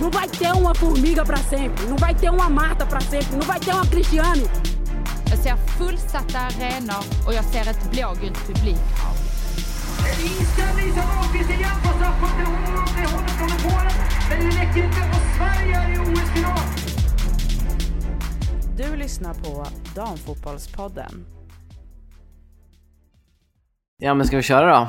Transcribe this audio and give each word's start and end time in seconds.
Não 0.00 0.10
vai 0.10 0.28
ter 0.28 0.52
uma 0.52 0.74
formiga 0.74 1.24
para 1.24 1.38
sempre, 1.38 1.86
não 1.86 1.96
vai 1.96 2.14
ter 2.14 2.30
uma 2.30 2.48
Marta 2.48 2.86
para 2.86 3.00
sempre, 3.00 3.36
não 3.36 3.46
vai 3.46 3.58
ter 3.60 3.72
uma 3.72 3.86
Cristiane. 3.86 4.44
Jag 5.30 5.38
ser 5.38 5.56
fullsatta 5.56 6.38
arenor 6.38 7.02
och 7.26 7.34
jag 7.34 7.44
ser 7.44 7.70
ett 7.70 7.90
blågult 7.90 8.46
publikhav. 8.46 9.14
Inställning 10.22 10.92
som 10.92 11.02
Ahlqvist 11.02 11.50
igen 11.50 11.78
på 11.82 11.88
straffpunkten. 11.88 12.46
Hon 12.46 12.62
det 12.96 13.08
håller 13.12 13.28
från 13.28 13.70
Polen. 13.70 13.92
Men 14.30 14.38
det 14.40 14.56
räcker 14.60 14.84
inte 14.84 15.00
och 15.00 15.36
Sverige 15.36 15.76
är 15.76 15.94
i 15.94 15.98
OS-final. 15.98 16.58
Du 18.76 18.96
lyssnar 18.96 19.34
på 19.34 19.66
Damfotbollspodden. 19.94 21.26
Ja 23.96 24.14
men 24.14 24.26
ska 24.26 24.36
vi 24.36 24.42
köra 24.42 24.80
då? 24.80 24.88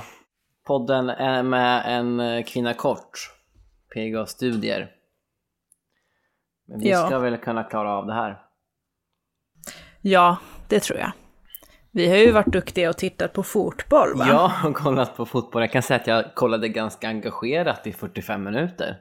Podden 0.68 1.10
är 1.10 1.44
med 1.44 1.84
en 1.86 2.20
eh, 2.20 2.44
kvinna 2.44 2.74
kort. 2.74 3.32
PGA 3.94 4.26
Studier. 4.26 4.99
Men 6.70 6.80
vi 6.80 6.90
Ja. 6.90 7.06
ska 7.06 7.20
väl 7.20 7.38
kunna 7.38 7.64
klara 7.64 7.92
av 7.92 8.06
det 8.08 8.14
här. 8.14 8.38
Ja, 10.02 10.38
det 10.68 10.80
tror 10.80 11.00
jag. 11.00 11.12
Vi 11.92 12.10
har 12.10 12.16
ju 12.18 12.32
varit 12.32 12.48
duktiga 12.54 12.90
och 12.90 12.98
tittat 12.98 13.34
på 13.34 13.44
fotboll 13.44 14.18
va? 14.18 14.26
Jag 14.28 14.48
har 14.48 14.74
kollat 14.74 15.18
på 15.18 15.26
fotboll. 15.26 15.62
Jag 15.62 15.72
kan 15.72 15.82
säga 15.82 16.00
att 16.00 16.08
jag 16.08 16.36
kollade 16.36 16.68
ganska 16.70 17.08
engagerat 17.08 17.88
i 17.88 17.94
45 17.94 18.44
minuter. 18.44 18.98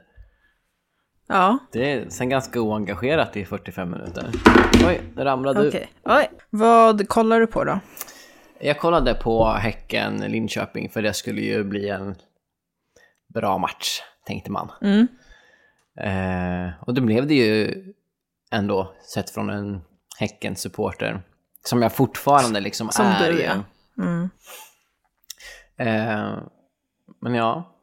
Ja, 1.27 1.57
Det 1.71 1.91
är 1.93 2.09
sen 2.09 2.29
ganska 2.29 2.61
oengagerat 2.61 3.37
i 3.37 3.45
45 3.45 3.91
minuter. 3.91 4.29
Oj, 4.87 5.01
där 5.15 5.25
ramlade 5.25 5.67
okej. 5.67 5.91
du. 6.03 6.11
Oj. 6.13 6.29
Vad 6.49 7.07
kollar 7.09 7.39
du 7.39 7.47
på 7.47 7.63
då? 7.63 7.79
Jag 8.61 8.79
kollade 8.79 9.13
på 9.13 9.45
Häcken-Linköping 9.45 10.89
för 10.89 11.01
det 11.01 11.13
skulle 11.13 11.41
ju 11.41 11.63
bli 11.63 11.89
en 11.89 12.15
bra 13.33 13.57
match, 13.57 13.99
tänkte 14.25 14.51
man. 14.51 14.71
Mm. 14.81 15.07
Eh, 15.99 16.69
och 16.81 16.93
det 16.93 17.01
blev 17.01 17.27
det 17.27 17.33
ju 17.33 17.83
ändå, 18.51 18.93
sett 19.13 19.29
från 19.29 19.49
en 19.49 19.81
Häcken-supporter. 20.19 21.21
Som 21.63 21.81
jag 21.81 21.93
fortfarande 21.93 22.59
liksom 22.59 22.89
Som 22.89 23.05
är. 23.05 23.31
du, 23.31 23.37
ju. 23.37 23.43
ja. 23.43 23.63
Mm. 23.97 24.29
Eh, 25.77 26.43
men 27.21 27.33
ja. 27.33 27.75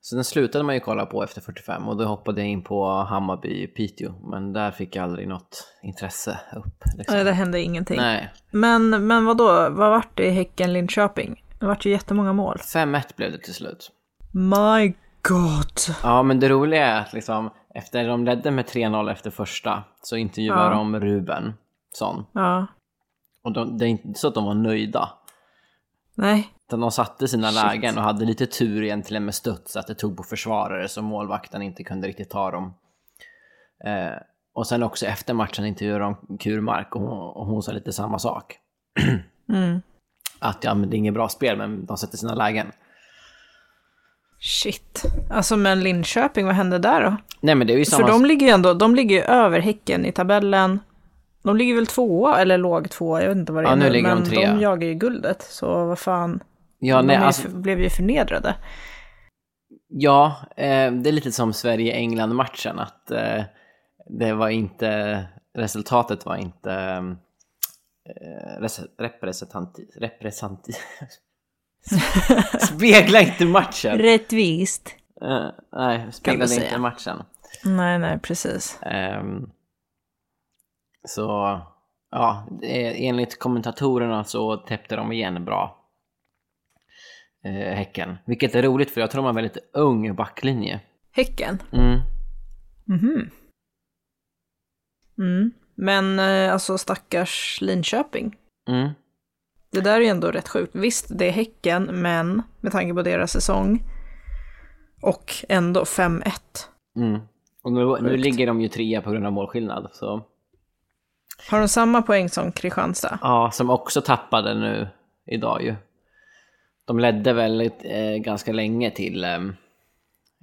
Så 0.00 0.14
den 0.14 0.24
slutade 0.24 0.64
man 0.64 0.74
ju 0.74 0.80
kolla 0.80 1.06
på 1.06 1.24
efter 1.24 1.40
45 1.40 1.88
och 1.88 1.96
då 1.96 2.04
hoppade 2.04 2.40
jag 2.40 2.48
in 2.48 2.62
på 2.62 2.86
Hammarby 2.92 3.66
Piteå. 3.66 4.12
Men 4.30 4.52
där 4.52 4.70
fick 4.70 4.96
jag 4.96 5.02
aldrig 5.02 5.28
något 5.28 5.68
intresse 5.82 6.40
upp. 6.56 6.84
Liksom. 6.96 7.16
Nej, 7.16 7.24
det 7.24 7.32
hände 7.32 7.60
ingenting. 7.60 7.96
Nej, 7.96 8.30
Men, 8.50 9.06
men 9.06 9.24
vad 9.24 9.36
då? 9.36 9.46
Vad 9.46 9.90
vart 9.90 10.16
det 10.16 10.26
i 10.26 10.30
Häcken-Linköping? 10.30 11.44
Det 11.58 11.66
vart 11.66 11.86
ju 11.86 11.90
jättemånga 11.90 12.32
mål. 12.32 12.56
5-1 12.56 13.02
blev 13.16 13.32
det 13.32 13.38
till 13.38 13.54
slut. 13.54 13.90
My 14.32 14.94
God. 15.22 15.96
Ja, 16.02 16.22
men 16.22 16.40
det 16.40 16.48
roliga 16.48 16.86
är 16.86 17.00
att 17.00 17.12
liksom, 17.12 17.50
efter 17.74 18.08
de 18.08 18.24
ledde 18.24 18.50
med 18.50 18.64
3-0 18.66 19.10
efter 19.12 19.30
första 19.30 19.82
så 20.02 20.16
intervjuade 20.16 20.62
Ja. 20.64 20.70
de 20.70 21.00
Ruben 21.00 21.54
sån. 21.92 22.26
Ja. 22.32 22.66
Och 23.42 23.52
de, 23.52 23.78
det 23.78 23.84
är 23.84 23.88
inte 23.88 24.18
så 24.18 24.28
att 24.28 24.34
de 24.34 24.44
var 24.44 24.54
nöjda. 24.54 25.08
Nej. 26.14 26.48
Utan 26.68 26.80
de 26.80 26.90
satte 26.90 27.28
sina 27.28 27.48
Shit. 27.48 27.62
lägen 27.64 27.98
och 27.98 28.04
hade 28.04 28.24
lite 28.24 28.46
tur 28.46 28.82
egentligen 28.82 29.24
med 29.24 29.34
studs 29.34 29.76
att 29.76 29.86
det 29.86 29.94
tog 29.94 30.16
på 30.16 30.22
försvarare 30.22 30.88
så 30.88 31.02
målvakten 31.02 31.62
inte 31.62 31.84
kunde 31.84 32.08
riktigt 32.08 32.30
ta 32.30 32.50
dem. 32.50 32.74
Eh, 33.84 34.16
och 34.54 34.66
sen 34.66 34.82
också 34.82 35.06
efter 35.06 35.34
matchen 35.34 35.64
intervjuade 35.66 36.04
de 36.04 36.38
Kurmark 36.38 36.96
och 36.96 37.02
hon, 37.02 37.18
och 37.18 37.46
hon 37.46 37.62
sa 37.62 37.72
lite 37.72 37.92
samma 37.92 38.18
sak. 38.18 38.58
Mm. 39.48 39.82
Att 40.38 40.64
ja, 40.64 40.74
men 40.74 40.90
det 40.90 40.96
är 40.96 40.98
inget 40.98 41.14
bra 41.14 41.28
spel 41.28 41.58
men 41.58 41.86
de 41.86 41.96
sätter 41.96 42.16
sina 42.16 42.34
lägen. 42.34 42.72
Shit. 44.40 45.02
Alltså 45.30 45.56
men 45.56 45.80
Linköping, 45.80 46.46
vad 46.46 46.54
hände 46.54 46.78
där 46.78 47.02
då? 47.02 47.16
Nej 47.40 47.54
men 47.54 47.66
det 47.66 47.72
är 47.72 47.78
ju 47.78 47.84
samma... 47.84 48.06
För 48.06 48.12
de 48.12 48.24
ligger 48.24 48.46
ju 48.46 48.52
ändå, 48.52 48.74
de 48.74 48.94
ligger 48.94 49.16
ju 49.16 49.22
över 49.22 49.60
Häcken 49.60 50.06
i 50.06 50.12
tabellen. 50.12 50.80
De 51.42 51.56
ligger 51.56 51.74
väl 51.74 51.86
tvåa, 51.86 52.38
eller 52.40 52.58
låg 52.58 52.90
tvåa, 52.90 53.20
jag 53.22 53.28
vet 53.28 53.36
inte 53.36 53.52
vad 53.52 53.64
det 53.64 53.68
Ja, 53.68 53.72
är 53.72 53.76
nu 53.76 53.84
nu, 53.84 53.90
ligger 53.90 54.08
de 54.08 54.14
men 54.18 54.28
trea. 54.28 54.52
de 54.54 54.60
jagar 54.60 54.86
ju 54.88 54.94
guldet, 54.94 55.42
så 55.42 55.86
vad 55.86 55.98
fan. 55.98 56.42
ja, 56.78 56.96
de 56.96 57.06
nej, 57.06 57.16
ju 57.16 57.22
alltså, 57.22 57.42
för, 57.42 57.56
blev 57.58 57.80
ju 57.80 57.90
förnedrade. 57.90 58.54
ja 59.88 60.36
eh, 60.56 60.92
det 60.92 61.10
är 61.10 61.12
lite 61.12 61.32
som 61.32 61.52
Sverige-England-matchen 61.52 62.78
att 62.78 63.10
eh, 63.10 63.42
det 64.20 64.32
var 64.32 64.48
inte... 64.48 65.24
Resultatet 65.58 66.26
var 66.26 66.36
inte... 66.36 66.72
Eh, 68.08 68.60
res- 68.62 68.80
representanti... 68.98 70.72
Spegla 72.60 73.20
inte 73.20 73.44
matchen! 73.44 73.98
Rättvist. 73.98 74.96
Eh, 75.22 75.46
nej, 75.72 76.06
du 76.24 76.32
inte 76.32 76.48
säga. 76.48 76.78
matchen. 76.78 77.22
Nej, 77.64 77.98
nej, 77.98 78.18
precis. 78.18 78.78
Ehm, 78.82 79.50
så, 81.08 81.60
ja, 82.10 82.48
enligt 82.62 83.38
kommentatorerna 83.38 84.24
så 84.24 84.56
täppte 84.56 84.96
de 84.96 85.12
igen 85.12 85.44
bra. 85.44 85.76
Eh, 87.44 87.74
häcken. 87.76 88.16
Vilket 88.26 88.54
är 88.54 88.62
roligt 88.62 88.90
för 88.90 89.00
jag 89.00 89.10
tror 89.10 89.18
de 89.18 89.24
har 89.24 89.30
en 89.30 89.34
väldigt 89.36 89.70
ung 89.72 90.14
backlinje. 90.14 90.80
Häcken? 91.12 91.62
Mm. 91.72 92.00
Mhm. 92.84 93.30
Mm. 95.18 95.50
Men 95.74 96.18
eh, 96.18 96.52
alltså 96.52 96.78
stackars 96.78 97.58
Linköping. 97.60 98.36
Mm. 98.68 98.90
Det 99.72 99.80
där 99.80 99.96
är 99.96 100.00
ju 100.00 100.06
ändå 100.06 100.30
rätt 100.30 100.48
sjukt. 100.48 100.74
Visst, 100.74 101.06
det 101.10 101.28
är 101.28 101.32
Häcken, 101.32 101.82
men 101.92 102.42
med 102.60 102.72
tanke 102.72 102.94
på 102.94 103.02
deras 103.02 103.32
säsong. 103.32 103.82
Och 105.02 105.34
ändå 105.48 105.82
5-1. 105.82 106.30
Mm. 106.96 107.20
Och 107.62 107.72
nu, 107.72 108.00
nu 108.00 108.16
ligger 108.16 108.46
de 108.46 108.60
ju 108.60 108.68
trea 108.68 109.02
på 109.02 109.10
grund 109.10 109.26
av 109.26 109.32
målskillnad. 109.32 109.90
Så. 109.92 110.22
Har 111.50 111.60
de 111.60 111.68
samma 111.68 112.02
poäng 112.02 112.28
som 112.28 112.52
Kristianstad? 112.52 113.18
Ja, 113.22 113.50
som 113.52 113.70
också 113.70 114.00
tappade 114.00 114.54
nu 114.54 114.88
idag 115.26 115.62
ju. 115.62 115.74
De 116.84 116.98
ledde 116.98 117.32
väl 117.32 117.60
eh, 117.60 118.16
ganska 118.16 118.52
länge 118.52 118.90
till 118.90 119.24
ehm, 119.24 119.56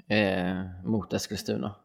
eh, 0.10 0.86
mot 0.86 1.14
Eskilstuna. 1.14 1.76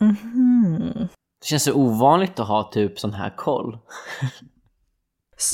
Mhm. 0.00 1.08
Det 1.40 1.46
känns 1.46 1.64
så 1.64 1.74
ovanligt 1.74 2.40
att 2.40 2.48
ha 2.48 2.70
typ 2.72 2.98
sån 2.98 3.12
här 3.12 3.36
koll. 3.36 3.78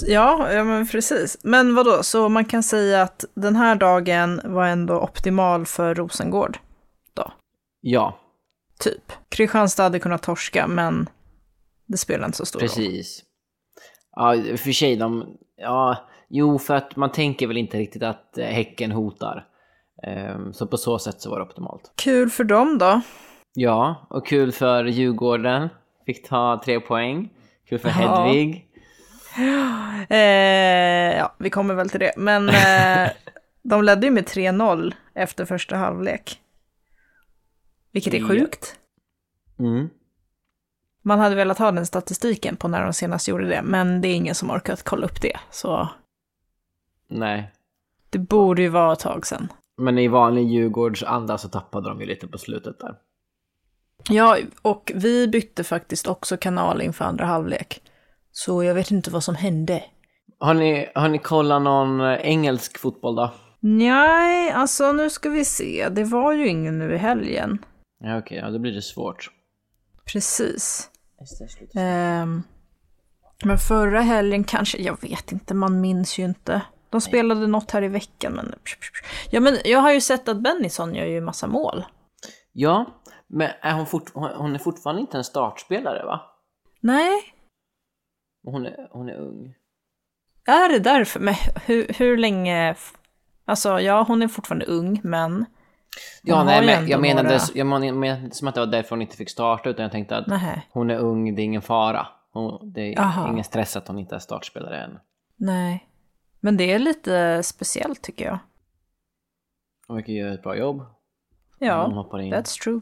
Ja, 0.06 0.52
ja, 0.52 0.64
men 0.64 0.86
precis. 0.86 1.38
Men 1.42 1.74
vad 1.74 1.86
då? 1.86 2.02
så 2.02 2.28
man 2.28 2.44
kan 2.44 2.62
säga 2.62 3.02
att 3.02 3.24
den 3.34 3.56
här 3.56 3.74
dagen 3.74 4.41
var 4.44 4.66
ändå 4.66 5.00
optimal 5.00 5.66
för 5.66 5.94
Rosengård? 5.94 6.58
Ja, 7.82 8.18
Typ. 8.80 9.12
Kristianstad 9.28 9.82
hade 9.82 9.98
kunnat 9.98 10.22
torska, 10.22 10.66
men 10.66 11.08
det 11.86 11.96
spelar 11.96 12.26
inte 12.26 12.36
så 12.38 12.46
stor 12.46 12.60
roll. 12.60 12.68
Precis. 12.68 13.22
Ja, 14.16 14.34
för 14.56 14.72
sig, 14.72 14.96
de... 14.96 15.36
Ja, 15.56 16.08
jo, 16.28 16.58
för 16.58 16.74
att 16.74 16.97
man 16.97 17.12
tänker 17.12 17.47
väl 17.47 17.56
inte 17.56 17.78
riktigt 17.78 18.02
att 18.02 18.38
eh, 18.38 18.47
Häcken 18.47 18.91
hotar. 18.92 19.47
Ehm, 20.06 20.52
Så 20.52 20.66
på 20.66 20.76
så 20.76 20.98
sätt 20.98 21.20
så 21.20 21.30
var 21.30 21.38
det 21.38 21.44
optimalt. 21.44 21.92
Kul 21.97 22.30
för 22.30 22.44
dem 22.44 22.78
då. 22.78 23.00
Ja, 23.54 24.06
och 24.10 24.26
kul 24.26 24.52
för 24.52 24.84
Djurgården. 24.84 25.68
Fick 26.06 26.28
ta 26.28 26.62
tre 26.64 26.80
poäng. 26.80 27.30
Kul 27.68 27.78
för 27.78 27.88
Ja. 27.88 27.94
Hedvig. 27.94 28.69
Eh, 30.10 31.16
ja, 31.18 31.34
vi 31.38 31.50
kommer 31.50 31.74
väl 31.74 31.91
till 31.91 32.00
det. 32.00 32.12
Men 32.16 32.48
eh, 32.48 33.10
de 33.62 33.84
ledde 33.84 34.06
ju 34.06 34.12
med 34.12 34.24
3-0 34.24 34.94
efter 35.14 35.44
första 35.44 35.76
halvlek. 35.76 36.41
Vilket 37.92 38.14
är 38.14 38.28
sjukt. 38.28 38.76
Mm. 39.58 39.91
Man 41.02 41.18
hade 41.18 41.34
velat 41.34 41.58
ha 41.58 41.72
den 41.72 41.86
statistiken 41.86 42.56
på 42.56 42.68
när 42.68 42.84
de 42.84 42.92
senast 42.92 43.28
gjorde 43.28 43.48
det, 43.48 43.62
men 43.62 44.00
det 44.00 44.08
är 44.08 44.14
ingen 44.14 44.34
som 44.34 44.50
orkat 44.50 44.82
kolla 44.82 45.06
upp 45.06 45.20
det. 45.22 45.36
Så 45.50 45.88
Nej. 47.08 47.52
det 48.10 48.18
borde 48.18 48.62
ju 48.62 48.68
vara 48.68 48.92
ett 48.92 48.98
tag 48.98 49.26
sedan. 49.26 49.52
Men 49.76 49.98
i 49.98 50.08
vanlig 50.08 50.48
Djurgårds 50.48 51.02
anda 51.02 51.38
så 51.38 51.48
tappade 51.48 51.88
de 51.88 52.00
ju 52.00 52.06
lite 52.06 52.27
på 52.27 52.38
slutet 52.38 52.78
där. 52.78 52.94
Ja, 54.09 54.38
och 54.62 54.92
vi 54.94 55.28
bytte 55.28 55.65
faktiskt 55.65 56.06
också 56.06 56.36
kanal 56.36 56.82
inför 56.82 57.04
andra 57.04 57.24
halvlek. 57.24 57.82
Så 58.45 58.65
jag 58.65 58.75
vet 58.75 58.91
inte 58.91 59.10
vad 59.10 59.25
som 59.25 59.34
hände. 59.34 59.84
Har 60.39 60.54
ni, 60.54 60.91
har 60.95 61.09
ni 61.09 61.19
kollat 61.19 61.63
någon 61.63 62.01
eh, 62.01 62.21
engelsk 62.21 62.78
fotboll 62.78 63.16
då? 63.16 63.31
Nej, 63.60 64.51
alltså 64.51 64.92
nu 64.92 65.10
ska 65.10 65.31
vi 65.31 65.45
se. 65.45 65.89
Det 65.89 66.04
var 66.04 66.33
ju 66.33 66.48
ingen 66.48 66.78
nu 66.78 66.95
i 66.95 66.97
helgen. 66.97 67.65
Ja, 68.04 68.19
okej, 68.19 68.39
ja, 68.39 68.51
då 68.51 68.59
blir 68.59 68.72
det 68.72 68.83
svårt. 68.83 69.31
Precis. 70.13 70.91
Ehm, 71.75 72.42
men 73.45 73.59
förra 73.59 74.01
helgen 74.01 74.45
kanske, 74.45 74.78
jag 74.78 75.03
vet 75.03 75.33
inte, 75.33 75.54
man 75.54 75.81
minns 75.81 76.19
ju 76.19 76.25
inte. 76.25 76.63
De 76.91 77.01
spelade 77.01 77.47
något 77.47 77.71
här 77.71 77.83
i 77.83 77.89
veckan, 77.89 78.33
men... 78.33 78.54
Ja, 79.31 79.41
men 79.41 79.57
jag 79.65 79.78
har 79.78 79.92
ju 79.92 80.01
sett 80.01 80.28
att 80.28 80.42
Bennison 80.42 80.95
gör 80.95 81.07
ju 81.07 81.21
massa 81.21 81.47
mål. 81.47 81.84
Ja, 82.53 82.87
men 83.27 83.51
är 83.60 83.72
hon, 83.72 83.87
fort, 83.87 84.10
hon 84.15 84.54
är 84.54 84.59
fortfarande 84.59 85.01
inte 85.01 85.16
en 85.16 85.25
startspelare 85.25 86.04
va? 86.04 86.21
Nej, 86.81 87.22
Hon 88.45 88.66
är, 88.66 88.89
hon 88.91 89.09
är 89.09 89.15
ung. 89.16 89.54
är 90.47 90.69
det 90.72 90.78
därför? 90.78 91.21
Men 91.21 91.34
hur, 91.66 91.87
hur 91.98 92.16
länge... 92.16 92.75
Alltså, 93.45 93.81
ja, 93.81 94.04
hon 94.09 94.22
är 94.22 94.28
fortfarande 94.28 94.65
ung, 94.66 95.01
men 95.04 95.45
Ja, 96.22 96.45
nej, 96.45 96.66
men 96.66 96.89
jag 96.89 97.01
menade, 97.01 97.28
några- 97.28 97.41
jag 97.54 97.66
menade, 97.66 98.31
som 98.34 98.48
att 98.48 98.54
det 98.54 98.60
var 98.60 98.66
därför 98.66 98.91
hon 98.91 99.03
inte 99.03 99.16
fick 99.16 99.31
starta, 99.31 99.71
utan 99.71 99.83
jag 99.83 99.92
tänkte 99.92 100.16
att 100.16 100.27
Nej. 100.27 100.66
hon 100.72 100.91
är 100.91 100.98
ung, 100.98 101.34
det 101.34 101.42
är 101.42 101.45
ingen 101.45 101.63
fara. 101.63 102.07
Hon, 102.33 102.72
det 102.72 102.81
är 102.81 102.92
Jaha. 102.97 103.31
ingen 103.33 103.45
stress 103.45 103.77
att 103.77 103.89
hon 103.89 103.98
inte 103.98 104.15
är 104.15 104.19
startspelare 104.19 104.84
än. 104.84 104.98
Nej. 105.37 105.87
Men 106.41 106.57
det 106.57 106.72
är 106.72 106.78
lite 106.78 107.42
speciellt 107.42 108.03
tycker 108.03 108.25
jag. 108.25 108.39
Hon 109.87 109.97
verkar 109.97 110.13
göra 110.13 110.34
ett 110.34 110.42
bra 110.42 110.57
jobb. 110.57 110.78
Hon 110.78 111.69
Ja, 111.69 111.87
hoppar 111.87 112.19
in. 112.21 112.34
that's 112.34 112.63
true. 112.63 112.81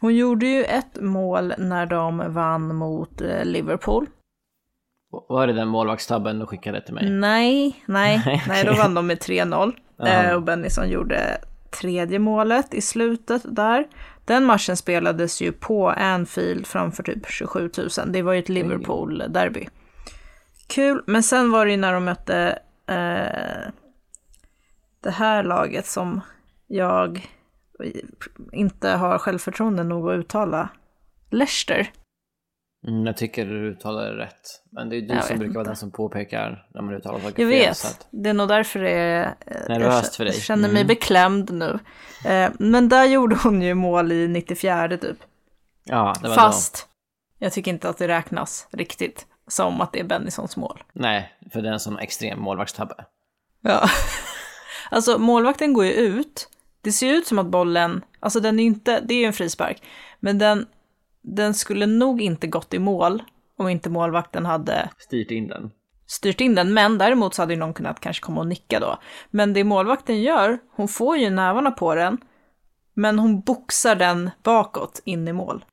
Hon 0.00 0.14
gjorde 0.16 0.46
ju 0.46 0.64
ett 0.64 1.00
mål 1.00 1.54
när 1.58 1.86
de 1.86 2.32
vann 2.34 2.74
mot 2.76 3.20
eh, 3.20 3.44
Liverpool. 3.44 4.06
Var 5.12 5.46
det 5.46 5.52
den 5.52 5.68
målvaktstabben 5.68 6.38
du 6.38 6.46
skickade 6.46 6.80
till 6.80 6.94
mig? 6.94 7.10
Nej, 7.10 7.82
nej, 7.86 8.42
Nej, 8.48 8.64
då 8.64 8.74
vann 8.74 8.94
de 8.94 9.06
med 9.06 9.18
3-0. 9.18 9.72
Jaha. 9.96 10.24
Eh, 10.24 10.34
och 10.34 10.42
Bennison 10.42 10.88
gjorde 10.88 11.38
tredje 11.70 12.18
målet 12.18 12.74
i 12.74 12.80
slutet 12.80 13.42
där. 13.44 13.86
Den 14.24 14.44
matchen 14.44 14.76
spelades 14.76 15.42
ju 15.42 15.52
på 15.52 15.90
Anfield 15.90 16.66
framför 16.66 17.02
typ 17.02 17.30
27 17.30 17.70
000. 17.76 17.88
Det 18.12 18.22
var 18.22 18.32
ju 18.32 18.38
ett 18.38 18.48
Liverpool-derby. 18.48 19.68
Kul, 20.66 21.02
men 21.06 21.22
sen 21.22 21.50
var 21.50 21.66
det 21.66 21.70
ju 21.70 21.76
när 21.76 21.92
de 21.92 22.04
mötte 22.04 22.58
eh, 22.86 23.72
det 25.00 25.10
här 25.10 25.42
laget 25.42 25.86
som 25.86 26.20
jag 26.66 27.30
inte 28.52 28.88
har 28.88 29.18
självförtroende 29.18 29.84
nog 29.84 30.10
att 30.10 30.16
uttala. 30.18 30.68
Leicester. 31.30 31.90
Mm, 32.88 33.06
jag 33.06 33.16
tycker 33.16 33.46
du 33.46 33.70
uttalar 33.70 34.04
det 34.04 34.16
rätt. 34.24 34.40
Men 34.70 34.88
det 34.88 34.96
är 34.96 35.00
du 35.00 35.14
Jag 35.14 35.24
som 35.24 35.38
brukar 35.38 35.54
vara 35.54 35.60
inte. 35.62 35.70
den 35.70 35.76
som 35.76 35.90
påpekar 35.90 36.66
när 36.74 36.82
man 36.82 36.94
uttalar 36.94 37.18
saker 37.20 37.42
Jag 37.42 37.50
fel. 37.52 37.60
vet, 37.68 37.84
att- 37.84 38.06
det 38.10 38.28
är 38.30 38.34
nog 38.34 38.48
därför 38.48 38.80
det 38.80 38.90
är... 38.90 39.34
Nervöst 39.68 40.04
jag 40.04 40.14
för 40.14 40.24
dig. 40.24 40.34
känner 40.34 40.68
mig 40.68 40.80
Mm. 40.82 40.86
beklämd 40.86 41.50
nu. 41.52 41.78
Eh, 42.24 42.50
Men 42.58 42.88
där 42.88 43.04
gjorde 43.04 43.36
hon 43.36 43.62
ju 43.62 43.74
mål 43.74 44.12
i 44.12 44.28
94 44.28 44.88
typ. 44.98 45.16
Ja, 45.84 46.14
det 46.22 46.28
var 46.28 46.34
Fast 46.36 46.88
jag 47.38 47.52
tycker 47.52 47.70
inte 47.70 47.88
att 47.88 47.98
det 47.98 48.08
räknas 48.08 48.66
riktigt 48.70 49.26
som 49.48 49.80
att 49.80 49.92
det 49.92 50.00
är 50.00 50.04
Bennisons 50.04 50.56
mål. 50.56 50.76
då. 50.78 51.00
Nej, 51.02 51.32
för 51.52 51.62
det 51.62 51.68
är 51.68 51.72
en 51.72 51.80
sån 51.80 51.98
extrem 51.98 52.40
målvaktstabbe. 52.40 52.94
Ja. 53.60 53.88
Alltså 54.90 55.18
målvakten 55.18 55.72
går 55.72 55.84
ju 55.84 55.92
ut. 55.92 56.48
Det 56.80 56.92
ser 56.92 57.12
ut 57.12 57.26
som 57.26 57.38
att 57.38 57.46
bollen, 57.46 58.04
alltså 58.20 58.40
den 58.40 58.60
är 58.60 58.64
inte, 58.64 59.00
det 59.00 59.14
är 59.14 59.18
ju 59.18 59.24
en 59.24 59.32
frispark. 59.32 59.82
Men 60.20 60.38
den, 60.38 60.66
den 61.22 61.54
skulle 61.54 61.86
nog 61.86 62.20
inte 62.20 62.46
gått 62.46 62.74
i 62.74 62.78
mål 62.78 63.22
om 63.56 63.68
inte 63.68 63.90
målvakten 63.90 64.46
hade 64.46 64.90
Styrt 64.98 65.30
in 65.30 65.48
den. 65.48 65.70
styrt 66.06 66.40
in 66.40 66.54
den, 66.54 66.74
men 66.74 66.98
däremot 66.98 67.34
så 67.34 67.42
hade 67.42 67.52
ju 67.54 67.58
någon 67.60 67.74
kunnat 67.74 68.00
kanske 68.00 68.22
komma 68.22 68.40
och 68.40 68.46
nicka 68.46 68.80
då. 68.80 68.98
Men 69.30 69.52
det 69.52 69.64
målvakten 69.64 70.22
gör, 70.22 70.58
hon 70.76 70.88
får 70.88 71.16
ju 71.16 71.30
nävarna 71.30 71.70
på 71.70 71.94
den, 71.94 72.18
men 72.94 73.18
hon 73.18 73.40
boxar 73.40 73.94
den 73.96 74.30
bakåt 74.42 75.02
in 75.04 75.28
i 75.28 75.32
mål. 75.32 75.64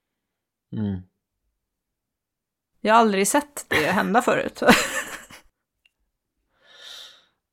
Mm. 0.74 1.02
Jag 2.82 2.94
har 2.94 3.00
aldrig 3.02 3.28
sett 3.28 3.66
det 3.70 3.86
hända 3.92 4.22
förut. 4.22 4.62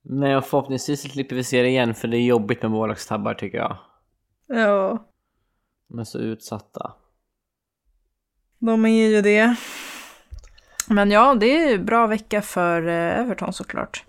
Nej, 0.09 0.37
och 0.37 0.45
förhoppningsvis 0.45 1.13
slipper 1.13 1.37
vi 1.37 1.45
se 1.45 1.63
det 1.63 1.69
igen, 1.69 1.95
för 1.95 2.09
det 2.09 2.17
är 2.17 2.23
jobbigt 2.27 2.63
med 2.63 2.71
målvaktstabbar 2.71 3.35
tycker 3.35 3.59
jag. 3.59 3.79
ja, 4.47 5.07
De 5.89 5.99
är 5.99 6.05
så 6.05 6.19
utsatta. 6.19 6.95
De 8.59 8.85
är 8.85 9.09
ju 9.09 9.23
det. 9.23 9.57
Men 10.89 11.11
ja, 11.11 11.35
det 11.35 11.47
är 11.47 11.71
ju 11.71 11.79
bra 11.79 12.07
vecka 12.07 12.43
för 12.43 12.87
eh, 12.89 13.19
Everton 13.21 13.53
såklart. 13.53 14.05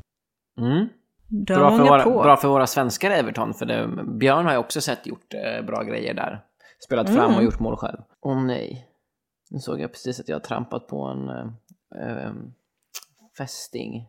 Mm. 0.60 0.88
De 1.30 1.54
Bra, 1.54 1.78
för 1.78 1.84
våra, 1.84 2.04
på. 2.04 2.22
bra 2.24 2.38
för 2.38 2.48
våra 2.48 2.68
svenskar 2.68 3.12
Everton, 3.12 3.54
för 3.54 3.66
det, 3.66 3.88
Björn 4.20 4.46
har 4.46 4.52
ju 4.52 4.58
också 4.58 4.82
sett 4.82 5.08
gjort 5.08 5.34
eh, 5.34 5.66
bra 5.66 5.84
grejer 5.84 6.14
där. 6.14 6.44
Spelat 6.86 7.08
fram 7.08 7.26
Mm. 7.26 7.36
och 7.38 7.44
gjort 7.44 7.60
mål 7.60 7.78
själv. 7.78 7.98
Åh 8.22 8.42
nej. 8.44 8.88
Nu 9.50 9.60
såg 9.60 9.80
jag 9.80 9.92
precis 9.92 10.20
att 10.20 10.28
jag 10.30 10.36
har 10.36 10.42
trampat 10.42 10.88
på 10.88 11.04
en 11.06 11.30
eh, 12.02 12.32
fästing. 13.38 14.08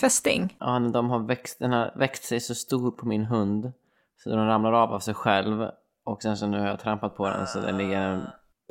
Fästing. 0.00 0.56
Ja, 0.60 0.78
de 0.78 1.10
har 1.10 1.18
växt, 1.18 1.58
den 1.58 1.72
har 1.72 1.92
växt 1.96 2.24
sig 2.24 2.40
så 2.40 2.54
stor 2.54 2.90
på 2.90 3.06
min 3.06 3.24
hund 3.24 3.72
så 4.16 4.28
den 4.30 4.46
ramlar 4.46 4.72
av 4.72 4.92
av 4.92 5.00
sig 5.00 5.14
själv. 5.14 5.68
Och 6.04 6.22
sen 6.22 6.36
så 6.36 6.46
nu 6.46 6.58
har 6.60 6.66
jag 6.66 6.80
trampat 6.80 7.16
på 7.16 7.28
den 7.28 7.46
så 7.46 7.60
det 7.60 7.72
ligger 7.72 8.00
en, 8.00 8.22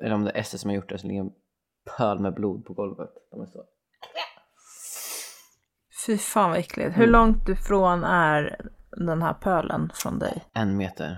eller 0.04 0.16
om 0.16 0.24
det 0.24 0.32
är 0.32 0.38
Ester 0.40 0.58
som 0.58 0.70
har 0.70 0.76
gjort 0.76 0.90
det, 0.90 0.98
så 0.98 1.08
ligger 1.08 1.22
en 1.22 1.32
pöl 1.98 2.20
med 2.20 2.34
blod 2.34 2.66
på 2.66 2.74
golvet. 2.74 3.10
De 3.32 3.42
är 3.42 3.46
så. 3.46 3.64
Fy 6.06 6.18
fan 6.18 6.50
vad 6.50 6.60
äckligt. 6.60 6.90
Hur 6.98 7.04
Mm. 7.04 7.12
långt 7.12 7.50
ifrån 7.50 8.04
är 8.04 8.62
den 8.92 9.22
här 9.22 9.34
pölen 9.34 9.92
från 9.94 10.20
dig? 10.20 10.44
En 10.54 10.78
meter. 10.78 11.18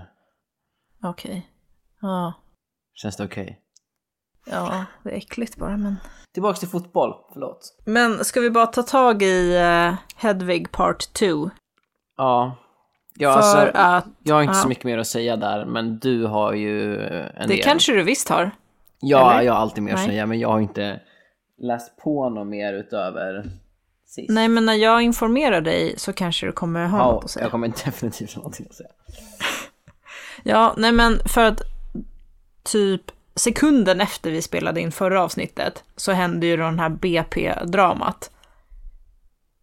Okej. 1.02 1.50
Ja. 2.00 2.32
Känns 2.94 3.16
det 3.16 3.24
okej? 3.24 3.60
Ja, 4.46 4.84
det 5.02 5.10
är 5.10 5.14
äckligt 5.16 5.56
bara 5.56 5.76
men... 5.76 5.96
Tillbaks 6.34 6.60
till 6.60 6.68
fotboll, 6.68 7.14
förlåt. 7.32 7.76
Men 7.86 8.24
ska 8.24 8.40
vi 8.40 8.50
bara 8.50 8.66
ta 8.66 8.82
tag 8.82 9.22
i 9.22 9.56
uh, 9.58 9.94
Hedvig 10.16 10.72
Part 10.72 11.12
2? 11.12 11.50
Ja. 12.16 12.56
Ja, 13.14 13.32
för 13.32 13.38
alltså, 13.38 13.78
att 13.78 14.06
jag 14.22 14.34
har 14.34 14.42
inte 14.42 14.54
ja. 14.56 14.62
så 14.62 14.68
mycket 14.68 14.84
mer 14.84 14.98
att 14.98 15.06
säga 15.06 15.36
där, 15.36 15.64
men 15.64 15.98
du 15.98 16.24
har 16.26 16.52
ju 16.52 16.96
en 17.06 17.48
det 17.48 17.54
del. 17.54 17.62
kanske 17.64 17.92
du 17.92 18.02
visst 18.02 18.28
har. 18.28 18.50
Ja, 19.00 19.32
eller? 19.32 19.42
jag 19.42 19.52
har 19.52 19.60
alltid 19.60 19.82
mer 19.82 19.94
att 19.94 20.04
säga, 20.04 20.26
men 20.26 20.38
jag 20.40 20.48
har 20.48 20.60
inte 20.60 21.00
läst 21.58 21.96
på 21.96 22.28
något 22.28 22.46
mer 22.46 22.72
utöver 22.72 23.50
sist. 24.06 24.30
Nej, 24.30 24.48
men 24.48 24.66
när 24.66 24.74
jag 24.74 25.02
informerar 25.02 25.60
dig 25.60 25.94
så 25.96 26.12
kanske 26.12 26.46
du 26.46 26.52
kommer 26.52 26.86
ha 26.86 26.98
något 26.98 27.06
ja, 27.06 27.24
att 27.24 27.30
säga. 27.30 27.44
jag 27.44 27.50
kommer 27.50 27.68
definitivt 27.68 28.34
ha 28.34 28.38
någonting 28.38 28.66
att 28.70 28.76
säga. 28.76 28.88
Ja, 30.42 30.74
nej 30.76 30.92
men 30.92 31.20
för 31.24 31.44
att 31.44 31.60
typ 32.62 33.02
sekunden 33.34 34.00
efter 34.00 34.30
vi 34.30 34.42
spelade 34.42 34.80
in 34.80 34.92
förra 34.92 35.22
avsnittet 35.22 35.84
så 35.96 36.12
hände 36.12 36.46
ju 36.46 36.56
den 36.56 36.78
här 36.78 36.88
BP-dramat. 36.88 38.30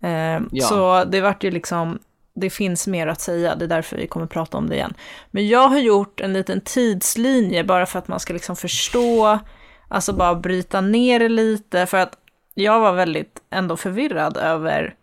Eh, 0.04 0.42
Ja. 0.52 0.66
Så 0.66 1.04
det 1.04 1.22
vart 1.22 1.44
ju 1.44 1.52
liksom, 1.52 2.00
det 2.36 2.50
finns 2.50 2.88
mer 2.88 3.08
att 3.08 3.22
säga, 3.22 3.56
det 3.56 3.66
är 3.66 3.70
därför 3.70 3.98
vi 3.98 4.08
kommer 4.08 4.28
prata 4.28 4.58
om 4.58 4.70
det 4.70 4.76
igen. 4.76 4.94
Men 5.32 5.48
jag 5.48 5.68
har 5.68 5.80
gjort 5.80 6.22
en 6.22 6.34
liten 6.34 6.62
tidslinje 6.62 7.64
bara 7.64 7.86
för 7.86 8.00
att 8.00 8.08
man 8.08 8.20
ska 8.20 8.34
liksom 8.34 8.56
förstå, 8.56 9.40
alltså 9.88 10.14
bara 10.14 10.36
bryta 10.36 10.82
ner 10.82 11.20
det 11.20 11.30
lite, 11.30 11.86
för 11.86 11.98
att 11.98 12.18
jag 12.54 12.80
var 12.80 12.94
väldigt 12.94 13.42
ändå 13.50 13.78
förvirrad 13.78 14.38
över 14.38 14.96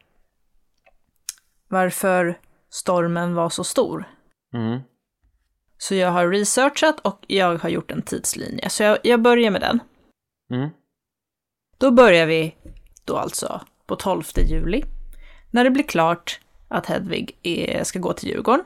varför 1.69 2.39
stormen 2.71 3.35
var 3.35 3.49
så 3.49 3.65
stor. 3.65 4.09
Mm. 4.55 4.81
Så 5.79 5.95
jag 5.95 6.11
har 6.11 6.29
researchat 6.29 7.01
och 7.01 7.25
jag 7.27 7.59
har 7.59 7.69
gjort 7.69 7.91
en 7.91 8.03
tidslinje. 8.03 8.69
Så 8.69 8.83
jag, 8.83 8.99
jag 9.03 9.23
börjar 9.23 9.51
med 9.51 9.61
den. 9.61 9.81
Mm. 10.53 10.71
Då 11.79 11.91
börjar 11.91 12.27
vi 12.27 12.57
då 13.05 13.17
alltså 13.17 13.61
på 13.87 13.97
12 13.97 14.23
juli. 14.37 14.85
När 15.51 15.65
det 15.65 15.71
blir 15.71 15.85
klart 15.85 16.41
att 16.73 16.87
Hedvig 16.87 17.39
är, 17.43 17.85
ska 17.85 17.99
gå 17.99 18.13
till 18.13 18.29
Djurgården. 18.29 18.65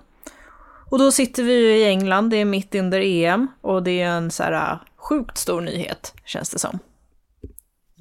Och 0.91 0.99
då 0.99 1.13
sitter 1.13 1.43
vi 1.43 1.53
ju 1.53 1.77
i 1.77 1.85
England, 1.85 2.31
det 2.31 2.37
är 2.37 2.45
mitt 2.45 2.75
under 2.75 3.01
EM 3.01 3.49
och 3.61 3.83
det 3.83 4.01
är 4.01 4.09
en 4.09 4.31
så 4.31 4.43
här 4.43 4.53
äh, 4.53 4.79
sjukt 4.97 5.39
stor 5.39 5.61
nyhet, 5.61 6.15
känns 6.25 6.51
det 6.51 6.59
som. 6.59 6.79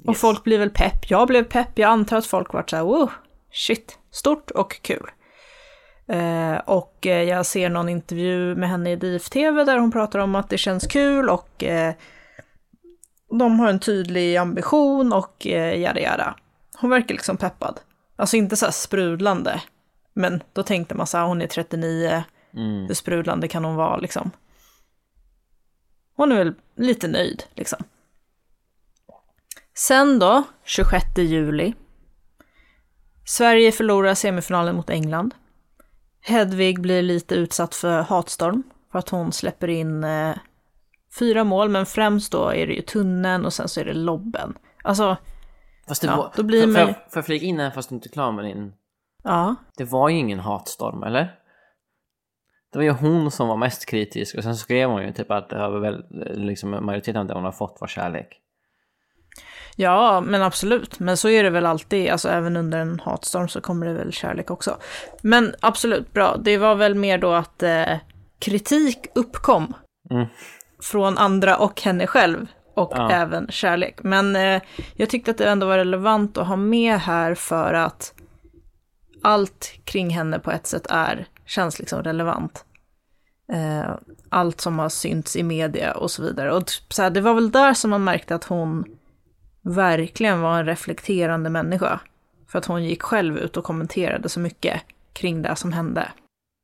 Och 0.04 0.12
Yes. 0.12 0.20
folk 0.20 0.44
blir 0.44 0.58
väl 0.58 0.70
pepp, 0.70 1.10
jag 1.10 1.28
blev 1.28 1.44
pepp, 1.44 1.78
jag 1.78 1.90
antar 1.90 2.16
att 2.16 2.26
folk 2.26 2.52
vart 2.52 2.70
så 2.70 2.76
här, 2.76 2.82
wow, 2.82 3.10
shit, 3.52 3.98
stort 4.10 4.50
och 4.50 4.82
kul. 4.82 5.10
Eh, 6.08 6.56
och 6.56 7.06
eh, 7.06 7.22
jag 7.22 7.46
ser 7.46 7.68
någon 7.68 7.88
intervju 7.88 8.54
med 8.54 8.68
henne 8.68 8.92
i 8.92 8.96
DIF-TV 8.96 9.64
där 9.64 9.78
hon 9.78 9.92
pratar 9.92 10.18
om 10.18 10.34
att 10.34 10.48
det 10.48 10.58
känns 10.58 10.86
kul 10.86 11.28
och 11.28 11.64
eh, 11.64 11.94
de 13.38 13.60
har 13.60 13.68
en 13.68 13.80
tydlig 13.80 14.36
ambition 14.36 15.12
och 15.12 15.46
eh, 15.46 15.80
jada 15.80 16.00
jada. 16.00 16.34
Hon 16.80 16.90
verkar 16.90 17.14
liksom 17.14 17.36
peppad. 17.36 17.80
Alltså 18.16 18.36
inte 18.36 18.56
så 18.56 18.72
sprudlande, 18.72 19.60
men 20.16 20.42
då 20.52 20.62
tänkte 20.62 20.94
man 20.94 21.06
så 21.06 21.18
här, 21.18 21.26
hon 21.26 21.42
är 21.42 21.46
39, 21.46 22.24
Mm. 22.56 22.86
hur 22.86 22.94
sprudlande 22.94 23.48
kan 23.48 23.64
hon 23.64 23.76
vara 23.76 23.96
liksom? 23.96 24.30
Hon 26.16 26.32
är 26.32 26.36
väl 26.36 26.54
lite 26.76 27.08
nöjd 27.08 27.44
liksom. 27.54 27.78
Sen 29.74 30.18
då, 30.18 30.42
26 30.64 31.04
juli. 31.18 31.74
Sverige 33.26 33.72
förlorar 33.72 34.14
semifinalen 34.14 34.76
mot 34.76 34.90
England. 34.90 35.34
Hedvig 36.20 36.80
blir 36.80 37.02
lite 37.02 37.34
utsatt 37.34 37.74
för 37.74 38.00
hatstorm 38.02 38.62
för 38.92 38.98
att 38.98 39.08
hon 39.08 39.32
släpper 39.32 39.68
in 39.68 40.04
eh, 40.04 40.36
fyra 41.18 41.44
mål, 41.44 41.68
men 41.68 41.86
främst 41.86 42.32
då 42.32 42.48
är 42.48 42.66
det 42.66 42.72
ju 42.74 42.82
tunneln 42.82 43.44
och 43.44 43.52
sen 43.52 43.68
så 43.68 43.80
är 43.80 43.84
det 43.84 43.94
lobben. 43.94 44.58
Alltså, 44.84 45.16
Fast 45.88 46.02
det 46.02 46.08
Ja, 46.08 46.16
var, 46.16 46.32
då 46.36 46.42
blir 46.42 46.66
man 46.66 46.86
får 46.86 46.94
jag 47.12 47.26
flika 47.26 47.44
in 47.46 47.60
här 47.60 47.70
fast 47.70 47.88
du 47.88 47.94
inte 47.94 48.08
är 48.08 48.12
klar 48.12 48.32
med 48.32 48.44
din? 48.44 48.72
Ja. 49.26 49.54
Det 49.76 49.84
var 49.84 50.08
ju 50.08 50.16
ingen 50.16 50.40
hatstorm, 50.40 51.02
eller? 51.02 51.34
Det 52.72 52.78
var 52.78 52.84
ju 52.84 52.90
hon 52.90 53.30
som 53.30 53.48
var 53.48 53.56
mest 53.56 53.86
kritisk 53.86 54.36
och 54.36 54.42
sen 54.42 54.56
skrev 54.56 54.90
hon 54.90 55.02
ju 55.02 55.12
typ 55.12 55.30
att 55.30 55.52
väl, 55.52 56.04
liksom, 56.34 56.70
majoriteten 56.70 57.20
av 57.20 57.26
det 57.26 57.34
hon 57.34 57.44
har 57.44 57.52
fått 57.52 57.76
var 57.80 57.88
kärlek. 57.88 58.40
Ja, 59.76 60.20
men 60.20 60.42
absolut. 60.42 60.98
Men 60.98 61.16
så 61.16 61.28
är 61.28 61.42
det 61.42 61.50
väl 61.50 61.66
alltid. 61.66 62.10
Alltså 62.10 62.28
även 62.28 62.56
under 62.56 62.78
en 62.78 63.00
hatstorm 63.00 63.48
så 63.48 63.60
kommer 63.60 63.86
det 63.86 63.92
väl 63.92 64.12
kärlek 64.12 64.50
också. 64.50 64.76
Men 65.22 65.54
absolut, 65.60 66.12
bra. 66.12 66.36
Det 66.36 66.58
var 66.58 66.74
väl 66.74 66.94
mer 66.94 67.18
då 67.18 67.32
att 67.32 67.62
eh, 67.62 67.96
kritik 68.38 69.06
uppkom. 69.14 69.74
Mm. 70.10 70.26
Från 70.82 71.18
andra 71.18 71.56
och 71.56 71.82
henne 71.82 72.06
själv. 72.06 72.46
Och 72.74 72.92
Ja. 72.94 73.10
även 73.10 73.46
kärlek. 73.50 73.98
Men 74.02 74.36
eh, 74.36 74.62
jag 74.94 75.10
tyckte 75.10 75.30
att 75.30 75.38
det 75.38 75.48
ändå 75.48 75.66
var 75.66 75.78
relevant 75.78 76.38
att 76.38 76.46
ha 76.46 76.56
med 76.56 76.98
här 76.98 77.34
för 77.34 77.74
att 77.74 78.14
allt 79.26 79.72
kring 79.84 80.10
henne 80.10 80.38
på 80.38 80.50
ett 80.50 80.66
sätt 80.66 80.86
är, 80.90 81.28
känns 81.46 81.78
liksom 81.78 82.02
relevant. 82.02 82.64
Eh, 83.52 83.94
allt 84.28 84.60
som 84.60 84.78
har 84.78 84.88
synts 84.88 85.36
i 85.36 85.42
media 85.42 85.92
och 85.92 86.10
så 86.10 86.22
vidare. 86.22 86.52
Och 86.52 86.66
typ 86.66 86.92
så 86.92 87.02
här, 87.02 87.10
det 87.10 87.20
var 87.20 87.34
väl 87.34 87.50
där 87.50 87.74
som 87.74 87.90
man 87.90 88.04
märkte 88.04 88.34
att 88.34 88.44
hon 88.44 88.84
verkligen 89.62 90.40
var 90.40 90.58
en 90.58 90.66
reflekterande 90.66 91.50
människa. 91.50 92.00
För 92.48 92.58
att 92.58 92.66
hon 92.66 92.84
gick 92.84 93.02
själv 93.02 93.38
ut 93.38 93.56
och 93.56 93.64
kommenterade 93.64 94.28
så 94.28 94.40
mycket 94.40 94.82
kring 95.12 95.42
det 95.42 95.56
som 95.56 95.72
hände. 95.72 96.08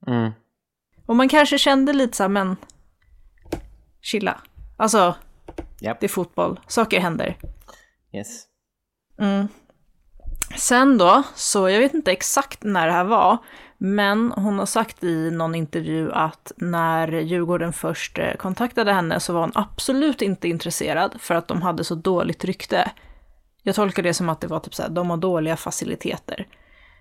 Mm. 0.06 0.32
Och 1.06 1.16
man 1.16 1.28
kanske 1.28 1.58
kände 1.58 1.92
lite 1.92 2.16
så 2.16 2.22
här, 2.22 2.28
men 2.28 2.56
chilla. 4.00 4.40
Alltså, 4.76 5.14
Japp. 5.80 6.00
det 6.00 6.06
är 6.06 6.08
fotboll, 6.08 6.60
saker 6.66 7.00
händer. 7.00 7.36
Yes. 8.12 8.44
Mm. 9.18 9.48
Sen 10.56 10.98
då, 10.98 11.22
så 11.34 11.68
jag 11.68 11.80
vet 11.80 11.94
inte 11.94 12.12
exakt 12.12 12.62
när 12.62 12.86
det 12.86 12.92
här 12.92 13.04
var, 13.04 13.38
men 13.78 14.32
hon 14.36 14.58
har 14.58 14.66
sagt 14.66 15.04
i 15.04 15.30
någon 15.30 15.54
intervju 15.54 16.12
att 16.12 16.52
när 16.56 17.08
Djurgården 17.08 17.72
först 17.72 18.18
eh, 18.18 18.34
kontaktade 18.34 18.92
henne 18.92 19.20
så 19.20 19.32
var 19.32 19.40
hon 19.40 19.52
absolut 19.54 20.22
inte 20.22 20.48
intresserad 20.48 21.20
för 21.20 21.34
att 21.34 21.48
de 21.48 21.62
hade 21.62 21.84
så 21.84 21.94
dåligt 21.94 22.44
rykte. 22.44 22.90
Jag 23.62 23.74
tolkar 23.74 24.02
det 24.02 24.14
som 24.14 24.28
att 24.28 24.40
det 24.40 24.46
var 24.46 24.60
typ 24.60 24.74
så 24.74 24.82
här, 24.82 24.90
de 24.90 25.10
har 25.10 25.16
dåliga 25.16 25.56
faciliteter. 25.56 26.46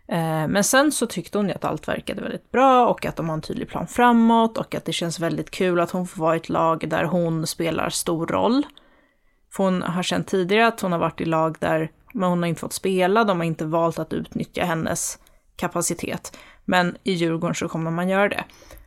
Eh, 0.08 0.48
men 0.48 0.64
sen 0.64 0.92
så 0.92 1.06
tyckte 1.06 1.38
hon 1.38 1.48
ju 1.48 1.54
att 1.54 1.66
allt 1.66 1.88
verkade 1.88 2.22
väldigt 2.22 2.52
bra 2.52 2.88
och 2.88 3.06
att 3.06 3.16
de 3.16 3.30
har 3.30 3.34
en 3.34 3.42
tydlig 3.42 3.70
plan 3.70 3.88
framåt 3.88 4.58
och 4.58 4.76
att 4.76 4.86
det 4.86 4.94
känns 4.94 5.20
väldigt 5.20 5.52
kul 5.52 5.80
att 5.80 5.92
hon 5.92 6.08
får 6.08 6.22
vara 6.22 6.36
i 6.36 6.38
ett 6.38 6.50
lag 6.50 6.90
där 6.90 7.04
hon 7.04 7.48
spelar 7.48 7.90
stor 7.90 8.28
roll. 8.28 8.64
För 9.52 9.64
hon 9.64 9.82
har 9.82 10.04
känt 10.04 10.28
tidigare 10.28 10.68
att 10.68 10.82
hon 10.82 10.92
har 10.92 11.00
varit 11.00 11.22
i 11.22 11.26
lag 11.26 11.56
där 11.60 11.92
men 12.14 12.30
hon 12.30 12.42
har 12.42 12.50
inte 12.50 12.62
fått 12.62 12.74
spela, 12.74 13.24
de 13.24 13.38
har 13.38 13.46
inte 13.46 13.66
valt 13.66 14.00
att 14.00 14.14
utnyttja 14.14 14.66
hennes 14.66 15.20
kapacitet. 15.56 16.38
Men 16.66 16.98
i 17.04 17.12
Djurgården 17.12 17.56
så 17.56 17.68
kommer 17.68 17.92
man 17.92 18.10
göra 18.10 18.30
det. 18.30 18.44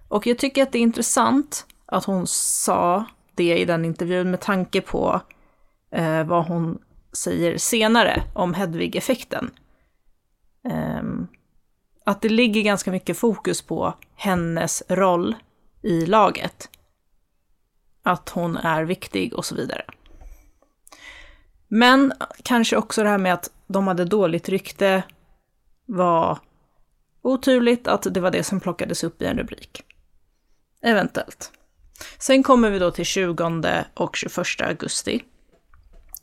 Och 0.08 0.26
jag 0.26 0.38
tycker 0.38 0.62
att 0.62 0.72
det 0.72 0.78
är 0.78 0.82
intressant 0.82 1.66
att 1.86 2.04
hon 2.04 2.26
sa 2.26 3.04
det 3.34 3.58
i 3.58 3.64
den 3.64 3.84
intervjun 3.84 4.30
med 4.30 4.40
tanke 4.40 4.80
på 4.80 5.20
eh, 5.90 6.24
vad 6.24 6.46
hon 6.46 6.78
säger 7.12 7.58
senare 7.58 8.22
om 8.34 8.54
Hedvig-effekten. 8.54 9.50
Um, 10.98 11.28
att 12.04 12.22
det 12.22 12.28
ligger 12.28 12.62
ganska 12.62 12.90
mycket 12.90 13.18
fokus 13.18 13.62
på 13.62 13.94
hennes 14.14 14.82
roll 14.88 15.36
i 15.82 16.06
laget. 16.06 16.70
Att 18.02 18.28
hon 18.28 18.56
är 18.56 18.84
viktig 18.84 19.34
och 19.34 19.44
så 19.44 19.54
vidare. 19.54 19.84
Men 21.76 22.12
kanske 22.42 22.76
också 22.76 23.02
det 23.02 23.08
här 23.08 23.18
med 23.18 23.34
att 23.34 23.50
de 23.66 23.86
hade 23.86 24.04
dåligt 24.04 24.48
rykte 24.48 25.02
var 25.86 26.38
oturligt 27.22 27.88
att 27.88 28.06
det 28.10 28.20
var 28.20 28.30
det 28.30 28.42
som 28.42 28.60
plockades 28.60 29.04
upp 29.04 29.22
i 29.22 29.24
en 29.24 29.38
rubrik. 29.38 29.82
Eventuellt. 30.82 31.52
Sen 32.18 32.42
kommer 32.42 32.70
vi 32.70 32.78
då 32.78 32.90
till 32.90 33.04
20 33.04 33.84
och 33.94 34.16
21 34.16 34.36
augusti. 34.60 35.24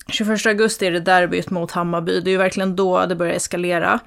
21 0.07 0.45
augusti 0.45 0.85
är 0.85 0.91
det 0.91 0.99
derbyt 0.99 1.49
mot 1.49 1.71
Hammarby. 1.71 2.19
Det 2.19 2.29
är 2.29 2.31
ju 2.31 2.37
verkligen 2.37 2.75
då 2.75 3.05
det 3.05 3.15
börjar 3.15 3.33
eskalera. 3.33 3.99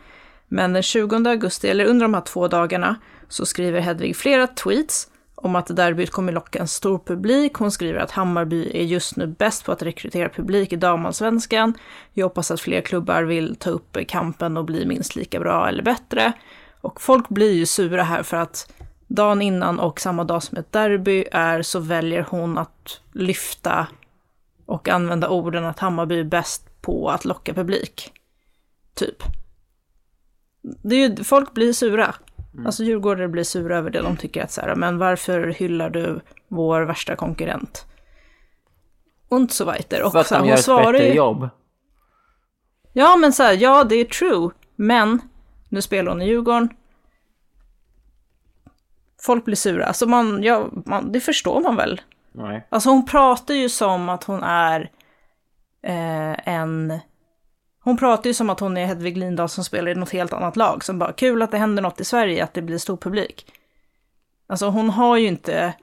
Men 0.48 0.72
den 0.72 0.82
20 0.82 1.28
augusti, 1.28 1.68
eller 1.68 1.84
under 1.84 2.04
de 2.04 2.14
här 2.14 2.20
två 2.20 2.48
dagarna, 2.48 2.96
så 3.28 3.46
skriver 3.46 3.80
Hedvig 3.80 4.16
flera 4.16 4.46
tweets 4.46 5.08
om 5.44 5.56
att 5.56 5.76
derbyt 5.76 6.10
kommer 6.10 6.32
locka 6.32 6.58
en 6.58 6.68
stor 6.68 6.98
publik. 6.98 7.54
Hon 7.54 7.70
skriver 7.70 8.00
att 8.00 8.10
Hammarby 8.10 8.70
är 8.74 8.82
just 8.82 9.16
nu 9.16 9.26
bäst 9.26 9.64
på 9.64 9.72
att 9.72 9.82
rekrytera 9.82 10.28
publik 10.28 10.72
i 10.72 10.76
damallsvenskan. 10.76 11.74
Jag 12.12 12.26
hoppas 12.26 12.50
att 12.50 12.60
fler 12.60 12.80
klubbar 12.80 13.22
vill 13.22 13.56
ta 13.56 13.70
upp 13.70 13.98
kampen 14.08 14.56
och 14.56 14.64
bli 14.64 14.86
minst 14.86 15.16
lika 15.16 15.40
bra 15.40 15.68
eller 15.68 15.82
bättre. 15.82 16.32
Och 16.80 17.00
folk 17.00 17.28
blir 17.28 17.52
ju 17.52 17.66
sura 17.66 18.02
här 18.02 18.22
för 18.22 18.36
att 18.36 18.72
dagen 19.06 19.42
innan 19.42 19.80
och 19.80 20.00
samma 20.00 20.24
dag 20.24 20.42
som 20.42 20.58
ett 20.58 20.72
derby 20.72 21.24
är 21.32 21.62
så 21.62 21.78
väljer 21.80 22.26
hon 22.30 22.58
att 22.58 23.00
lyfta 23.12 23.86
och 24.66 24.88
använda 24.88 25.28
orden 25.28 25.64
att 25.64 25.78
Hammarby 25.78 26.20
är 26.20 26.24
bäst 26.24 26.82
på 26.82 27.10
att 27.10 27.24
locka 27.24 27.54
publik. 27.54 28.12
Typ. 28.94 29.22
Det 30.62 30.96
är 30.96 31.08
ju, 31.08 31.24
folk 31.24 31.54
blir 31.54 31.72
sura. 31.72 32.14
Alltså 32.66 32.84
djurgårdare 32.84 33.28
blir 33.28 33.44
sura 33.44 33.78
över 33.78 33.90
det. 33.90 34.02
De 34.02 34.16
tycker 34.16 34.42
att 34.44 34.52
så 34.52 34.61
här, 34.61 34.75
men 34.75 34.99
varför 34.99 35.46
hyllar 35.46 35.90
du 35.90 36.20
vår 36.49 36.80
värsta 36.82 37.16
konkurrent? 37.16 37.87
Und 39.28 39.52
so 39.52 39.64
weiter. 39.64 40.02
Och 40.02 40.12
För 40.12 40.18
att 40.18 40.26
så 40.26 40.34
här, 40.34 40.40
de 40.40 40.42
hon 40.42 40.49
gör 40.49 40.54
ett 40.58 40.64
svarar 40.64 40.92
bättre 40.92 41.08
ju- 41.08 41.14
jobb. 41.14 41.49
Ja, 42.92 43.16
men 43.16 43.32
så 43.32 43.42
här, 43.42 43.52
ja, 43.52 43.84
det 43.84 43.94
är 43.94 44.04
true. 44.04 44.50
Men 44.76 45.20
nu 45.68 45.82
spelar 45.82 46.12
hon 46.12 46.23
i 46.23 46.26
Djurgården. 46.28 46.68
Folk 49.23 49.44
blir 49.44 49.56
sura. 49.56 49.87
Alltså 49.87 50.06
man, 50.06 50.42
ja, 50.42 50.68
man, 50.87 51.12
det 51.12 51.20
förstår 51.20 51.61
man 51.61 51.76
väl. 51.76 52.00
Nej. 52.32 52.66
Alltså 52.68 52.90
hon 52.90 53.04
pratar 53.06 53.54
ju 53.54 53.68
som 53.68 54.08
att 54.08 54.25
hon 54.25 54.42
är 54.42 54.90
eh, 55.82 56.49
en... 56.49 56.99
Hon 57.85 57.97
pratar 57.97 58.31
ju 58.31 58.35
som 58.35 58.50
att 58.50 58.61
hon 58.61 58.76
är 58.76 58.87
Hedvig 58.87 59.17
Lindahl 59.17 59.49
som 59.49 59.64
spelar 59.64 59.91
i 59.91 59.95
något 59.95 60.11
helt 60.11 60.33
annat 60.33 60.57
lag. 60.57 60.85
Som 60.85 60.99
bara, 60.99 61.12
kul 61.12 61.43
att 61.43 61.50
det 61.50 61.59
händer 61.59 61.83
något 61.83 62.00
i 62.00 62.05
Sverige, 62.05 62.45
att 62.45 62.55
det 62.55 62.62
blir 62.62 62.79
stor 62.79 62.97
publik. 62.97 63.47
Alltså 64.47 64.67
hon 64.67 64.91
har 64.91 65.17
ju 65.17 65.26
inte 65.26 65.75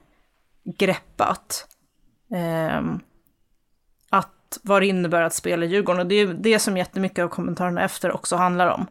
greppat 0.78 1.66
eh, 2.34 2.80
att 4.10 4.58
vad 4.62 4.82
det 4.82 4.86
innebär 4.86 5.22
att 5.22 5.34
spela 5.34 5.66
i 5.66 5.68
Djurgården. 5.68 6.00
Och 6.00 6.06
det 6.06 6.14
är 6.14 6.26
det 6.26 6.58
som 6.58 6.76
jättemycket 6.76 7.24
av 7.24 7.28
kommentarerna 7.28 7.84
efter 7.84 8.12
också 8.12 8.36
handlar 8.36 8.68
om. 8.68 8.86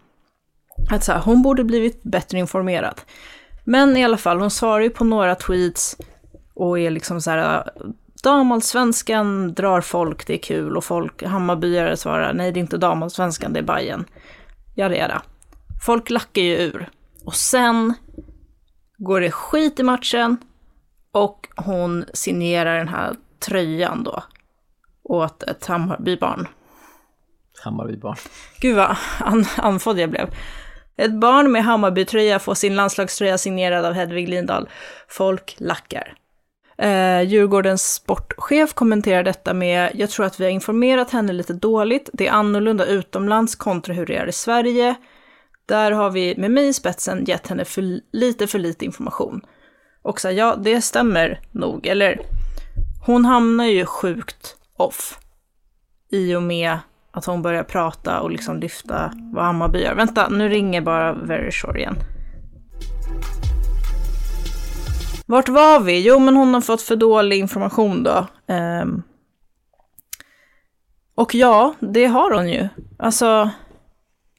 Att 0.91 1.03
så 1.03 1.12
här, 1.12 1.20
hon 1.20 1.41
borde 1.41 1.63
blivit 1.63 2.03
bättre 2.03 2.38
informerad. 2.38 3.01
Men 3.63 3.98
i 3.98 4.06
alla 4.06 4.18
fall, 4.18 4.39
hon 4.39 4.51
svarar 4.51 4.82
ju 4.82 4.89
på 4.89 5.03
några 5.03 5.36
tweets 5.36 5.98
och 6.53 6.80
är 6.80 6.89
liksom 6.89 7.22
så 7.22 7.32
här, 7.32 7.72
damallsvenskan 8.21 9.53
drar 9.53 9.81
folk, 9.81 10.27
det 10.27 10.33
är 10.33 10.37
kul. 10.37 10.77
Och 10.77 10.83
folk, 10.83 11.23
Hammarbyare 11.23 11.97
svarar, 11.97 12.33
nej 12.33 12.51
det 12.51 12.59
är 12.59 12.61
inte 12.61 12.77
damallsvenskan, 12.77 13.53
det 13.53 13.59
är 13.59 13.63
Bajen. 13.63 14.05
Jada 14.75 14.95
jada. 14.95 15.21
Folk 15.85 16.09
lackar 16.09 16.41
ju 16.41 16.55
ur. 16.57 16.89
Och 17.25 17.35
sen 17.35 17.93
går 18.97 19.21
det 19.21 19.31
skit 19.31 19.79
i 19.79 19.83
matchen 19.83 20.37
och 21.11 21.47
hon 21.55 22.05
signerar 22.13 22.77
den 22.77 22.87
här 22.87 23.15
tröjan 23.39 24.03
då 24.03 24.23
åt 25.03 25.43
ett 25.43 25.65
Hammarbybarn. 25.65 26.47
Hammarbybarn. 27.63 28.17
Gud 28.59 28.75
vad 28.75 28.95
an- 29.19 29.45
andfådd 29.57 29.99
jag 29.99 30.09
blev. 30.09 30.29
Ett 30.97 31.13
barn 31.13 31.51
med 31.51 31.63
Hammarbytröja 31.63 32.39
får 32.39 32.55
sin 32.55 32.75
landslagströja 32.75 33.37
signerad 33.37 33.85
av 33.85 33.93
Hedvig 33.93 34.29
Lindahl. 34.29 34.69
Folk 35.07 35.55
lackar. 35.57 36.15
Eh, 36.81 37.21
Djurgårdens 37.21 37.93
sportchef 37.93 38.73
kommenterar 38.73 39.23
detta 39.23 39.53
med 39.53 39.91
“Jag 39.93 40.09
tror 40.09 40.25
att 40.25 40.39
vi 40.39 40.43
har 40.43 40.51
informerat 40.51 41.11
henne 41.11 41.33
lite 41.33 41.53
dåligt. 41.53 42.09
Det 42.13 42.27
är 42.27 42.31
annorlunda 42.31 42.85
utomlands 42.85 43.55
kontra 43.55 43.93
hur 43.93 44.05
det 44.05 44.15
är 44.15 44.27
i 44.27 44.31
Sverige. 44.31 44.95
Där 45.65 45.91
har 45.91 46.11
vi 46.11 46.35
med 46.38 46.51
mig 46.51 46.67
i 46.67 46.73
spetsen 46.73 47.25
gett 47.25 47.47
henne 47.47 47.65
för 47.65 48.00
lite 48.11 48.47
för 48.47 48.59
lite 48.59 48.85
information.” 48.85 49.41
Och 50.03 50.21
så 50.21 50.27
här, 50.27 50.35
ja, 50.35 50.55
det 50.55 50.81
stämmer 50.81 51.39
nog. 51.51 51.88
Eller, 51.88 52.21
hon 53.05 53.25
hamnar 53.25 53.65
ju 53.65 53.85
sjukt 53.85 54.55
off 54.77 55.19
i 56.11 56.35
och 56.35 56.43
med 56.43 56.77
att 57.11 57.25
hon 57.25 57.41
börjar 57.41 57.63
prata 57.63 58.21
och 58.21 58.31
liksom 58.31 58.59
lyfta 58.59 59.11
vad 59.33 59.45
Hammarby 59.45 59.83
gör. 59.83 59.95
Vänta, 59.95 60.29
nu 60.29 60.50
ringer 60.50 60.81
bara 60.81 61.13
Very 61.13 61.51
Shore 61.51 61.79
igen. 61.79 61.95
Vart 65.31 65.50
var 65.50 65.79
vi? 65.79 66.07
Jo, 66.07 66.19
men 66.19 66.35
hon 66.35 66.53
har 66.53 66.61
fått 66.61 66.81
för 66.81 66.95
dålig 66.95 67.38
information 67.38 68.03
då. 68.03 68.27
Um, 68.47 69.03
och 71.15 71.35
ja, 71.35 71.75
det 71.79 72.05
har 72.05 72.31
hon 72.31 72.50
ju. 72.50 72.67
Alltså, 73.00 73.50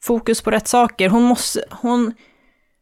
fokus 0.02 0.42
på 0.42 0.50
rätt 0.50 0.68
saker. 0.68 1.08
Hon 1.08 1.22
måste, 1.22 1.64
hon 1.70 2.14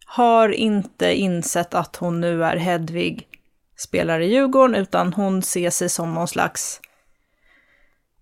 har 0.06 0.48
inte 0.48 1.14
insett 1.14 1.74
att 1.74 1.96
hon 1.96 2.20
nu 2.20 2.44
är 2.44 2.56
Hedvig, 2.56 3.28
spelar 3.76 4.20
i 4.20 4.32
Djurgården, 4.32 4.74
utan 4.74 5.12
hon 5.12 5.42
ser 5.42 5.70
sig 5.70 5.88
som 5.88 6.14
någon 6.14 6.28
slags 6.28 6.80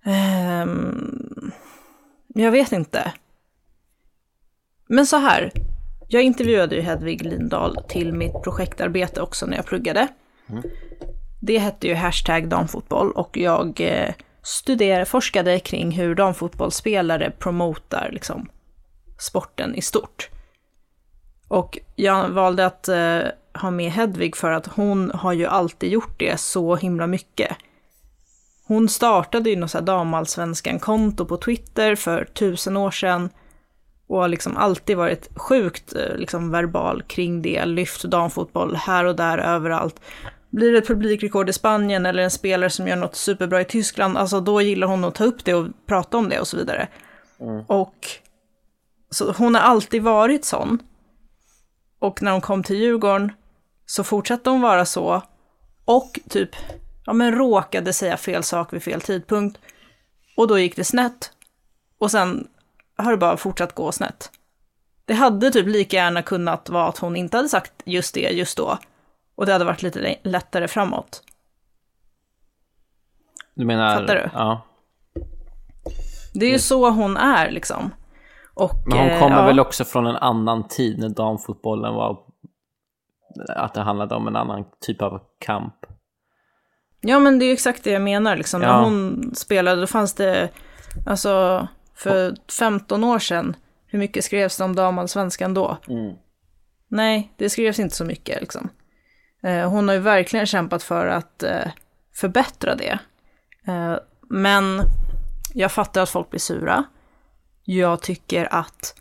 Um, 0.05 1.53
jag 2.27 2.51
vet 2.51 2.73
inte. 2.73 3.13
Men 4.89 5.07
så 5.07 5.17
här. 5.17 5.53
Jag 6.11 6.23
intervjuade 6.23 6.75
ju 6.75 6.81
Hedvig 6.81 7.25
Lindahl 7.25 7.77
till 7.89 8.13
mitt 8.13 8.43
projektarbete 8.43 9.23
också 9.23 9.47
när 9.47 9.57
jag 9.57 9.67
pluggade. 9.67 10.09
Det 11.41 11.59
hette 11.59 11.87
ju 11.87 11.95
hashtag 11.95 12.49
damfotboll 12.49 13.13
och 13.13 13.37
jag 13.37 13.81
eh, 13.81 14.15
studerade, 14.43 15.05
forskade 15.05 15.59
kring 15.59 15.91
hur 15.91 16.15
damfotbollsspelare 16.15 17.31
promotar 17.31 18.09
liksom, 18.13 18.49
sporten 19.19 19.75
i 19.75 19.83
stort. 19.83 20.29
Och 21.49 21.79
jag 21.97 22.29
valde 22.29 22.67
att 22.67 22.89
eh, 22.89 23.21
ha 23.55 23.71
med 23.71 23.93
Hedvig 23.93 24.37
för 24.37 24.51
att 24.51 24.67
hon 24.67 25.11
har 25.15 25.33
ju 25.33 25.47
alltid 25.47 25.93
gjort 25.93 26.19
det 26.19 26.41
så 26.41 26.77
himla 26.77 27.07
mycket. 27.07 27.57
Hon 28.67 28.89
startade 28.89 29.51
ju 29.51 29.57
något 29.57 29.73
damallsvenskan-konto 29.73 31.25
på 31.25 31.37
Twitter 31.37 31.95
för 31.95 32.25
tusen 32.25 32.77
år 32.77 32.91
sedan 32.91 33.31
och 34.09 34.21
har 34.21 34.29
liksom 34.29 34.57
alltid 34.57 34.97
varit 34.97 35.29
sjukt 35.37 35.97
eh, 35.97 36.17
liksom, 36.17 36.51
verbal 36.51 37.03
kring 37.03 37.43
det, 37.43 37.65
lyft 37.65 38.05
damfotboll 38.05 38.77
här 38.77 39.05
och 39.05 39.17
där 39.17 39.39
överallt. 39.39 40.01
Blir 40.51 40.73
det 40.73 40.79
ett 40.79 40.87
publikrekord 40.87 41.49
i 41.49 41.53
Spanien 41.53 42.07
eller 42.07 42.23
en 42.23 42.31
spelare 42.31 42.71
som 42.71 42.89
gör 42.89 42.97
något 42.97 43.17
superbra 43.17 43.61
i 43.61 43.65
Tyskland, 43.65 44.19
alltså 44.19 44.41
då 44.41 44.61
gillar 44.61 44.87
hon 44.87 45.05
att 45.05 45.15
ta 45.15 45.25
upp 45.25 45.45
det 45.45 45.55
och 45.55 45.67
prata 45.87 46.17
om 46.17 46.29
det 46.29 46.41
och 46.41 46.49
så 46.49 46.57
vidare. 46.57 46.89
Mm. 47.41 47.65
Och 47.67 48.07
så 49.11 49.33
hon 49.33 49.55
har 49.55 49.63
alltid 49.63 50.03
varit 50.03 50.45
sån. 50.45 50.79
Och 51.99 52.23
när 52.23 52.33
hon 52.33 52.41
kom 52.41 52.63
till 52.63 52.77
Djurgården 52.77 53.33
så 53.87 54.05
fortsatte 54.05 54.51
hon 54.51 54.61
vara 54.61 54.85
så. 54.85 55.23
Och 55.85 56.21
typ, 56.29 56.51
ja 57.05 57.13
men 57.13 57.35
råkade 57.35 57.93
säga 57.93 58.17
fel 58.17 58.43
sak 58.43 58.73
vid 58.73 58.83
fel 58.83 59.01
tidpunkt. 59.01 59.59
Och 60.37 60.49
då 60.49 60.59
gick 60.59 60.77
det 60.77 60.85
snett. 60.85 61.31
Och 61.99 62.11
sen 62.11 62.49
har 62.99 63.11
det 63.11 63.17
bara 63.17 63.37
fortsatt 63.37 63.75
gå 63.75 63.93
snett. 63.93 64.31
Det 65.05 65.15
hade 65.15 65.51
typ 65.51 65.67
lika 65.67 65.97
gärna 65.97 66.23
kunnat 66.23 66.69
vara 66.69 66.89
att 66.89 66.99
hon 66.99 67.17
inte 67.17 67.37
hade 67.37 67.49
sagt 67.49 67.73
just 67.85 68.15
det 68.15 68.21
just 68.21 68.57
då. 68.57 68.79
Och 69.35 69.47
det 69.47 69.53
hade 69.53 69.65
varit 69.65 69.83
lite 69.83 70.17
lättare 70.23 70.69
framåt. 70.69 71.23
Du 73.55 73.65
menar... 73.65 73.97
Fattar 73.97 74.15
du? 74.15 74.31
Ja. 74.35 74.63
Det 76.35 76.47
är 76.47 76.51
ju 76.51 76.59
så 76.59 76.91
hon 76.91 77.17
är 77.17 77.51
liksom. 77.51 77.91
Och, 78.55 78.73
Men 78.87 78.99
hon 78.99 79.09
eh, 79.09 79.21
kommer 79.21 79.37
ja. 79.37 79.47
väl 79.47 79.61
också 79.61 79.85
från 79.85 80.07
en 80.07 80.17
annan 80.17 80.69
tid 80.69 80.99
när 80.99 81.09
damfotbollen 81.09 81.95
var... 81.95 82.19
Att 83.49 83.75
det 83.75 83.81
handlade 83.81 84.15
om 84.15 84.29
en 84.29 84.37
annan 84.37 84.65
typ 84.81 85.03
av 85.03 85.21
kamp. 85.39 85.75
Ja, 87.01 87.19
men 87.19 87.39
det 87.39 87.45
är 87.45 87.47
ju 87.47 87.53
exakt 87.53 87.85
det 87.85 87.91
jag 87.91 88.03
menar. 88.03 88.37
Liksom. 88.37 88.63
Ja. 88.63 88.77
När 88.77 88.85
hon 88.85 89.31
spelade, 89.35 89.81
då 89.81 89.87
fanns 89.87 90.15
det, 90.15 90.49
alltså, 91.07 91.69
för 91.99 92.37
15 92.59 93.05
år 93.05 93.19
sedan, 93.19 93.57
hur 93.87 93.99
mycket 93.99 94.25
skrevs 94.25 94.57
det 94.57 94.65
om 94.65 94.77
damallsvenskan 94.77 95.55
då? 95.55 95.79
Nej, 96.89 97.33
det 97.37 97.51
skrevs 97.51 97.79
inte 97.79 97.97
så 97.97 98.05
mycket. 98.05 98.41
Liksom. 98.41 98.69
Eh, 99.43 99.71
hon 99.71 99.89
har 99.89 99.95
ju 99.95 100.01
verkligen 100.01 100.47
kämpat 100.47 100.83
för 100.83 101.07
att 101.07 101.43
eh, 101.43 101.71
förbättra 102.15 102.75
det. 102.75 102.99
Eh, 103.67 103.97
men 104.29 104.81
jag 105.55 105.73
fattar 105.73 106.03
att 106.03 106.11
folk 106.11 106.31
blir 106.31 106.41
sura. 106.41 106.85
Jag 107.65 108.03
tycker 108.03 108.55
att 108.55 108.95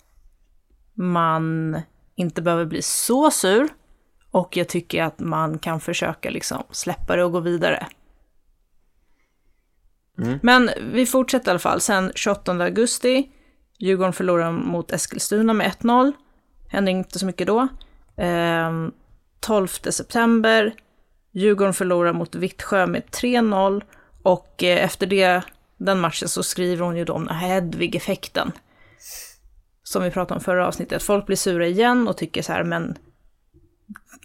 man 0.93 1.77
inte 2.15 2.41
behöver 2.41 2.65
bli 2.65 2.81
så 2.81 3.31
sur. 3.31 3.67
Och 4.31 4.57
jag 4.57 4.69
tycker 4.69 5.03
att 5.03 5.19
man 5.19 5.59
kan 5.59 5.79
försöka 5.79 6.29
liksom 6.29 6.63
släppa 6.71 7.15
det 7.15 7.23
och 7.23 7.31
gå 7.31 7.39
vidare. 7.39 7.87
Mm. 10.17 10.39
Men 10.43 10.69
vi 10.81 11.05
fortsätter 11.05 11.47
i 11.47 11.49
alla 11.49 11.59
fall. 11.59 11.81
Sen 11.81 12.11
28 12.15 12.51
augusti, 12.51 13.29
Djurgården 13.77 14.13
förlorar 14.13 14.51
mot 14.51 14.91
Eskilstuna 14.91 15.53
med 15.53 15.71
1-0. 15.71 16.13
Händer 16.69 16.91
inte 16.91 17.19
så 17.19 17.25
mycket 17.25 17.47
då. 17.47 17.67
Eh, 18.17 18.71
12 19.39 19.67
september, 19.67 20.75
Djurgården 21.31 21.73
förlorar 21.73 22.13
mot 22.13 22.35
Vittsjö 22.35 22.87
med 22.87 23.03
3-0. 23.03 23.83
Och 24.23 24.63
eh, 24.63 24.83
efter 24.83 25.07
det, 25.07 25.41
den 25.77 25.99
matchen 25.99 26.27
så 26.29 26.43
skriver 26.43 26.85
hon 26.85 26.97
ju 26.97 27.05
då 27.05 27.13
om 27.13 27.27
Hedvig-effekten. 27.27 28.51
Som 29.83 30.03
vi 30.03 30.11
pratade 30.11 30.37
om 30.37 30.43
förra 30.43 30.67
avsnittet. 30.67 31.03
Folk 31.03 31.25
blir 31.25 31.37
sura 31.37 31.67
igen 31.67 32.07
och 32.07 32.17
tycker 32.17 32.41
så 32.41 32.53
här, 32.53 32.63
men 32.63 32.97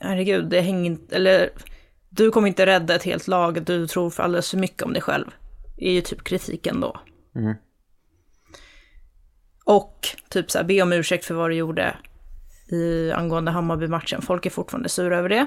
herregud, 0.01 0.45
det 0.45 0.61
hänger 0.61 0.91
inte, 0.91 1.17
eller 1.17 1.51
du 2.09 2.31
kommer 2.31 2.49
inte 2.49 2.67
rädda 2.67 2.95
ett 2.95 3.03
helt 3.03 3.29
lag, 3.29 3.63
du 3.63 3.87
tror 3.87 4.11
för 4.11 4.23
alldeles 4.23 4.51
för 4.51 4.59
mycket 4.59 4.83
om 4.83 4.93
dig 4.93 5.03
själv. 5.03 5.27
Är 5.83 5.93
ju 5.93 6.01
typ 6.01 6.25
kritiken 6.25 6.81
då. 6.81 7.01
Mm. 7.35 7.55
Och 9.65 10.09
typ 10.29 10.51
så 10.51 10.59
här, 10.59 10.65
be 10.65 10.83
om 10.83 10.93
ursäkt 10.93 11.25
för 11.25 11.35
vad 11.35 11.51
du 11.51 11.55
gjorde 11.55 11.97
i 12.69 13.13
angående 13.13 13.51
Hammarby-matchen. 13.51 14.23
Folk 14.23 14.47
är 14.47 14.51
fortfarande 14.51 14.89
sura 14.89 15.19
över 15.19 15.29
det. 15.29 15.47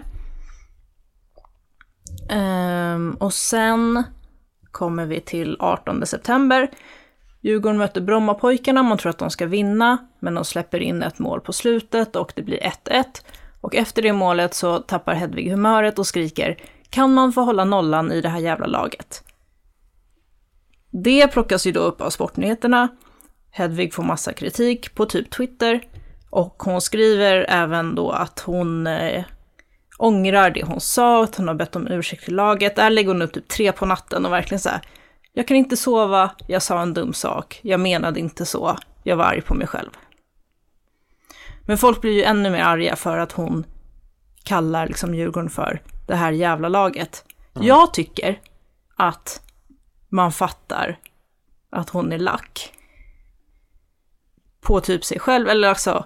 Ehm, 2.29 3.17
och 3.19 3.33
sen 3.33 4.03
kommer 4.71 5.05
vi 5.05 5.19
till 5.19 5.57
18 5.59 6.05
september. 6.05 6.71
Djurgården 7.41 7.77
möter 7.77 8.01
Brommapojkarna, 8.01 8.83
man 8.83 8.97
tror 8.97 9.09
att 9.09 9.17
de 9.17 9.29
ska 9.29 9.45
vinna, 9.45 9.97
men 10.19 10.33
de 10.33 10.45
släpper 10.45 10.79
in 10.79 11.03
ett 11.03 11.19
mål 11.19 11.41
på 11.41 11.53
slutet 11.53 12.15
och 12.15 12.33
det 12.35 12.41
blir 12.41 12.59
1-1. 12.59 13.03
Och 13.61 13.75
efter 13.75 14.01
det 14.01 14.13
målet 14.13 14.53
så 14.53 14.79
tappar 14.79 15.13
Hedvig 15.13 15.49
humöret 15.51 15.99
och 15.99 16.07
skriker 16.07 16.57
“Kan 16.89 17.13
man 17.13 17.33
få 17.33 17.41
hålla 17.41 17.65
nollan 17.65 18.11
i 18.11 18.21
det 18.21 18.29
här 18.29 18.39
jävla 18.39 18.65
laget?” 18.65 19.23
Det 21.03 21.27
plockas 21.27 21.67
ju 21.67 21.71
då 21.71 21.79
upp 21.79 22.01
av 22.01 22.09
Sportnyheterna. 22.09 22.87
Hedvig 23.51 23.93
får 23.93 24.03
massa 24.03 24.33
kritik 24.33 24.95
på 24.95 25.05
typ 25.05 25.29
Twitter. 25.29 25.81
Och 26.29 26.63
hon 26.63 26.81
skriver 26.81 27.45
även 27.49 27.95
då 27.95 28.11
att 28.11 28.39
hon 28.39 28.87
eh, 28.87 29.23
ångrar 29.97 30.49
det 30.49 30.63
hon 30.63 30.81
sa, 30.81 31.23
att 31.23 31.35
hon 31.35 31.47
har 31.47 31.55
bett 31.55 31.75
om 31.75 31.87
ursäkt 31.87 32.25
till 32.25 32.35
laget. 32.35 32.75
Där 32.75 32.89
lägger 32.89 33.07
hon 33.07 33.21
upp 33.21 33.33
typ 33.33 33.47
tre 33.47 33.71
på 33.71 33.85
natten 33.85 34.25
och 34.25 34.31
verkligen 34.31 34.59
så 34.59 34.69
här. 34.69 34.81
Jag 35.33 35.47
kan 35.47 35.57
inte 35.57 35.77
sova, 35.77 36.31
jag 36.47 36.63
sa 36.63 36.81
en 36.81 36.93
dum 36.93 37.13
sak, 37.13 37.59
jag 37.61 37.79
menade 37.79 38.19
inte 38.19 38.45
så, 38.45 38.77
jag 39.03 39.15
var 39.15 39.25
arg 39.25 39.41
på 39.41 39.53
mig 39.53 39.67
själv. 39.67 39.89
Men 41.65 41.77
folk 41.77 42.01
blir 42.01 42.11
ju 42.13 42.23
ännu 42.23 42.49
mer 42.49 42.63
arga 42.63 42.95
för 42.95 43.17
att 43.17 43.31
hon 43.31 43.65
kallar 44.43 44.87
liksom 44.87 45.15
Djurgården 45.15 45.49
för 45.49 45.81
det 46.07 46.15
här 46.15 46.31
jävla 46.31 46.69
laget. 46.69 47.25
Jag 47.53 47.93
tycker 47.93 48.39
att 48.95 49.41
man 50.09 50.31
fattar 50.31 50.97
att 51.69 51.89
hon 51.89 52.11
är 52.11 52.17
lack. 52.17 52.71
På 54.61 54.79
typ 54.79 55.05
sig 55.05 55.19
själv, 55.19 55.49
eller 55.49 55.69
alltså, 55.69 56.05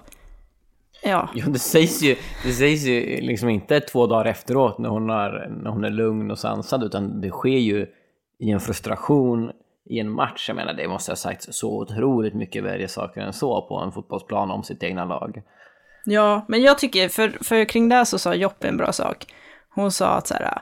ja. 1.02 1.28
Jo, 1.34 1.50
det 1.50 1.58
sägs 1.58 2.02
ju, 2.02 2.16
det 2.44 2.52
sägs 2.52 2.84
ju 2.84 3.20
liksom 3.20 3.48
inte 3.48 3.80
två 3.80 4.06
dagar 4.06 4.24
efteråt 4.24 4.78
när 4.78 4.88
hon, 4.88 5.08
har, 5.08 5.48
när 5.62 5.70
hon 5.70 5.84
är 5.84 5.90
lugn 5.90 6.30
och 6.30 6.38
sansad, 6.38 6.84
utan 6.84 7.20
det 7.20 7.30
sker 7.30 7.58
ju 7.58 7.86
i 8.38 8.50
en 8.50 8.60
frustration 8.60 9.50
i 9.90 9.98
en 9.98 10.10
match. 10.10 10.48
Jag 10.48 10.56
menar, 10.56 10.72
det 10.72 10.88
måste 10.88 11.10
ha 11.10 11.16
sagt 11.16 11.54
så 11.54 11.82
otroligt 11.82 12.34
mycket 12.34 12.64
värre 12.64 12.88
saker 12.88 13.20
än 13.20 13.32
så 13.32 13.62
på 13.62 13.76
en 13.76 13.92
fotbollsplan 13.92 14.50
om 14.50 14.62
sitt 14.62 14.82
egna 14.82 15.04
lag. 15.04 15.42
Ja, 16.04 16.44
men 16.48 16.62
jag 16.62 16.78
tycker, 16.78 17.08
för, 17.08 17.38
för 17.40 17.64
kring 17.64 17.88
det 17.88 18.06
så 18.06 18.18
sa 18.18 18.34
Joppe 18.34 18.68
en 18.68 18.76
bra 18.76 18.92
sak. 18.92 19.26
Hon 19.74 19.92
sa 19.92 20.08
att 20.08 20.26
så 20.26 20.34
här, 20.34 20.60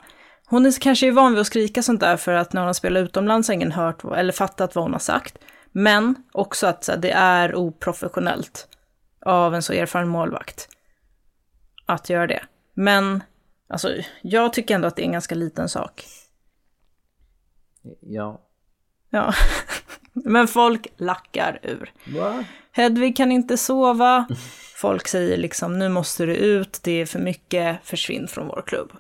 hon 0.50 0.66
är 0.66 0.80
kanske 0.80 1.06
är 1.06 1.12
van 1.12 1.32
vid 1.32 1.40
att 1.40 1.46
skrika 1.46 1.82
sånt 1.82 2.00
där 2.00 2.16
för 2.16 2.32
att 2.32 2.52
när 2.52 2.60
hon 2.60 2.66
har 2.66 2.74
spelat 2.74 3.00
utomlands 3.00 3.48
har 3.48 3.54
ingen 3.54 3.72
hört 3.72 4.04
eller 4.04 4.32
fattat 4.32 4.74
vad 4.74 4.84
hon 4.84 4.92
har 4.92 5.00
sagt. 5.00 5.38
Men 5.72 6.14
också 6.32 6.66
att 6.66 6.84
så 6.84 6.92
här, 6.92 6.98
det 6.98 7.10
är 7.10 7.54
oprofessionellt 7.54 8.68
av 9.26 9.54
en 9.54 9.62
så 9.62 9.72
erfaren 9.72 10.08
målvakt 10.08 10.68
att 11.86 12.10
göra 12.10 12.26
det. 12.26 12.42
Men 12.74 13.22
alltså, 13.68 13.94
jag 14.22 14.52
tycker 14.52 14.74
ändå 14.74 14.88
att 14.88 14.96
det 14.96 15.02
är 15.02 15.06
en 15.06 15.12
ganska 15.12 15.34
liten 15.34 15.68
sak. 15.68 16.04
Ja. 18.00 18.44
Ja, 19.10 19.34
men 20.12 20.48
folk 20.48 20.86
lackar 20.96 21.60
ur. 21.62 21.92
Hedvig 22.72 23.16
kan 23.16 23.32
inte 23.32 23.56
sova. 23.56 24.26
Folk 24.76 25.08
säger 25.08 25.36
liksom 25.36 25.78
nu 25.78 25.88
måste 25.88 26.26
du 26.26 26.34
ut, 26.34 26.80
det 26.82 26.92
är 26.92 27.06
för 27.06 27.18
mycket, 27.18 27.78
försvinn 27.84 28.28
från 28.28 28.46
vår 28.48 28.62
klubb. 28.66 28.92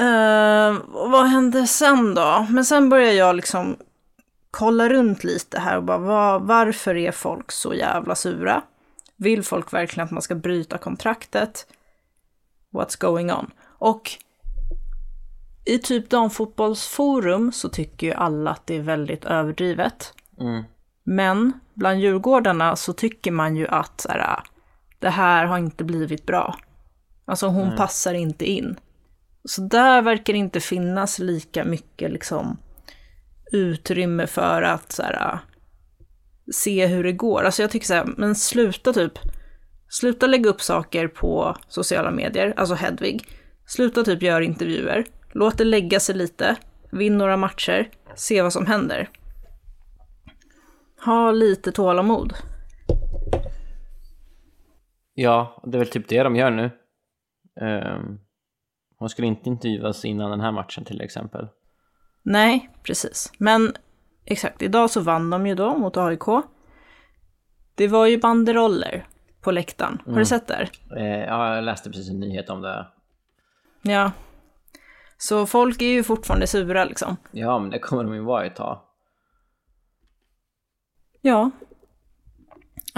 Uh, 0.00 0.80
vad 0.88 1.26
hände 1.26 1.66
sen 1.66 2.14
då? 2.14 2.46
Men 2.50 2.64
sen 2.64 2.88
börjar 2.88 3.12
jag 3.12 3.36
liksom 3.36 3.76
kolla 4.50 4.88
runt 4.88 5.24
lite 5.24 5.60
här 5.60 5.76
och 5.76 5.82
bara 5.82 5.98
vad, 5.98 6.42
varför 6.42 6.96
är 6.96 7.12
folk 7.12 7.52
så 7.52 7.74
jävla 7.74 8.14
sura? 8.14 8.62
Vill 9.16 9.42
folk 9.42 9.72
verkligen 9.72 10.04
att 10.04 10.12
man 10.12 10.22
ska 10.22 10.34
bryta 10.34 10.78
kontraktet? 10.78 11.66
What's 12.72 13.00
going 13.00 13.32
on? 13.32 13.50
Och 13.78 14.10
i 15.64 15.78
typ 15.78 16.10
damfotbollsforum 16.10 17.52
så 17.52 17.68
tycker 17.68 18.06
ju 18.06 18.12
alla 18.12 18.50
att 18.50 18.66
det 18.66 18.76
är 18.76 18.82
väldigt 18.82 19.24
överdrivet. 19.24 20.14
Mm. 20.40 20.64
Men 21.04 21.52
bland 21.74 22.00
djurgårdarna 22.00 22.76
så 22.76 22.92
tycker 22.92 23.30
man 23.30 23.56
ju 23.56 23.68
att 23.68 24.00
så 24.00 24.08
här, 24.08 24.40
det 24.98 25.10
här 25.10 25.46
har 25.46 25.58
inte 25.58 25.84
blivit 25.84 26.26
bra. 26.26 26.56
Alltså 27.24 27.46
hon 27.46 27.76
passar 27.76 28.14
inte 28.14 28.44
in. 28.44 28.76
Så 29.48 29.62
där 29.62 30.02
verkar 30.02 30.32
det 30.32 30.38
inte 30.38 30.60
finnas 30.60 31.18
lika 31.18 31.64
mycket 31.64 32.10
liksom 32.10 32.58
utrymme 33.52 34.26
för 34.26 34.62
att 34.62 34.92
så 34.92 35.02
här, 35.02 35.38
se 36.52 36.86
hur 36.86 37.04
det 37.04 37.12
går. 37.12 37.42
Alltså 37.44 37.62
jag 37.62 37.70
tycker 37.70 37.86
så 37.86 37.94
här, 37.94 38.06
men 38.16 38.34
sluta 38.34 38.92
typ, 38.92 39.12
sluta 39.88 40.26
lägga 40.26 40.50
upp 40.50 40.60
saker 40.60 41.08
på 41.08 41.56
sociala 41.68 42.10
medier, 42.10 42.54
alltså 42.56 42.74
Hedvig. 42.74 43.24
Sluta 43.66 44.04
typ 44.04 44.22
göra 44.22 44.44
intervjuer. 44.44 45.04
Låt 45.32 45.58
det 45.58 45.64
lägga 45.64 46.00
sig 46.00 46.14
lite. 46.14 46.56
vinn 46.92 47.18
några 47.18 47.36
matcher, 47.36 47.90
se 48.14 48.42
vad 48.42 48.52
som 48.52 48.66
händer. 48.66 49.10
Ha 51.04 51.30
lite 51.30 51.72
tålamod. 51.72 52.32
Ja, 55.14 55.62
det 55.66 55.76
är 55.76 55.78
väl 55.78 55.88
typ 55.88 56.08
det 56.08 56.22
de 56.22 56.36
gör 56.36 56.50
nu. 56.50 56.70
Um, 57.60 58.20
hon 58.98 59.08
skulle 59.08 59.28
inte 59.28 59.48
intervjuas 59.48 60.04
innan 60.04 60.30
den 60.30 60.40
här 60.40 60.52
matchen 60.52 60.84
till 60.84 61.00
exempel. 61.00 61.48
Nej, 62.22 62.70
precis. 62.82 63.32
Men 63.38 63.74
exakt, 64.24 64.62
idag 64.62 64.90
så 64.90 65.00
vann 65.00 65.30
de 65.30 65.46
ju 65.46 65.54
då 65.54 65.76
mot 65.76 65.96
AIK. 65.96 66.24
Det 67.74 67.88
var 67.88 68.06
ju 68.06 68.18
banderoller 68.18 69.06
på 69.40 69.50
läktaren. 69.50 69.98
Har 70.04 70.06
Mm. 70.12 70.18
du 70.18 70.24
sett 70.26 70.46
det? 70.46 70.68
Eh, 70.96 71.24
ja, 71.24 71.54
jag 71.54 71.64
läste 71.64 71.90
precis 71.90 72.10
en 72.10 72.20
nyhet 72.20 72.50
om 72.50 72.62
det. 72.62 72.86
Ja. 73.82 74.12
Så 75.18 75.46
folk 75.46 75.82
är 75.82 75.86
ju 75.86 76.02
fortfarande 76.02 76.46
sura 76.46 76.84
liksom. 76.84 77.16
Ja, 77.30 77.58
men 77.58 77.70
det 77.70 77.78
kommer 77.78 78.04
de 78.04 78.14
ju 78.14 78.20
vara 78.20 78.44
ett 78.44 78.56
tag. 78.56 78.80
Ja. 81.22 81.50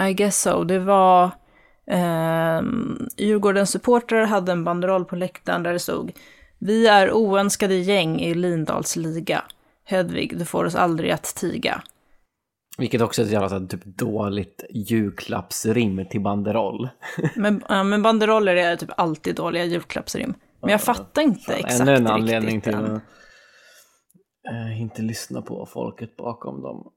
I 0.08 0.12
guess 0.14 0.42
so. 0.42 0.64
Det 0.64 0.78
var... 0.78 1.30
Um, 1.90 3.08
Djurgårdens 3.16 3.70
supportrar 3.70 4.24
hade 4.24 4.52
en 4.52 4.64
banderoll 4.64 5.04
på 5.04 5.16
läktaren 5.16 5.62
där 5.62 5.72
det 5.72 5.78
stod 5.78 6.12
Vi 6.58 6.86
är 6.86 7.12
oönskade 7.12 7.74
gäng 7.74 8.20
i 8.20 8.34
Lindals 8.34 8.96
liga. 8.96 9.44
Hedvig, 9.84 10.38
du 10.38 10.44
får 10.44 10.64
oss 10.64 10.74
aldrig 10.74 11.10
att 11.10 11.34
tiga. 11.34 11.82
Vilket 12.78 13.00
också 13.00 13.22
är 13.22 13.26
ett 13.26 13.32
jävla 13.32 13.60
typ 13.60 13.84
dåligt 13.84 14.64
julklappsrim 14.70 16.06
till 16.10 16.20
banderoll. 16.20 16.88
Men, 17.36 17.64
ja, 17.68 17.82
men 17.82 18.02
banderoller 18.02 18.56
är 18.56 18.76
typ 18.76 18.90
alltid 18.96 19.36
dåliga 19.36 19.64
julklappsrim. 19.64 20.34
Men 20.60 20.70
jag 20.70 20.80
fattar 20.80 21.22
inte 21.22 21.54
exakt 21.54 21.80
Ännu 21.80 21.92
en 21.92 21.98
riktigt 21.98 22.12
anledning 22.12 22.60
till 22.60 22.72
den. 22.72 22.96
att 22.96 23.02
eh, 24.50 24.80
inte 24.80 25.02
lyssna 25.02 25.42
på 25.42 25.66
folket 25.66 26.16
bakom 26.16 26.62
dem. 26.62 26.92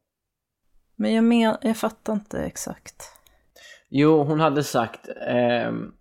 Men 0.95 1.13
jag, 1.13 1.23
men, 1.23 1.39
jag 1.61 1.77
fattar 1.77 2.13
inte 2.13 2.43
exakt. 2.43 3.20
Jo, 3.93 4.23
hon 4.23 4.39
hade 4.39 4.63
sagt... 4.63 5.09
ehm, 5.27 5.93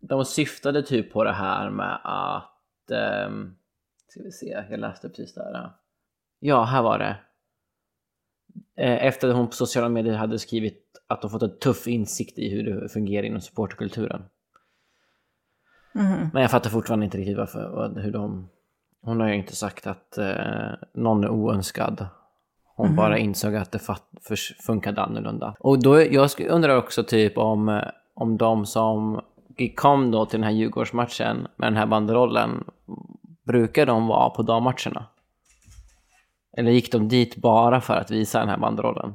de 0.00 0.24
syftade 0.24 0.82
typ 0.82 1.12
på 1.12 1.24
det 1.24 1.32
här 1.32 1.70
med 1.70 2.00
att... 2.04 2.90
ehm, 2.90 3.56
ska 4.08 4.22
vi 4.22 4.32
se, 4.32 4.64
jag 4.70 4.80
läste 4.80 5.08
precis 5.08 5.34
där. 5.34 5.70
Ja, 6.38 6.64
här 6.64 6.82
var 6.82 6.98
det. 6.98 7.16
Eh, 8.76 9.06
Efter 9.06 9.28
att 9.28 9.36
hon 9.36 9.46
på 9.46 9.52
sociala 9.52 9.88
medier 9.88 10.14
hade 10.14 10.38
skrivit 10.38 10.82
att 11.06 11.22
de 11.22 11.30
fått 11.30 11.42
en 11.42 11.58
tuff 11.58 11.86
insikt 11.86 12.38
i 12.38 12.48
hur 12.50 12.80
det 12.80 12.88
fungerar 12.88 13.26
inom 13.26 13.40
supporterkulturen. 13.40 14.22
Mhm. 15.92 16.30
Men 16.32 16.42
jag 16.42 16.50
fattar 16.50 16.70
fortfarande 16.70 17.04
inte 17.04 17.18
riktigt 17.18 17.36
varför, 17.36 18.00
hur 18.00 18.12
de... 18.12 18.48
Hon 19.00 19.20
har 19.20 19.28
ju 19.28 19.34
inte 19.34 19.56
sagt 19.56 19.86
att 19.86 20.18
eh, 20.18 20.70
någon 20.94 21.24
är 21.24 21.28
oönskad. 21.28 22.06
Hon 22.76 22.96
bara 22.96 23.18
insåg 23.18 23.54
att 23.54 23.72
det 23.72 23.80
funkade 24.66 25.02
annorlunda. 25.02 25.54
Och 25.60 25.82
då, 25.82 26.02
jag 26.02 26.30
undrar 26.40 26.76
också 26.76 27.04
typ 27.04 27.38
om, 27.38 27.68
eh, 27.68 27.82
om 28.14 28.36
de 28.36 28.66
som 28.66 29.20
kom 29.74 30.10
då 30.10 30.26
till 30.26 30.40
den 30.40 30.44
här 30.44 30.54
Djurgårdsmatchen 30.54 31.48
med 31.56 31.66
den 31.66 31.76
här 31.76 31.86
banderollen, 31.86 32.64
brukar 33.46 33.86
de 33.86 34.06
vara 34.06 34.30
på 34.30 34.42
dammatcherna? 34.42 35.06
Eller 36.56 36.70
gick 36.70 36.92
de 36.92 37.08
dit 37.08 37.36
bara 37.36 37.80
för 37.80 37.94
att 37.94 38.10
visa 38.10 38.38
den 38.40 38.48
här 38.48 38.58
banderollen? 38.58 39.14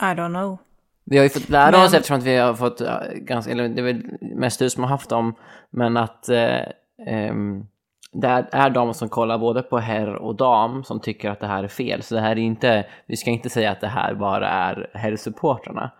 I 0.00 0.04
don't 0.04 0.28
know. 0.34 0.58
Vi 1.04 1.16
har 1.16 1.24
ju 1.24 1.30
fått 1.30 1.48
lära 1.48 1.70
Men- 1.70 1.84
oss 1.84 1.94
eftersom 1.94 2.18
att 2.18 2.24
vi 2.24 2.36
har 2.36 2.54
fått 2.54 2.80
ja, 2.80 3.02
ganska, 3.14 3.52
eller 3.52 3.68
det 3.68 3.80
är 3.80 3.84
väl 3.84 4.02
mest 4.20 4.58
du 4.58 4.70
som 4.70 4.82
har 4.82 4.90
haft 4.90 5.10
dem, 5.10 5.34
men 5.70 5.96
att 5.96 6.28
eh, 6.28 6.60
ehm, 7.06 7.66
det 8.12 8.48
är, 8.52 8.70
de 8.70 8.94
som 8.94 9.08
kollar 9.08 9.38
både 9.38 9.62
på 9.62 9.78
herr 9.78 10.14
och 10.14 10.36
dam 10.36 10.84
som 10.84 11.00
tycker 11.00 11.30
att 11.30 11.40
det 11.40 11.46
här 11.46 11.64
är 11.64 11.68
fel. 11.68 12.02
Så 12.02 12.14
det 12.14 12.20
här 12.20 12.30
är 12.30 12.36
inte, 12.36 12.86
vi 13.06 13.16
ska 13.16 13.30
inte 13.30 13.50
säga 13.50 13.70
att 13.70 13.80
det 13.80 13.88
här 13.88 14.14
bara 14.14 14.48
är 14.48 14.90
herrsupportrarna, 14.94 15.90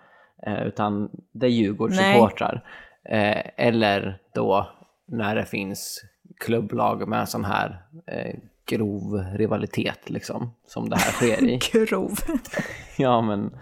eh, 0.46 0.62
utan 0.62 1.10
det 1.32 1.46
är 1.46 1.50
Djurgårdssupportrar. 1.50 2.64
Eh, 3.08 3.42
eller 3.56 4.18
då 4.34 4.68
när 5.08 5.34
det 5.34 5.44
finns 5.44 6.04
klubblag 6.40 7.08
med 7.08 7.28
sån 7.28 7.44
här 7.44 7.82
eh, 8.06 8.34
grov 8.68 9.24
rivalitet 9.34 10.10
liksom, 10.10 10.54
som 10.66 10.88
det 10.88 10.96
här 10.96 11.12
sker 11.12 11.44
i. 11.44 11.58
Grov. 11.72 12.12
Ja, 12.96 13.20
men 13.20 13.58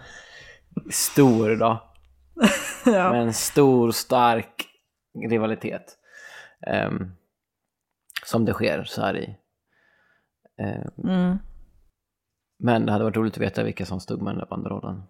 stor 0.89 1.55
då. 1.55 1.83
ja. 2.85 3.11
Med 3.11 3.21
en 3.21 3.33
stor, 3.33 3.91
stark 3.91 4.67
rivalitet. 5.29 5.97
Ehm, 6.67 7.11
som 8.27 8.45
det 8.45 8.53
sker 8.53 8.83
så 8.83 9.01
här 9.01 9.17
i. 9.17 9.37
Ehm, 10.59 11.09
Mm. 11.09 11.39
men 12.59 12.85
det 12.85 12.91
hade 12.91 13.03
varit 13.03 13.15
roligt 13.17 13.33
att 13.33 13.41
veta 13.41 13.63
vilka 13.63 13.85
som 13.85 13.99
stod 13.99 14.21
med 14.21 14.33
den 14.33 14.39
där 14.39 14.47
banderollen. 14.49 15.03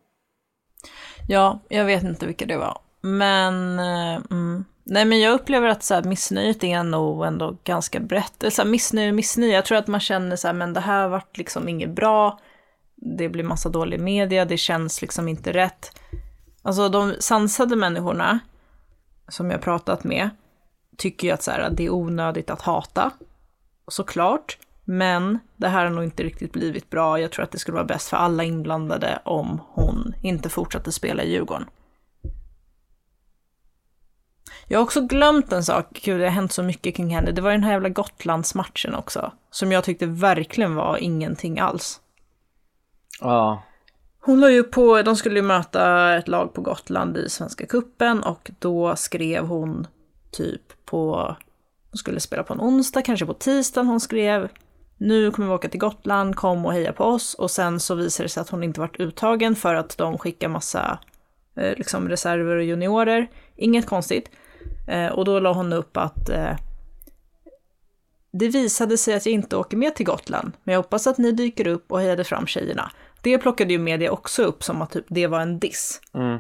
Ja, 1.28 1.60
jag 1.70 1.86
vet 1.86 2.04
inte 2.04 2.26
vilka 2.28 2.46
det 2.46 2.58
var. 2.58 2.80
Men, 3.02 3.80
eh, 3.80 4.22
mm. 4.32 4.66
nej 4.84 5.06
men 5.06 5.20
jag 5.20 5.34
upplever 5.34 5.68
att 5.68 5.84
så 5.84 5.94
här, 5.94 6.04
missnöjet 6.04 6.64
är 6.64 6.84
nog 6.84 7.26
ändå 7.26 7.58
ganska 7.64 8.00
brett. 8.00 8.44
Eller 8.44 8.52
så 8.52 8.62
här, 8.62 8.70
missnöje 8.70 9.12
missnöje, 9.12 9.54
jag 9.54 9.66
tror 9.66 9.78
att 9.78 9.88
man 9.88 10.00
känner 10.00 10.36
så 10.36 10.48
här, 10.48 10.54
men 10.54 10.74
det 10.74 10.80
här 10.80 11.08
vart 11.08 11.38
liksom 11.38 11.70
inget 11.70 11.90
bra. 11.90 12.40
Det 12.96 13.30
blir 13.30 13.44
massa 13.44 13.70
dålig 13.70 14.00
media, 14.00 14.46
det 14.46 14.58
känns 14.58 15.02
liksom 15.02 15.28
inte 15.28 15.54
rätt. 15.54 16.00
Alltså 16.62 16.90
de 16.90 17.14
sansade 17.20 17.76
människorna 17.76 18.40
som 19.28 19.52
jag 19.52 19.62
pratat 19.62 20.04
med 20.04 20.30
tycker 20.98 21.28
ju 21.28 21.34
att 21.34 21.44
så 21.44 21.52
här, 21.52 21.70
det 21.70 21.86
är 21.86 21.90
onödigt 21.90 22.50
att 22.50 22.62
hata. 22.62 23.12
Såklart. 23.88 24.58
Men 24.86 25.40
det 25.56 25.68
här 25.68 25.84
har 25.84 25.92
nog 25.92 26.04
inte 26.04 26.24
riktigt 26.24 26.52
blivit 26.52 26.90
bra. 26.90 27.20
Jag 27.20 27.32
tror 27.32 27.44
att 27.44 27.52
det 27.52 27.60
skulle 27.60 27.76
vara 27.76 27.86
bäst 27.86 28.10
för 28.10 28.18
alla 28.18 28.44
inblandade 28.44 29.20
om 29.26 29.62
hon 29.68 30.14
inte 30.22 30.50
fortsatte 30.50 30.92
spela 30.92 31.24
i 31.24 31.32
Djurgården. 31.32 31.66
Jag 34.68 34.80
har 34.80 34.84
också 34.84 35.02
glömt 35.02 35.52
en 35.52 35.64
sak, 35.64 36.00
gud 36.04 36.20
det 36.20 36.26
har 36.26 36.32
hänt 36.32 36.52
så 36.52 36.64
mycket 36.64 36.96
kring 36.96 37.16
henne. 37.16 37.32
Det 37.32 37.42
var 37.42 37.52
den 37.52 37.64
här 37.64 37.72
jävla 37.72 37.90
Gotlandsmatchen 37.90 38.96
också. 38.96 39.32
Som 39.52 39.72
jag 39.72 39.84
tyckte 39.84 40.06
verkligen 40.06 40.76
var 40.76 40.98
ingenting 40.98 41.60
alls. 41.60 42.02
Ja, 43.22 43.64
Hon 44.28 44.40
la 44.40 44.50
ju 44.50 44.64
på, 44.64 45.02
de 45.02 45.16
skulle 45.16 45.36
ju 45.36 45.42
möta 45.42 46.16
ett 46.16 46.28
lag 46.28 46.54
på 46.54 46.62
Gotland 46.62 47.18
i 47.18 47.30
Svenska 47.30 47.66
Kuppen 47.66 48.24
och 48.24 48.52
då 48.60 48.96
skrev 48.96 49.46
hon 49.46 49.88
typ 50.32 50.62
på, 50.88 51.36
hon 51.92 51.98
skulle 51.98 52.20
spela 52.20 52.44
på 52.44 52.54
en 52.54 52.62
onsdag, 52.62 53.02
kanske 53.02 53.26
på 53.26 53.34
tisdagen 53.34 53.88
hon 53.88 54.00
skrev 54.00 54.50
nu 54.98 55.32
kommer 55.32 55.48
vi 55.48 55.54
åka 55.54 55.70
till 55.70 55.80
Gotland, 55.80 56.36
kom 56.36 56.66
och 56.66 56.74
heja 56.74 56.94
på 56.94 57.04
oss 57.04 57.34
och 57.34 57.52
sen 57.52 57.80
så 57.80 57.96
visade 57.96 58.26
det 58.26 58.30
sig 58.30 58.42
att 58.42 58.50
hon 58.50 58.64
inte 58.64 58.80
varit 58.80 59.00
uttagen 59.00 59.56
för 59.56 59.76
att 59.76 59.98
de 59.98 60.18
skickar 60.18 60.48
massa 60.48 61.00
eh, 61.56 61.78
liksom 61.78 62.10
reserver 62.10 62.56
och 62.56 62.64
juniorer. 62.64 63.28
Inget 63.56 63.86
konstigt. 63.86 64.30
Eh, 64.88 65.08
och 65.08 65.26
då 65.26 65.40
la 65.40 65.54
hon 65.54 65.74
upp 65.74 65.98
att 65.98 66.30
eh, 66.30 66.56
det 68.32 68.48
visade 68.48 68.98
sig 68.98 69.14
att 69.14 69.26
jag 69.26 69.34
inte 69.34 69.58
åker 69.58 69.78
med 69.78 69.96
till 69.96 70.06
Gotland, 70.06 70.52
men 70.64 70.74
jag 70.74 70.80
hoppas 70.82 71.08
att 71.08 71.18
ni 71.18 71.32
dyker 71.32 71.68
upp 71.68 71.92
och 71.92 72.00
hejade 72.00 72.24
fram 72.24 72.48
tjejerna. 72.48 72.92
Det 73.22 73.38
plockade 73.38 73.74
ju 73.74 73.80
media 73.80 74.12
också 74.12 74.44
upp 74.44 74.64
som 74.64 74.82
att 74.82 74.92
typ, 74.92 75.06
det 75.08 75.28
var 75.28 75.40
en 75.40 75.60
diss. 75.60 76.02
mm. 76.14 76.40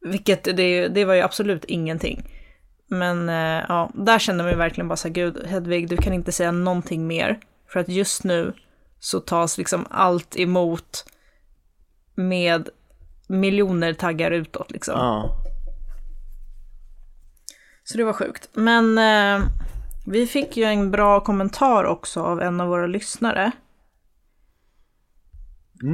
Vilket 0.00 0.44
det, 0.44 0.88
det 0.88 1.04
var 1.04 1.14
ju 1.14 1.20
absolut 1.20 1.64
ingenting. 1.64 2.22
Men 2.88 3.28
eh, 3.28 3.64
ja, 3.68 3.90
där 3.94 4.18
kände 4.18 4.44
man 4.44 4.52
ju 4.52 4.58
verkligen 4.58 4.88
bara 4.88 4.96
så 4.96 5.08
här, 5.08 5.14
gud 5.14 5.46
Hedvig, 5.46 5.88
du 5.88 5.96
kan 5.96 6.12
inte 6.12 6.32
säga 6.32 6.52
någonting 6.52 7.06
mer. 7.06 7.40
För 7.66 7.80
att 7.80 7.88
just 7.88 8.24
nu 8.24 8.52
så 8.98 9.20
tas 9.20 9.58
liksom 9.58 9.86
allt 9.90 10.36
emot 10.36 11.04
med 12.14 12.68
miljoner 13.28 13.92
taggar 13.92 14.30
utåt 14.30 14.70
liksom. 14.70 14.94
ja. 14.98 15.44
Så 17.84 17.98
det 17.98 18.04
var 18.04 18.12
sjukt. 18.12 18.48
Men 18.52 18.98
eh, 18.98 19.46
vi 20.06 20.26
fick 20.26 20.56
ju 20.56 20.64
en 20.64 20.90
bra 20.90 21.20
kommentar 21.20 21.84
också 21.84 22.22
av 22.22 22.40
en 22.42 22.60
av 22.60 22.68
våra 22.68 22.86
lyssnare. 22.86 23.52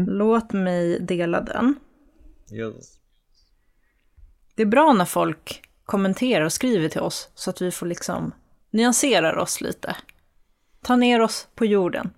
Låt 0.06 0.52
mig 0.52 1.00
dela 1.00 1.40
den. 1.40 1.74
Det 4.54 4.62
är 4.62 4.66
bra 4.66 4.92
när 4.92 5.04
folk 5.04 5.62
kommenterar 5.84 6.44
och 6.44 6.52
skriver 6.52 6.88
till 6.88 7.00
oss 7.00 7.28
så 7.34 7.50
att 7.50 7.62
vi 7.62 7.70
får 7.70 7.86
liksom 7.86 8.32
nyansera 8.70 9.42
oss 9.42 9.60
lite. 9.60 9.96
Ta 10.82 10.96
ner 10.96 11.20
oss 11.20 11.48
på 11.54 11.64
jorden. 11.64 12.10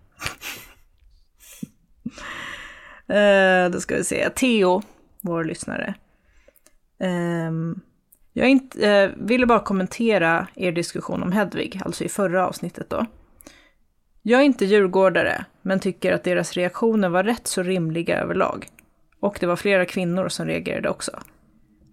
eh, 3.08 3.70
då 3.70 3.80
ska 3.80 3.96
vi 3.96 4.04
se. 4.04 4.30
Theo, 4.30 4.82
vår 5.20 5.44
lyssnare. 5.44 5.94
Eh, 7.00 7.52
jag 8.32 8.48
inte, 8.48 8.88
eh, 8.90 9.10
ville 9.16 9.46
bara 9.46 9.60
kommentera 9.60 10.46
er 10.54 10.72
diskussion 10.72 11.22
om 11.22 11.32
Hedvig, 11.32 11.80
alltså 11.84 12.04
i 12.04 12.08
förra 12.08 12.46
avsnittet 12.46 12.90
då. 12.90 13.06
Jag 14.22 14.40
är 14.40 14.44
inte 14.44 14.64
djurgårdare, 14.64 15.44
men 15.62 15.80
tycker 15.80 16.12
att 16.12 16.24
deras 16.24 16.52
reaktioner 16.52 17.08
var 17.08 17.24
rätt 17.24 17.46
så 17.46 17.62
rimliga 17.62 18.20
överlag. 18.20 18.68
Och 19.20 19.36
det 19.40 19.46
var 19.46 19.56
flera 19.56 19.84
kvinnor 19.84 20.28
som 20.28 20.46
reagerade 20.46 20.88
också. 20.88 21.20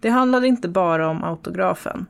Det 0.04 0.10
handlade 0.10 0.48
inte 0.48 0.68
bara 0.68 1.10
om 1.10 1.24
autografen. 1.24 2.06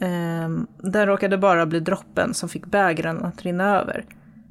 Ehm, 0.00 0.66
den 0.78 1.06
råkade 1.06 1.38
bara 1.38 1.66
bli 1.66 1.80
droppen 1.80 2.34
som 2.34 2.48
fick 2.48 2.66
bägaren 2.66 3.24
att 3.24 3.42
rinna 3.42 3.80
över. 3.80 4.04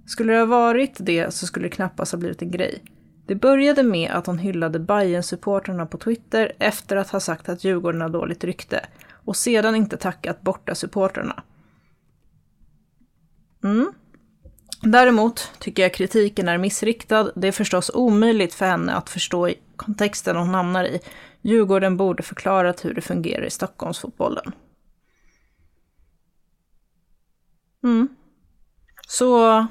Skulle 0.06 0.34
det 0.34 0.40
ha 0.40 0.46
varit 0.46 0.96
det 1.00 1.34
så 1.34 1.48
skulle 1.48 1.66
det 1.66 1.76
knappast 1.76 2.12
ha 2.12 2.20
blivit 2.20 2.42
en 2.42 2.52
grej. 2.52 2.84
Det 3.26 3.36
började 3.36 3.84
med 3.84 4.12
att 4.12 4.28
hon 4.28 4.38
hyllade 4.38 4.80
bayern 4.80 5.24
supporterna 5.24 5.86
på 5.86 5.98
Twitter 5.98 6.52
efter 6.60 6.96
att 6.96 7.10
ha 7.10 7.20
sagt 7.20 7.50
att 7.50 7.64
Djurgården 7.64 8.02
har 8.02 8.10
dåligt 8.10 8.44
rykte 8.44 8.86
och 9.12 9.36
sedan 9.36 9.76
inte 9.76 9.98
tackat 9.98 10.42
borta 10.42 10.76
supporterna. 10.76 11.44
Mm. 13.64 13.94
Däremot 14.82 15.52
tycker 15.60 15.84
jag 15.84 15.94
kritiken 15.94 16.48
är 16.48 16.58
missriktad. 16.58 17.32
Det 17.36 17.48
är 17.48 17.52
förstås 17.52 17.92
omöjligt 17.94 18.54
för 18.54 18.66
henne 18.66 18.94
att 18.94 19.10
förstå 19.10 19.50
kontexten 19.76 20.36
hon 20.36 20.50
hamnar 20.50 20.84
i. 20.84 21.00
Djurgården 21.46 21.98
borde 21.98 22.24
förklarat 22.24 22.86
hur 22.86 22.94
det 22.94 23.02
fungerar 23.02 23.46
i 23.46 23.50
Stockholmsfotbollen. 23.50 24.52
Mm. 27.84 28.08
Så... 29.08 29.68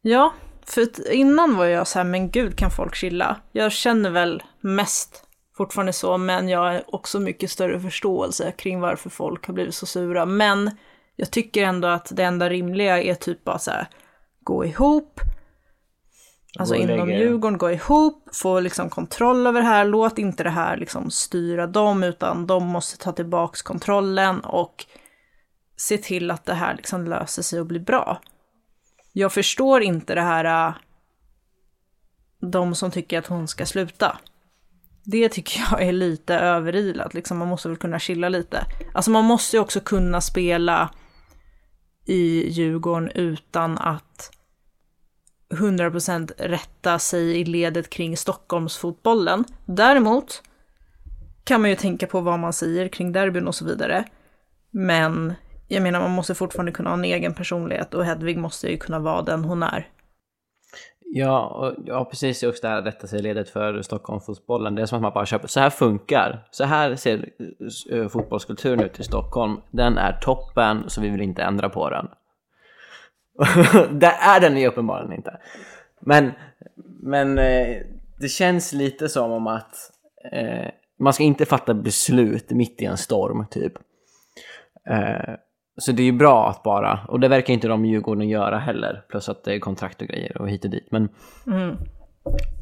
Ja, 0.00 0.34
för 0.66 1.12
innan 1.12 1.56
var 1.56 1.64
jag 1.64 1.86
så 1.86 1.98
här, 1.98 2.04
men 2.04 2.30
gud 2.30 2.58
kan 2.58 2.70
folk 2.70 2.94
chilla? 2.94 3.36
Jag 3.52 3.72
känner 3.72 4.10
väl 4.10 4.42
mest 4.60 5.24
fortfarande 5.56 5.92
så, 5.92 6.18
men 6.18 6.48
jag 6.48 6.58
har 6.58 6.94
också 6.94 7.20
mycket 7.20 7.50
större 7.50 7.80
förståelse 7.80 8.52
kring 8.52 8.80
varför 8.80 9.10
folk 9.10 9.46
har 9.46 9.54
blivit 9.54 9.74
så 9.74 9.86
sura. 9.86 10.26
Men 10.26 10.70
jag 11.16 11.30
tycker 11.30 11.62
ändå 11.62 11.88
att 11.88 12.12
det 12.16 12.24
enda 12.24 12.50
rimliga 12.50 13.02
är 13.02 13.14
typ 13.14 13.44
bara 13.44 13.58
så 13.58 13.70
här, 13.70 13.88
gå 14.40 14.64
ihop, 14.64 15.20
alltså 16.58 16.74
inom 16.74 17.08
lägga- 17.08 17.18
Djurgården, 17.20 17.58
gå 17.58 17.70
ihop, 17.70 18.28
få 18.32 18.60
liksom 18.60 18.90
kontroll 18.90 19.46
över 19.46 19.60
det 19.60 19.66
här, 19.66 19.84
låt 19.84 20.18
inte 20.18 20.42
det 20.42 20.50
här 20.50 20.76
liksom 20.76 21.10
styra 21.10 21.66
dem, 21.66 22.02
utan 22.04 22.46
de 22.46 22.66
måste 22.66 22.98
ta 22.98 23.12
tillbaks 23.12 23.62
kontrollen 23.62 24.40
och 24.40 24.86
se 25.76 25.98
till 25.98 26.30
att 26.30 26.44
det 26.44 26.54
här 26.54 26.74
liksom 26.76 27.04
löser 27.04 27.42
sig 27.42 27.60
och 27.60 27.66
blir 27.66 27.80
bra. 27.80 28.20
Jag 29.12 29.32
förstår 29.32 29.82
inte 29.82 30.14
det 30.14 30.20
här, 30.20 30.68
äh, 30.68 30.74
de 32.52 32.74
som 32.74 32.90
tycker 32.90 33.18
att 33.18 33.26
hon 33.26 33.48
ska 33.48 33.66
sluta. 33.66 34.18
Det 35.04 35.28
tycker 35.28 35.60
jag 35.70 35.82
är 35.82 35.92
lite 35.92 36.34
överilat, 36.34 37.14
liksom 37.14 37.38
man 37.38 37.48
måste 37.48 37.68
väl 37.68 37.78
kunna 37.78 37.98
chilla 37.98 38.28
lite. 38.28 38.64
Alltså 38.94 39.10
man 39.10 39.24
måste 39.24 39.56
ju 39.56 39.60
också 39.60 39.80
kunna 39.80 40.20
spela 40.20 40.90
i 42.06 42.48
Djurgården 42.48 43.10
utan 43.10 43.78
att 43.78 44.30
100% 45.54 46.32
rätta 46.38 46.98
sig 46.98 47.40
i 47.40 47.44
ledet 47.44 47.90
kring 47.90 48.16
Stockholmsfotbollen. 48.16 49.44
Däremot 49.66 50.42
kan 51.44 51.60
man 51.60 51.70
ju 51.70 51.76
tänka 51.76 52.06
på 52.06 52.20
vad 52.20 52.38
man 52.38 52.52
säger 52.52 52.88
kring 52.88 53.12
derbyn 53.12 53.48
och 53.48 53.54
så 53.54 53.64
vidare. 53.64 54.04
Men 54.70 55.34
jag 55.68 55.82
menar, 55.82 56.00
man 56.00 56.10
måste 56.10 56.34
fortfarande 56.34 56.72
kunna 56.72 56.90
ha 56.90 56.96
en 56.96 57.04
egen 57.04 57.34
personlighet 57.34 57.94
och 57.94 58.04
Hedvig 58.04 58.38
måste 58.38 58.70
ju 58.70 58.76
kunna 58.76 58.98
vara 58.98 59.22
den 59.22 59.44
hon 59.44 59.62
är. 59.62 59.88
Ja, 61.10 61.46
och, 61.46 61.74
ja, 61.86 62.04
precis 62.04 62.42
just 62.42 62.62
det 62.62 62.68
här 62.68 62.82
rätta 62.82 63.06
sig 63.06 63.18
i 63.18 63.22
ledet 63.22 63.50
för 63.50 63.82
Stockholmsfotbollen. 63.82 64.74
Det 64.74 64.82
är 64.82 64.86
som 64.86 64.96
att 64.96 65.02
man 65.02 65.12
bara 65.12 65.26
köper, 65.26 65.48
så 65.48 65.60
här 65.60 65.70
funkar, 65.70 66.48
så 66.50 66.64
här 66.64 66.96
ser 66.96 67.28
eh, 67.92 68.08
fotbollskulturen 68.08 68.80
ut 68.80 69.00
i 69.00 69.02
Stockholm. 69.02 69.56
Den 69.70 69.98
är 69.98 70.12
toppen, 70.12 70.84
så 70.86 71.00
vi 71.00 71.08
vill 71.08 71.20
inte 71.20 71.42
ändra 71.42 71.68
på 71.68 71.90
den. 71.90 72.08
det 73.90 74.06
är 74.06 74.40
den 74.40 74.56
ju 74.56 74.66
uppenbarligen 74.66 75.12
inte. 75.12 75.36
Men, 76.00 76.32
men 77.02 77.38
eh, 77.38 77.76
det 78.20 78.28
känns 78.28 78.72
lite 78.72 79.08
som 79.08 79.32
om 79.32 79.46
att 79.46 79.76
eh, 80.32 80.70
man 80.98 81.12
ska 81.12 81.22
inte 81.22 81.46
fatta 81.46 81.74
beslut 81.74 82.50
mitt 82.50 82.82
i 82.82 82.84
en 82.84 82.96
storm, 82.96 83.46
typ. 83.50 83.72
Eh, 84.90 85.34
så 85.76 85.92
det 85.92 86.02
är 86.02 86.04
ju 86.04 86.12
bra 86.12 86.48
att 86.50 86.62
bara, 86.62 87.00
och 87.08 87.20
det 87.20 87.28
verkar 87.28 87.54
inte 87.54 87.68
de 87.68 87.84
Djurgården 87.84 88.28
göra 88.28 88.58
heller, 88.58 89.04
plus 89.08 89.28
att 89.28 89.44
det 89.44 89.54
är 89.54 89.58
kontrakt 89.58 90.02
och 90.02 90.08
grejer 90.08 90.42
och 90.42 90.50
hit 90.50 90.64
och 90.64 90.70
dit. 90.70 90.88
Men 90.90 91.08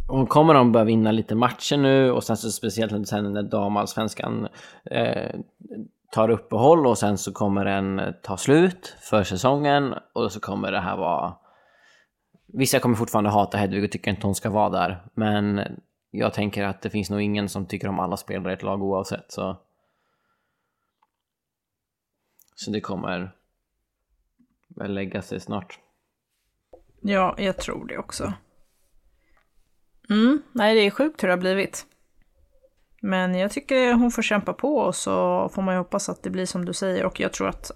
och 0.08 0.28
kommer 0.28 0.54
de 0.54 0.72
börja 0.72 0.84
vinna 0.84 1.12
lite 1.12 1.34
matcher 1.34 1.76
nu 1.76 2.10
och 2.10 2.24
sen 2.24 2.36
så 2.36 2.50
speciellt 2.50 3.08
sen 3.08 3.32
när 3.32 3.42
damallsvenskan 3.42 4.48
eh, 4.90 5.34
tar 6.10 6.30
uppehåll 6.30 6.86
och 6.86 6.98
sen 6.98 7.18
så 7.18 7.32
kommer 7.32 7.64
den 7.64 8.14
ta 8.22 8.36
slut 8.36 8.96
för 9.00 9.24
säsongen 9.24 9.94
och 10.12 10.32
så 10.32 10.40
kommer 10.40 10.72
det 10.72 10.80
här 10.80 10.96
vara... 10.96 11.36
Vissa 12.46 12.78
kommer 12.78 12.96
fortfarande 12.96 13.30
hata 13.30 13.58
Hedvig 13.58 13.84
och 13.84 13.92
tycker 13.92 14.10
inte 14.10 14.26
hon 14.26 14.34
ska 14.34 14.50
vara 14.50 14.70
där, 14.70 15.06
men 15.14 15.60
jag 16.10 16.34
tänker 16.34 16.64
att 16.64 16.82
det 16.82 16.90
finns 16.90 17.10
nog 17.10 17.22
ingen 17.22 17.48
som 17.48 17.66
tycker 17.66 17.88
om 17.88 18.00
alla 18.00 18.16
spelare 18.16 18.52
i 18.52 18.56
ett 18.56 18.62
lag 18.62 18.82
oavsett 18.82 19.32
så... 19.32 19.56
Så 22.54 22.70
det 22.70 22.80
kommer 22.80 23.34
väl 24.68 24.94
lägga 24.94 25.22
sig 25.22 25.40
snart. 25.40 25.78
Ja, 27.00 27.34
jag 27.38 27.56
tror 27.56 27.86
det 27.86 27.98
också. 27.98 28.32
Mm, 30.10 30.42
nej, 30.52 30.74
det 30.74 30.80
är 30.80 30.90
sjukt 30.90 31.22
hur 31.22 31.28
det 31.28 31.32
har 31.32 31.38
blivit. 31.38 31.86
Men 33.06 33.34
jag 33.34 33.50
tycker 33.50 33.92
hon 33.92 34.10
får 34.10 34.22
kämpa 34.22 34.52
på 34.52 34.76
och 34.76 34.94
så 34.94 35.48
får 35.54 35.62
man 35.62 35.74
ju 35.74 35.78
hoppas 35.78 36.08
att 36.08 36.22
det 36.22 36.30
blir 36.30 36.46
som 36.46 36.64
du 36.64 36.72
säger 36.72 37.04
och 37.04 37.20
jag 37.20 37.32
tror 37.32 37.48
att 37.48 37.70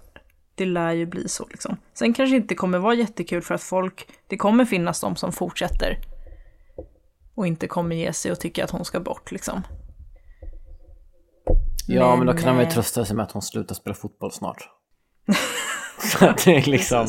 det 0.55 0.65
lär 0.65 0.91
ju 0.91 1.05
bli 1.05 1.29
så 1.29 1.45
liksom. 1.51 1.77
Sen 1.93 2.13
kanske 2.13 2.35
inte 2.35 2.55
kommer 2.55 2.79
vara 2.79 2.93
jättekul 2.93 3.41
för 3.41 3.55
att 3.55 3.63
folk, 3.63 4.07
det 4.27 4.37
kommer 4.37 4.65
finnas 4.65 5.01
de 5.01 5.15
som 5.15 5.31
fortsätter 5.31 5.97
och 7.35 7.47
inte 7.47 7.67
kommer 7.67 7.95
ge 7.95 8.13
sig 8.13 8.31
och 8.31 8.39
tycker 8.39 8.63
att 8.63 8.69
hon 8.69 8.85
ska 8.85 8.99
bort 8.99 9.31
liksom. 9.31 9.63
Ja, 11.87 12.09
men, 12.09 12.25
Men, 12.25 12.27
då 12.27 12.41
kan 12.41 12.47
de 12.47 12.57
väl 12.57 12.67
eh, 12.67 12.73
trösta 12.73 13.05
sig 13.05 13.15
med 13.15 13.23
att 13.23 13.31
hon 13.31 13.41
slutar 13.41 13.75
spela 13.75 13.93
fotboll 13.93 14.31
snart. 14.31 14.69
Det 16.19 16.55
är 16.55 16.69
liksom... 16.69 17.07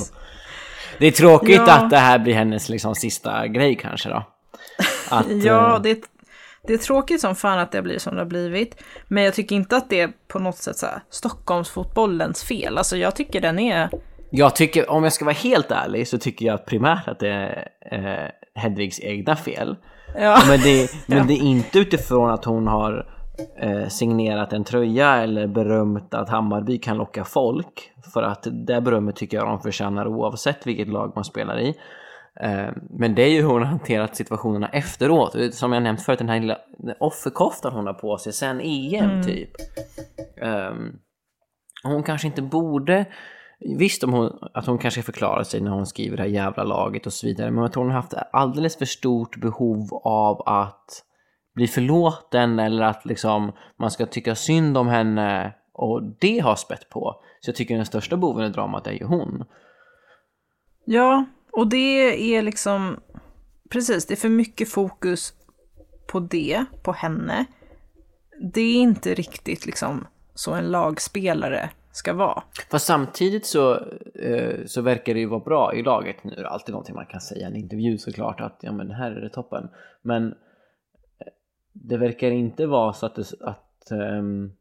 Det 0.99 1.07
är 1.07 1.11
tråkigt 1.11 1.63
Ja. 1.67 1.79
att 1.79 1.91
det 1.91 1.99
här 1.99 2.19
blir 2.19 2.35
hennes 2.35 2.69
liksom 2.69 2.95
sista 2.95 3.47
grej 3.47 3.77
kanske 3.77 4.09
då. 4.09 4.25
Att, 5.09 5.27
Ja, 5.29 5.77
eh, 5.77 5.83
det 5.83 5.91
är, 5.91 5.97
det 6.67 6.73
är 6.73 6.79
tråkigt 6.79 7.21
som 7.21 7.35
fan 7.35 7.59
att 7.59 7.73
det 7.73 7.79
har 7.79 7.83
blivit 7.83 8.03
som 8.03 8.15
det 8.15 8.21
har 8.21 8.27
blivit. 8.27 8.83
Men 9.09 9.25
jag 9.25 9.35
tycker 9.35 9.57
inte 9.57 9.77
att 9.77 9.91
det 9.91 10.01
är 10.01 10.13
på 10.29 10.39
något 10.39 10.57
sätt 10.57 10.77
så 10.77 10.87
här, 10.87 11.03
Stockholmsfotbollens 11.11 12.45
fel. 12.45 12.79
Alltså 12.79 12.97
jag 12.97 13.17
tycker 13.17 13.41
den 13.41 13.59
är... 13.59 13.91
Jag 14.31 14.57
tycker, 14.57 14.91
om 14.91 15.05
jag 15.05 15.13
ska 15.13 15.25
vara 15.25 15.35
helt 15.35 15.71
ärlig, 15.71 16.09
så 16.09 16.19
tycker 16.19 16.47
jag 16.47 16.67
primärt 16.67 17.09
att 17.09 17.19
det 17.19 17.29
är 17.29 17.69
eh, 17.93 18.31
Hedvigs 18.63 19.01
egna 19.01 19.37
fel. 19.37 19.77
Ja, 20.19 20.39
Men 20.49 20.61
det, 20.61 20.91
men 21.07 21.27
det 21.27 21.35
är 21.35 21.43
inte 21.43 21.79
utifrån 21.79 22.31
att 22.31 22.45
hon 22.45 22.67
har 22.67 23.07
eh, 23.61 23.89
signerat 23.89 24.53
en 24.53 24.65
tröja 24.65 25.17
eller 25.17 25.47
berömt 25.47 26.15
att 26.15 26.29
Hammarby 26.29 26.79
kan 26.79 26.97
locka 26.97 27.25
folk. 27.25 27.93
För 28.13 28.23
att 28.23 28.47
det 28.67 28.81
berömmet 28.81 29.17
tycker 29.17 29.37
jag 29.37 29.47
de 29.47 29.61
förtjänar 29.61 30.07
oavsett 30.07 30.67
vilket 30.67 30.89
lag 30.89 31.13
man 31.15 31.25
spelar 31.25 31.61
i. 31.61 31.75
Eh, 32.41 32.71
men 32.91 33.15
det 33.15 33.23
är 33.23 33.29
ju 33.29 33.41
hur 33.41 33.49
hon 33.49 33.63
har 33.63 33.69
hanterat 33.69 34.17
situationerna 34.17 34.69
efteråt. 34.69 35.55
Som 35.55 35.73
jag 35.73 35.83
nämnt 35.83 36.03
förut, 36.03 36.19
den 36.19 36.29
här 36.29 36.41
lilla 36.41 36.59
offerkoftan 37.01 37.73
hon 37.73 37.87
har 37.87 37.95
på 37.95 38.19
sig 38.19 38.33
sen 38.33 38.61
EM 38.61 39.23
typ. 39.23 39.51
Ehm, 40.43 40.99
hon 41.83 42.03
kanske 42.03 42.27
inte 42.27 42.43
borde... 42.43 43.05
Visst 43.79 44.05
om 44.05 44.13
hon, 44.13 44.39
att 44.55 44.67
hon 44.67 44.79
kanske 44.79 45.03
förklarar 45.03 45.43
sig 45.43 45.61
när 45.61 45.71
hon 45.71 45.87
skriver 45.87 46.17
det 46.17 46.23
här 46.23 46.31
jävla 46.31 46.65
laget 46.65 47.07
och 47.07 47.13
så 47.13 47.27
vidare, 47.27 47.51
men 47.51 47.63
jag 47.63 47.73
tror 47.73 47.83
hon 47.83 47.93
har 47.93 48.01
haft 48.01 48.15
alldeles 48.33 48.77
för 48.77 48.85
stort 48.85 49.41
behov 49.41 49.95
av 50.05 50.43
att 50.47 51.05
bli 51.55 51.67
förlåten 51.67 52.59
eller 52.59 52.83
att 52.83 53.05
liksom 53.05 53.53
man 53.79 53.91
ska 53.91 54.07
tycka 54.07 54.35
synd 54.35 54.79
om 54.79 54.89
henne 54.89 55.55
och 55.73 56.03
det 56.21 56.39
har 56.39 56.57
spett 56.57 56.89
på. 56.89 57.17
Så 57.41 57.49
jag 57.49 57.57
tycker 57.57 57.77
den 57.77 57.87
största 57.87 58.17
boven 58.17 58.47
i 58.47 58.49
dramat 58.53 58.87
är 58.87 58.93
ju 58.93 59.05
hon. 59.05 59.45
ja, 60.85 61.25
och 61.53 61.69
det 61.69 62.37
är 62.37 62.43
liksom... 62.43 63.01
Precis, 63.71 64.07
det 64.07 64.15
är 64.15 64.17
för 64.17 64.29
mycket 64.29 64.69
fokus 64.69 65.35
på 66.07 66.21
det, 66.21 66.65
på 66.83 66.93
henne. 66.93 67.45
Det 68.53 68.61
är 68.61 68.75
inte 68.75 69.15
riktigt 69.15 69.67
liksom 69.67 70.07
så 70.35 70.53
en 70.53 70.71
lagspelare 70.71 71.71
ska 71.93 72.13
vara. 72.13 72.43
Fast 72.71 72.87
samtidigt 72.87 73.47
så, 73.47 73.75
eh, 74.15 74.65
så 74.67 74.83
verkar 74.83 75.15
det 75.15 75.21
ju 75.21 75.27
vara 75.27 75.41
bra 75.41 75.75
i 75.75 75.83
laget. 75.83 76.25
Nu 76.25 76.33
är 76.33 76.43
det 76.43 76.49
alltid 76.49 76.73
någonting 76.73 76.95
man 76.95 77.07
kan 77.07 77.21
säga 77.21 77.49
i 77.49 77.51
en 77.51 77.57
intervju 77.57 77.99
såklart 77.99 78.41
att 78.41 78.59
ja 78.63 78.73
men 78.73 78.91
här 78.91 79.11
är 79.11 79.21
det 79.21 79.31
toppen. 79.31 79.69
Men 80.03 80.27
eh, 80.29 81.33
det 81.73 81.97
verkar 81.97 82.31
inte 82.31 82.67
vara 82.67 82.93
så 82.93 83.07
att 83.07 83.15
det, 83.15 83.25
att, 83.41 83.91
ehm, 83.91 84.53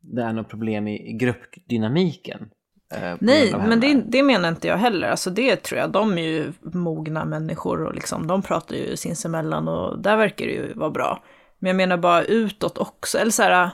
det 0.00 0.22
är 0.22 0.32
något 0.32 0.48
problem 0.48 0.88
i, 0.88 1.10
i 1.10 1.12
gruppdynamiken 1.12 2.50
eh, 2.94 3.16
Nej, 3.20 3.54
men 3.58 3.80
det, 3.80 3.94
det 3.94 4.22
menar 4.22 4.48
inte 4.48 4.68
jag 4.68 4.76
heller. 4.76 5.08
Alltså 5.08 5.30
det 5.30 5.56
tror 5.56 5.80
jag, 5.80 5.90
de 5.90 6.18
är 6.18 6.22
ju 6.22 6.52
mogna 6.60 7.24
människor 7.24 7.84
och 7.84 7.94
liksom, 7.94 8.26
de 8.26 8.42
pratar 8.42 8.76
ju 8.76 8.96
sinsemellan 8.96 9.68
och 9.68 9.98
där 9.98 10.16
verkar 10.16 10.46
det 10.46 10.52
ju 10.52 10.72
vara 10.74 10.90
bra. 10.90 11.22
Men 11.58 11.68
jag 11.68 11.76
menar 11.76 11.96
bara 11.96 12.24
utåt 12.24 12.78
också, 12.78 13.18
eller 13.18 13.30
så 13.30 13.42
här... 13.42 13.70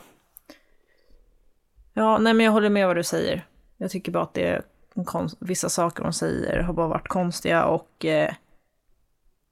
Ja, 1.95 2.19
nej 2.19 2.35
men 2.35 2.47
jag 2.47 2.53
håller 2.53 2.71
med 2.71 2.87
vad 2.87 2.97
du 2.97 3.05
säger. 3.05 3.47
Jag 3.77 3.91
tycker 3.91 4.13
bara 4.13 4.23
att 4.23 4.35
det 4.35 4.47
är 4.47 4.63
konst, 5.05 5.37
vissa 5.41 5.69
saker 5.69 6.03
hon 6.03 6.13
säger 6.13 6.59
har 6.59 6.73
bara 6.73 6.89
varit 6.89 7.09
konstiga 7.09 7.65
och... 7.65 8.05
Eh, 8.05 8.35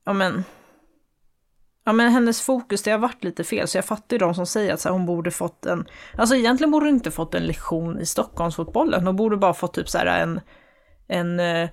ja 0.04 0.12
men... 0.12 0.44
Ja 1.88 1.92
men 1.92 2.12
hennes 2.12 2.40
fokus, 2.40 2.82
det 2.82 2.90
har 2.90 2.98
varit 2.98 3.24
lite 3.24 3.44
fel. 3.44 3.68
Så 3.68 3.78
jag 3.78 3.84
fattar 3.84 4.14
ju 4.14 4.18
de 4.18 4.34
som 4.34 4.46
säger 4.46 4.74
att 4.74 4.80
så 4.80 4.88
här, 4.88 4.92
hon 4.92 5.06
borde 5.06 5.30
fått 5.30 5.66
en... 5.66 5.86
Alltså 6.16 6.36
egentligen 6.36 6.70
borde 6.70 6.86
hon 6.86 6.94
inte 6.94 7.10
fått 7.10 7.34
en 7.34 7.46
lektion 7.46 8.00
i 8.00 8.06
Stockholmsfotbollen. 8.06 9.06
Hon 9.06 9.16
borde 9.16 9.36
bara 9.36 9.54
fått 9.54 9.74
typ 9.74 9.88
så 9.88 9.98
här 9.98 10.06
en... 10.06 10.40
En... 11.06 11.40
Eh, 11.40 11.68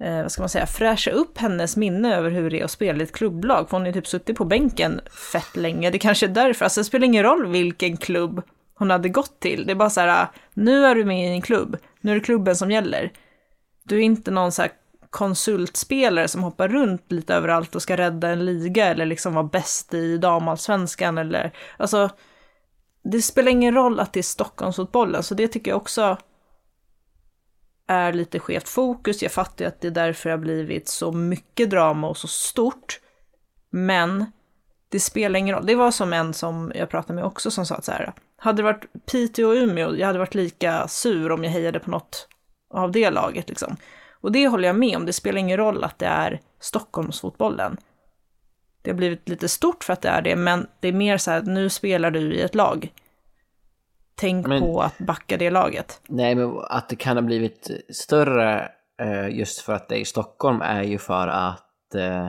eh, 0.00 0.22
vad 0.22 0.32
ska 0.32 0.42
man 0.42 0.48
säga? 0.48 0.66
Fräscha 0.66 1.10
upp 1.10 1.38
hennes 1.38 1.76
minne 1.76 2.16
över 2.16 2.30
hur 2.30 2.50
det 2.50 2.60
är 2.60 2.64
att 2.64 2.70
spela 2.70 3.00
i 3.00 3.02
ett 3.02 3.12
klubblag. 3.12 3.70
För 3.70 3.76
hon 3.76 3.82
har 3.82 3.86
ju 3.86 3.92
typ 3.92 4.06
suttit 4.06 4.36
på 4.36 4.44
bänken 4.44 5.00
fett 5.32 5.56
länge. 5.56 5.90
Det 5.90 5.98
kanske 5.98 6.26
är 6.26 6.30
därför. 6.30 6.64
Alltså 6.64 6.80
det 6.80 6.84
spelar 6.84 7.06
ingen 7.06 7.22
roll 7.22 7.46
vilken 7.46 7.96
klubb 7.96 8.42
hon 8.74 8.90
hade 8.90 9.08
gått 9.08 9.40
till. 9.40 9.66
Det 9.66 9.72
är 9.72 9.76
bara 9.76 9.90
så 9.90 10.00
här, 10.00 10.22
ah, 10.22 10.32
nu 10.54 10.86
är 10.86 10.94
du 10.94 11.04
med 11.04 11.24
i 11.24 11.34
en 11.34 11.42
klubb. 11.42 11.76
Nu 12.00 12.10
är 12.10 12.14
det 12.14 12.20
klubben 12.24 12.56
som 12.56 12.70
gäller. 12.70 13.12
Du 13.84 13.96
är 13.96 14.02
inte 14.02 14.30
någon 14.30 14.52
så 14.52 14.62
här 14.62 14.70
konsultspelare 15.14 16.28
som 16.28 16.42
hoppar 16.42 16.68
runt 16.68 17.12
lite 17.12 17.34
överallt 17.34 17.74
och 17.74 17.82
ska 17.82 17.96
rädda 17.96 18.28
en 18.28 18.44
liga 18.44 18.86
eller 18.86 19.06
liksom 19.06 19.34
vara 19.34 19.44
bäst 19.44 19.94
i 19.94 20.18
damallsvenskan 20.18 21.18
eller 21.18 21.52
alltså. 21.76 22.10
Det 23.04 23.22
spelar 23.22 23.50
ingen 23.50 23.74
roll 23.74 24.00
att 24.00 24.12
det 24.12 24.20
är 24.20 24.22
Stockholmsfotbollen, 24.22 25.22
så 25.22 25.34
det 25.34 25.48
tycker 25.48 25.70
jag 25.70 25.76
också 25.76 26.16
är 27.88 28.12
lite 28.12 28.38
skevt 28.38 28.68
fokus. 28.68 29.22
Jag 29.22 29.32
fattar 29.32 29.64
ju 29.64 29.68
att 29.68 29.80
det 29.80 29.86
är 29.86 29.90
därför 29.90 30.28
det 30.28 30.32
har 30.32 30.40
blivit 30.40 30.88
så 30.88 31.12
mycket 31.12 31.70
drama 31.70 32.08
och 32.08 32.16
så 32.16 32.28
stort. 32.28 33.00
Men 33.70 34.24
det 34.88 35.00
spelar 35.00 35.38
ingen 35.38 35.54
roll. 35.54 35.66
Det 35.66 35.74
var 35.74 35.90
som 35.90 36.12
en 36.12 36.34
som 36.34 36.72
jag 36.74 36.90
pratade 36.90 37.14
med 37.14 37.24
också 37.24 37.50
som 37.50 37.66
sa 37.66 37.74
att 37.74 37.84
så 37.84 37.92
här, 37.92 38.12
hade 38.36 38.56
det 38.56 38.62
varit 38.62 39.06
Piteå 39.10 39.48
och 39.48 39.54
Umeå, 39.54 39.96
jag 39.96 40.06
hade 40.06 40.18
varit 40.18 40.34
lika 40.34 40.88
sur 40.88 41.32
om 41.32 41.44
jag 41.44 41.50
hejade 41.50 41.80
på 41.80 41.90
något 41.90 42.28
av 42.74 42.92
det 42.92 43.10
laget 43.10 43.48
liksom. 43.48 43.76
Och 44.24 44.32
det 44.32 44.48
håller 44.48 44.68
jag 44.68 44.76
med 44.76 44.96
om, 44.96 45.06
det 45.06 45.12
spelar 45.12 45.38
ingen 45.38 45.56
roll 45.56 45.84
att 45.84 45.98
det 45.98 46.06
är 46.06 46.40
Stockholmsfotbollen. 46.60 47.76
Det 48.82 48.90
har 48.90 48.96
blivit 48.96 49.28
lite 49.28 49.48
stort 49.48 49.84
för 49.84 49.92
att 49.92 50.02
det 50.02 50.08
är 50.08 50.22
det, 50.22 50.36
men 50.36 50.66
det 50.80 50.88
är 50.88 50.92
mer 50.92 51.18
så 51.18 51.30
här 51.30 51.38
att 51.38 51.46
nu 51.46 51.68
spelar 51.70 52.10
du 52.10 52.34
i 52.34 52.42
ett 52.42 52.54
lag. 52.54 52.92
Tänk 54.14 54.46
Men- 54.46 54.60
på 54.60 54.80
att 54.82 54.98
backa 54.98 55.36
det 55.36 55.50
laget. 55.50 56.00
Nej, 56.08 56.34
men 56.34 56.58
att 56.70 56.88
det 56.88 56.96
kan 56.96 57.16
ha 57.16 57.22
blivit 57.22 57.70
större 57.92 58.72
eh, 59.00 59.28
just 59.38 59.60
för 59.60 59.72
att 59.72 59.88
det 59.88 59.96
är 59.96 60.00
i 60.00 60.04
Stockholm 60.04 60.60
är 60.62 60.82
ju 60.82 60.98
för 60.98 61.28
att 61.28 61.94
eh, 61.94 62.28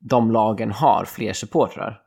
de 0.00 0.30
lagen 0.30 0.70
har 0.72 1.04
fler 1.04 1.32
supportrar. 1.32 2.02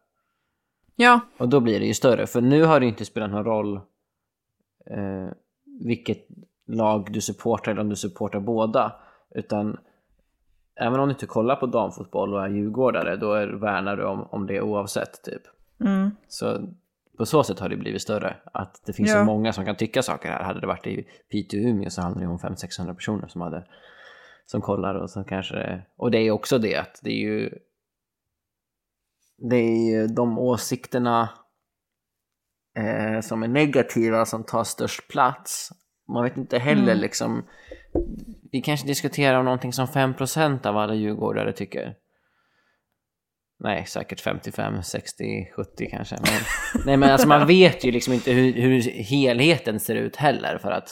Ja, 0.96 1.20
Och 1.38 1.50
då 1.50 1.60
blir 1.60 1.80
det 1.80 1.86
ju 1.86 1.94
större, 1.94 2.28
för 2.28 2.42
nu 2.42 2.64
har 2.64 2.80
det 2.80 2.86
inte 2.86 3.06
spelat 3.06 3.30
någon 3.32 3.44
roll 3.46 3.76
eh, 4.92 5.30
vilket 5.86 6.28
lag 6.72 7.14
du 7.14 7.22
supportar 7.22 7.72
eller 7.72 7.82
om 7.82 7.90
du 7.90 7.96
supportar 7.96 8.40
båda. 8.40 8.96
Utan 9.36 9.78
även 10.76 11.00
om 11.00 11.08
du 11.08 11.14
inte 11.14 11.26
kollar 11.26 11.56
på 11.56 11.66
damfotboll 11.66 12.34
och 12.34 12.44
är 12.44 12.50
djurgårdare, 12.50 13.16
då 13.16 13.34
är, 13.34 13.48
värnar 13.48 13.98
du 13.98 14.06
om, 14.06 14.24
om 14.32 14.48
det 14.48 14.62
oavsett 14.62 15.24
typ. 15.24 15.42
mm. 15.80 16.12
Så 16.28 16.62
på 17.18 17.26
så 17.26 17.44
sätt 17.44 17.60
har 17.60 17.70
det 17.70 17.78
blivit 17.78 18.02
större. 18.02 18.38
Att 18.54 18.82
det 18.86 18.94
finns 18.94 19.10
Ja. 19.10 19.16
så 19.20 19.24
många 19.26 19.54
som 19.54 19.66
kan 19.66 19.76
tycka 19.76 20.02
saker 20.04 20.30
här. 20.30 20.44
Hade 20.44 20.60
det 20.60 20.68
varit 20.68 20.88
i 20.88 21.08
Piteå 21.32 21.60
Umeå 21.60 21.90
så 21.90 22.02
handlar 22.02 22.22
det 22.22 22.28
om 22.28 22.38
500-600 22.40 22.94
personer 22.94 23.28
som 23.28 23.42
hade 23.42 23.64
som 24.46 24.62
kollar 24.62 24.96
och 24.96 25.10
som 25.10 25.24
kanske... 25.24 25.82
Och 25.98 26.12
det 26.12 26.18
är 26.18 26.32
också 26.32 26.58
det 26.58 26.76
att 26.76 27.00
det 27.04 27.10
är 27.12 27.22
ju... 27.22 27.50
Det 29.38 29.56
är 29.56 29.92
ju 29.92 30.08
de 30.08 30.40
åsikterna 30.40 31.30
eh, 32.78 33.22
som 33.22 33.44
är 33.44 33.48
negativa 33.48 34.26
som 34.26 34.44
tar 34.44 34.64
störst 34.64 35.08
plats. 35.08 35.70
Man 36.14 36.24
vet 36.24 36.38
inte 36.38 36.58
heller 36.60 36.96
liksom... 36.96 37.46
Vi 38.52 38.62
kanske 38.62 38.88
diskuterar 38.88 39.40
om 39.40 39.46
någonting 39.46 39.74
som 39.74 39.88
5% 39.88 40.68
av 40.68 40.78
alla 40.78 40.94
djurgårdare 40.94 41.54
tycker. 41.54 41.96
Nej, 43.60 43.86
säkert 43.86 44.20
55, 44.22 44.84
60, 44.84 45.24
70 45.56 45.90
kanske. 45.92 46.16
Men, 46.16 46.42
nej, 46.86 46.98
men 46.98 47.10
alltså 47.12 47.28
man 47.28 47.48
vet 47.48 47.84
ju 47.84 47.92
liksom 47.92 48.14
inte 48.14 48.32
hur, 48.32 48.54
hur 48.54 48.82
helheten 48.82 49.80
ser 49.80 49.96
ut 49.96 50.16
heller 50.16 50.58
för 50.58 50.72
att... 50.72 50.90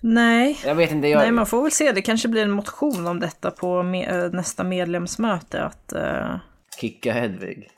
nej. 0.00 0.58
Jag 0.64 0.74
vet 0.74 0.90
inte, 0.90 1.08
jag... 1.08 1.18
Nej, 1.18 1.32
man 1.32 1.46
får 1.46 1.62
väl 1.62 1.72
se. 1.72 1.92
Det 1.92 2.02
kanske 2.02 2.28
blir 2.28 2.42
en 2.42 2.50
motion 2.50 3.06
om 3.06 3.20
detta 3.20 3.50
på 3.50 3.66
me- 3.82 4.28
nästa 4.36 4.64
medlemsmöte. 4.64 5.62
Att, 5.62 5.92
eh, 5.92 6.36
Kicka 6.80 7.12
Hedvig. 7.12 7.70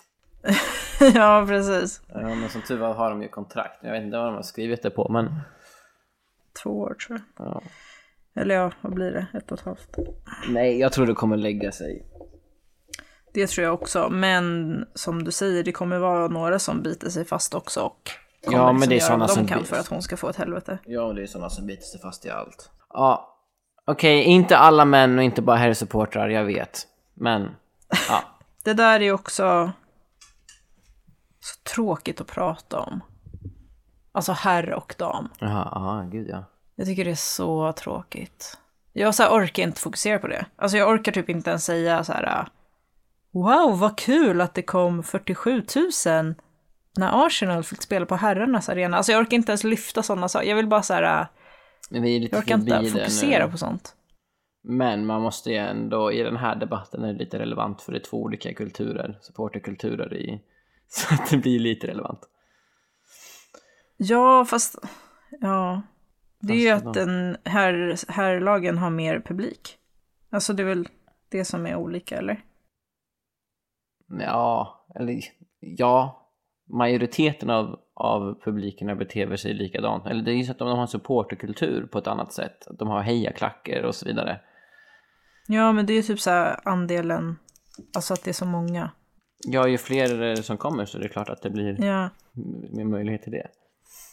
ja, 1.15 1.45
precis. 1.49 2.01
Ja, 2.09 2.21
men 2.21 2.49
som 2.49 2.63
tur 2.63 2.79
var 2.79 2.95
har 2.95 3.11
de 3.11 3.23
ju 3.23 3.29
kontrakt. 3.29 3.79
Jag 3.81 3.93
vet 3.93 4.03
inte 4.03 4.17
vad 4.17 4.27
de 4.27 4.35
har 4.35 4.43
skrivit 4.43 4.83
det 4.83 4.91
på, 4.91 5.09
men... 5.09 5.41
Två 6.63 6.71
år 6.71 6.95
tror 7.07 7.21
jag. 7.37 7.47
Ja. 7.47 7.63
Eller 8.37 8.55
ja, 8.55 8.71
vad 8.81 8.95
blir 8.95 9.13
det? 9.13 9.27
Ett 9.39 9.53
och 9.53 9.59
ett 9.59 9.65
halvt. 9.65 9.97
Nej, 10.49 10.79
jag 10.79 10.93
tror 10.93 11.07
det 11.07 11.15
kommer 11.15 11.37
lägga 11.37 11.73
sig. 11.73 12.07
Det 13.33 13.47
tror 13.47 13.65
jag 13.65 13.75
också. 13.75 14.09
Men 14.11 14.87
som 14.95 15.25
du 15.25 15.33
säger, 15.33 15.65
det 15.65 15.73
kommer 15.73 15.99
vara 15.99 16.29
några 16.29 16.59
som 16.59 16.83
biter 16.83 17.11
sig 17.11 17.25
fast 17.25 17.55
också. 17.55 17.81
Och 17.81 18.11
kommer 18.45 18.59
Ja, 18.59 18.73
men 18.73 18.89
liksom 18.89 18.89
det 18.89 18.95
är 18.97 19.09
göra 19.09 19.19
vad 19.19 19.29
de 19.29 19.35
som 19.35 19.47
kan 19.47 19.59
bit- 19.59 19.69
för 19.69 19.77
att 19.77 19.89
hon 19.89 20.03
ska 20.03 20.17
få 20.17 20.29
ett 20.29 20.37
helvete. 20.37 20.79
Ja, 20.85 21.03
och 21.03 21.15
det 21.15 21.23
är 21.23 21.27
sådana 21.27 21.51
som 21.51 21.67
biter 21.67 21.83
sig 21.83 22.01
fast 22.01 22.27
i 22.27 22.31
allt. 22.31 22.71
Ja, 22.93 23.37
okej, 23.85 24.23
inte 24.23 24.57
alla 24.57 24.85
män 24.85 25.19
och 25.19 25.25
inte 25.25 25.43
bara 25.43 25.57
herrsupportrar, 25.57 26.29
jag 26.29 26.45
vet. 26.45 26.87
Men, 27.15 27.51
ja. 28.09 28.23
Det 28.65 28.75
där 28.75 28.95
är 28.95 29.05
ju 29.05 29.13
också 29.13 29.73
så 31.45 31.75
tråkigt 31.75 32.21
att 32.21 32.27
prata 32.27 32.81
om. 32.81 33.01
Alltså 34.13 34.33
herr 34.33 34.73
och 34.73 34.95
dam. 34.99 35.29
Jaha, 35.39 35.69
ja, 35.75 36.09
gud 36.13 36.29
ja. 36.29 36.45
Jag 36.75 36.87
tycker 36.87 37.05
det 37.05 37.11
är 37.11 37.15
så 37.15 37.73
tråkigt. 37.73 38.59
Jag 38.93 39.15
så 39.15 39.23
här 39.23 39.31
orkar 39.31 39.63
inte 39.63 39.81
fokusera 39.81 40.19
på 40.19 40.29
det. 40.29 40.47
Alltså 40.57 40.77
jag 40.77 40.89
orkar 40.89 41.13
typ 41.13 41.29
inte 41.29 41.51
ens 41.51 41.65
säga 41.65 42.05
så 42.05 42.13
här. 42.13 42.49
Wow, 43.33 43.79
vad 43.79 43.99
kul 43.99 44.41
att 44.41 44.55
det 44.55 44.63
kom 44.63 45.03
47 45.03 45.63
000 46.07 46.35
när 46.97 47.27
Arsenal 47.27 47.65
fick 47.65 47.83
spela 47.83 48.07
på 48.07 48.17
herrarnas 48.17 48.69
arena. 48.69 48.97
Alltså 48.97 49.13
jag 49.13 49.21
orkar 49.21 49.37
inte 49.37 49.53
ens 49.53 49.65
lyfta 49.65 50.03
sådana 50.03 50.29
saker. 50.29 50.49
Jag 50.49 50.57
vill 50.57 50.69
bara 50.69 50.83
så 50.83 50.95
här. 50.95 51.27
Jag 51.91 52.05
orkar 52.39 52.55
inte 52.55 52.91
fokusera 52.91 53.49
på 53.49 53.59
sånt. 53.59 53.97
Men 54.63 55.07
man 55.07 55.23
måste 55.23 55.51
ju 55.51 55.57
ändå, 55.57 56.13
i 56.13 56.23
den 56.23 56.37
här 56.37 56.57
debatten 56.57 57.05
är 57.05 57.13
det 57.13 57.19
lite 57.19 57.39
relevant 57.39 57.83
för 57.83 57.93
det 57.93 57.99
är 57.99 58.03
två 58.03 58.23
olika 58.23 58.55
kulturer, 58.55 59.19
supporterkulturer 59.21 60.15
i, 60.15 60.41
så 60.97 61.15
att 61.15 61.31
det 61.31 61.37
blir 61.37 61.59
lite 61.59 61.87
relevant. 61.87 62.21
Ja, 63.97 64.45
fast 64.45 64.79
ja. 65.41 65.83
Det 66.41 66.53
är 66.53 66.59
ju 66.59 66.71
att 66.71 66.95
den 66.95 67.37
här, 67.45 67.99
herrlagen 68.09 68.79
har 68.79 68.91
mer 68.91 69.21
publik. 69.21 69.79
Alltså 70.31 70.53
det 70.53 70.63
är 70.63 70.67
väl 70.67 70.89
det 71.29 71.45
som 71.45 71.67
är 71.67 71.77
olika, 71.77 72.19
eller? 72.19 72.45
Ja, 74.21 74.87
eller 74.95 75.21
ja, 75.61 76.29
majoriteten 76.71 77.51
av, 77.51 77.81
av 77.95 78.41
publikerna 78.45 78.95
beter 78.95 79.37
sig 79.37 79.55
likadant. 79.55 80.07
Eller 80.07 80.23
det 80.23 80.33
är 80.33 80.37
ju 80.37 80.45
så 80.45 80.53
att 80.53 80.59
de 80.59 80.69
har 80.69 80.83
en 80.83 80.89
supporterkultur 80.89 81.87
på 81.87 81.99
ett 81.99 82.07
annat 82.07 82.33
sätt. 82.33 82.67
De 82.79 82.89
har 82.89 83.03
hejaklackor 83.03 83.83
och 83.83 83.95
så 83.95 84.07
vidare. 84.07 84.41
Ja, 85.47 85.73
men 85.73 85.87
det 85.87 85.93
är 85.93 85.97
ju 85.97 86.03
typ 86.03 86.21
så 86.21 86.31
här 86.31 86.61
andelen, 86.69 87.39
alltså 87.95 88.15
att 88.15 88.25
det 88.25 88.31
är 88.31 88.33
så 88.33 88.47
många. 88.47 88.91
Ja, 89.47 89.69
ju 89.69 89.79
fler 89.79 90.23
eh, 90.23 90.35
som 90.35 90.57
kommer 90.59 90.85
så 90.87 90.99
är 90.99 91.03
det 91.03 91.09
klart 91.09 91.29
att 91.29 91.43
det 91.43 91.51
blir 91.51 91.85
Ja. 91.85 92.11
mer 92.73 92.85
möjlighet 92.85 93.23
till 93.23 93.33
det. 93.33 93.51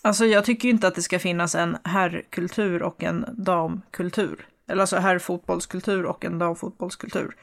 Alltså 0.02 0.26
jag 0.26 0.46
tycker 0.46 0.68
ju 0.68 0.74
inte 0.74 0.88
att 0.88 0.96
det 0.96 1.02
ska 1.02 1.20
finnas 1.20 1.56
en 1.56 1.78
herrkultur 1.84 2.84
och 2.84 3.04
en 3.04 3.26
damkultur. 3.38 4.48
Eller 4.68 4.82
alltså 4.82 4.98
herrfotbollskultur 4.98 6.06
och 6.06 6.26
en 6.26 6.40
damfotbollskultur. 6.40 7.36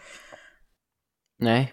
Nej. 1.38 1.72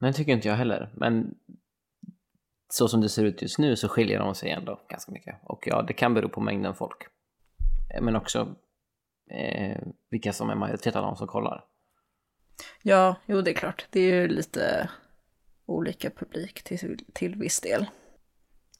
Nej, 0.00 0.12
tycker 0.12 0.32
inte 0.32 0.48
jag 0.48 0.56
heller. 0.56 0.92
Men 0.96 1.34
så 2.68 2.88
som 2.88 3.00
det 3.00 3.08
ser 3.08 3.24
ut 3.24 3.42
just 3.42 3.58
nu 3.58 3.76
så 3.76 3.88
skiljer 3.88 4.18
de 4.18 4.34
sig 4.34 4.50
ändå 4.50 4.80
ganska 4.88 5.12
mycket. 5.12 5.34
Och 5.42 5.62
ja, 5.66 5.82
det 5.82 5.92
kan 5.92 6.14
bero 6.14 6.28
på 6.28 6.40
mängden 6.40 6.74
folk. 6.74 7.02
Eh, 7.94 8.02
Men 8.02 8.16
också 8.16 8.54
eh, 9.30 9.78
vilka 10.10 10.32
som 10.32 10.50
är 10.50 10.54
majoritet 10.54 10.96
av 10.96 11.02
de 11.02 11.16
som 11.16 11.26
kollar. 11.26 11.64
Ja, 12.82 13.16
jo 13.26 13.40
det 13.42 13.50
är 13.50 13.54
klart. 13.54 13.86
Det 13.90 14.00
är 14.00 14.14
ju 14.14 14.28
lite 14.28 14.88
olika 15.66 16.10
publik 16.10 16.62
till, 16.62 16.98
till 17.12 17.34
viss 17.34 17.60
del. 17.60 17.86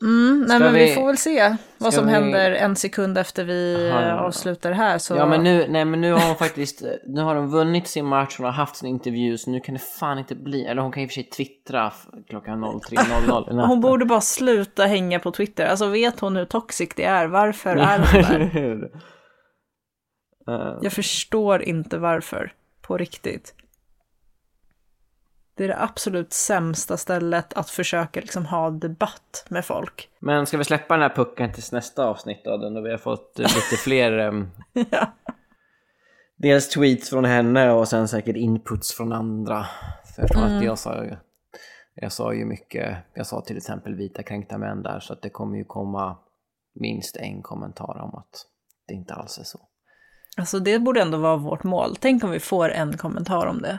Mm, 0.03 0.39
nej 0.39 0.49
Ska 0.49 0.59
men 0.59 0.75
vi... 0.75 0.85
vi- 0.85 0.95
får 0.95 1.07
väl 1.07 1.17
se 1.19 1.57
vad 1.79 1.95
som 1.95 2.07
vi- 2.07 2.13
händer 2.13 2.51
en 2.53 2.77
sekund 2.77 3.19
efter 3.19 3.45
vi 3.45 3.91
Aha. 3.93 4.19
avslutar 4.27 4.73
här. 4.73 4.99
Så... 4.99 5.17
Ja 5.17 5.27
men 5.27 5.45
nu, 5.45 5.67
nej 5.69 5.85
men 5.85 6.01
nu 6.01 6.13
har 6.13 6.27
hon 6.27 6.37
faktiskt, 6.37 6.83
nu 7.07 7.21
har 7.21 7.35
de 7.35 7.51
vunnit 7.51 7.89
sin 7.89 8.07
match, 8.07 8.35
hon 8.39 8.45
har 8.47 8.53
haft 8.53 8.77
sin 8.77 8.89
intervju 8.89 9.39
så 9.39 9.51
nu 9.51 9.61
kan 9.61 9.75
det 9.75 9.79
fan 9.81 10.19
inte 10.19 10.35
bli, 10.35 10.67
eller 10.67 10.83
hon 10.83 10.93
kan 10.93 11.03
i 11.03 11.07
och 11.07 11.11
för 11.11 11.15
sig 11.15 11.25
twittra 11.25 11.93
klockan 12.29 12.65
03.00 12.65 12.93
i 13.23 13.27
natten. 13.55 13.59
Hon 13.59 13.81
borde 13.81 14.05
bara 14.05 14.21
sluta 14.21 14.85
hänga 14.87 15.19
på 15.21 15.31
Twitter. 15.31 15.67
Alltså 15.67 15.87
vet 15.87 16.21
hon 16.21 16.37
hur 16.37 16.45
toxic 16.45 16.89
det 16.97 17.05
är? 17.05 17.27
Varför 17.27 17.77
är 17.77 17.99
hon 17.99 18.23
där? 18.23 18.91
Jag 20.83 20.93
förstår 20.93 21.63
inte 21.63 21.99
varför. 21.99 22.53
På 22.83 22.97
riktigt. 22.99 23.55
Det 25.57 25.65
är 25.65 25.69
det 25.69 25.83
absolut 25.83 26.33
sämsta 26.33 26.97
stället 26.97 27.55
att 27.55 27.71
försöka 27.71 28.21
liksom 28.21 28.47
ha 28.47 28.71
debatt 28.71 29.47
med 29.49 29.65
folk. 29.65 30.09
Men 30.19 30.47
ska 30.47 30.59
vi 30.59 30.65
släppa 30.65 30.95
den 30.95 31.03
här 31.03 31.17
pucken 31.17 31.53
tills 31.53 31.73
nästa 31.73 32.05
avsnitt 32.05 32.45
då, 32.45 32.57
då 32.57 32.81
vi 32.81 32.91
har 32.91 32.99
fått 32.99 33.39
eh, 33.39 33.43
lite 33.43 33.77
fler... 33.85 34.13
ehm, 34.19 34.51
Ja. 34.91 35.13
dels 36.37 36.69
tweets 36.69 37.11
från 37.11 37.25
henne 37.25 37.71
och 37.71 37.89
sen 37.89 38.09
säkert 38.09 38.37
inputs 38.37 38.95
från 38.95 39.13
andra. 39.13 39.67
För 40.15 40.23
jag, 40.23 40.31
tror 40.31 40.45
att 40.45 40.65
jag, 40.65 40.79
sa, 40.79 41.05
jag 41.95 42.13
sa 42.13 42.35
ju 42.35 42.45
mycket, 42.45 42.97
jag 43.15 43.27
sa 43.27 43.41
till 43.41 43.57
exempel 43.57 43.95
vita 43.95 44.23
kränkta 44.23 44.59
män 44.59 44.83
där 44.83 45.01
så 45.01 45.13
att 45.13 45.23
det 45.23 45.31
kommer 45.31 45.59
ju 45.59 45.65
komma 45.65 46.17
minst 46.75 47.17
en 47.17 47.43
kommentar 47.43 48.01
om 48.03 48.15
att 48.15 48.47
det 48.89 48.95
inte 48.95 49.15
alls 49.15 49.39
är 49.39 49.45
så. 49.45 49.59
Alltså 50.37 50.59
det 50.59 50.79
borde 50.79 51.03
ändå 51.03 51.19
vara 51.19 51.37
vårt 51.37 51.65
mål. 51.65 51.97
Tänk 52.01 52.25
om 52.25 52.31
vi 52.31 52.41
får 52.41 52.69
en 52.69 52.97
kommentar 52.97 53.47
om 53.47 53.63
det. 53.63 53.79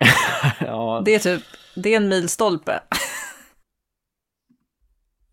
ja, 0.60 1.02
Det 1.04 1.14
är 1.14 1.18
typ, 1.18 1.42
det 1.74 1.94
är 1.94 1.96
en 1.96 2.08
milstolpe. 2.08 2.80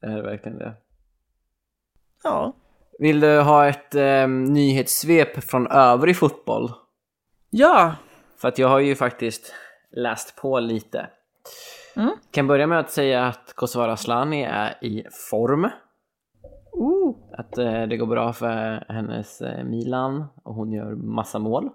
det 0.01 0.07
är 0.07 0.21
verkligen 0.21 0.57
det. 0.57 0.73
Ja. 2.23 2.53
Vill 2.99 3.19
du 3.19 3.39
ha 3.41 3.67
ett 3.67 3.95
eh, 3.95 4.27
nyhetssvep 4.27 5.43
från 5.43 5.67
övrig 5.67 6.17
fotboll? 6.17 6.71
Ja, 7.49 7.95
För 8.37 8.47
att 8.47 8.57
jag 8.57 8.67
har 8.67 8.79
ju 8.79 8.95
faktiskt 8.95 9.53
läst 9.91 10.35
på 10.35 10.59
lite. 10.59 11.09
Mm. 11.95 12.11
Kan 12.31 12.47
börja 12.47 12.67
med 12.67 12.79
att 12.79 12.91
säga 12.91 13.25
att 13.27 13.53
Kosovare 13.55 13.91
Asllani 13.91 14.43
är 14.43 14.83
i 14.83 15.03
form. 15.29 15.69
Att 17.37 17.57
eh, 17.57 17.83
det 17.83 17.97
går 17.97 18.07
bra 18.07 18.33
för 18.33 18.85
hennes 18.89 19.41
eh, 19.41 19.63
Milan 19.63 20.25
och 20.43 20.55
hon 20.55 20.71
gör 20.71 20.95
massa 20.95 21.39
mål. 21.39 21.69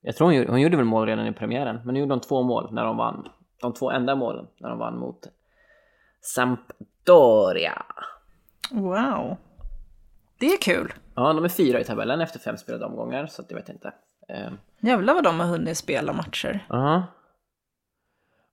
Jag 0.00 0.16
tror 0.16 0.26
hon, 0.26 0.34
gjorde- 0.34 0.50
hon 0.50 0.60
gjorde 0.60 0.76
väl 0.76 0.86
mål 0.86 1.06
redan 1.06 1.26
i 1.26 1.32
premiären, 1.32 1.80
men 1.84 1.94
nu 1.94 2.00
gjorde 2.00 2.12
hon 2.14 2.20
två 2.20 2.42
mål 2.42 2.68
när 2.72 2.84
de 2.84 2.96
vann. 2.96 3.28
De 3.60 3.72
två 3.74 3.90
enda 3.90 4.14
målen 4.14 4.46
när 4.60 4.68
de 4.68 4.78
vann 4.78 4.98
mot 4.98 5.26
Sampdoria. 6.20 7.82
wow. 8.70 9.36
Det 10.38 10.46
är 10.46 10.58
kul. 10.60 10.92
Ja, 11.14 11.32
de 11.32 11.44
är 11.44 11.48
fyra 11.48 11.80
i 11.80 11.84
tabellen 11.84 12.20
efter 12.20 12.38
fem 12.38 12.56
spelade 12.56 12.84
omgångar, 12.84 13.26
så 13.26 13.42
jag 13.48 13.56
vet 13.56 13.68
inte. 13.68 13.92
Eh, 14.28 14.50
Jävlar 14.80 15.14
vad 15.14 15.24
de 15.24 15.40
har 15.40 15.46
hunnit 15.46 15.76
spela 15.78 16.12
matcher. 16.12 16.66
Ja. 16.68 17.02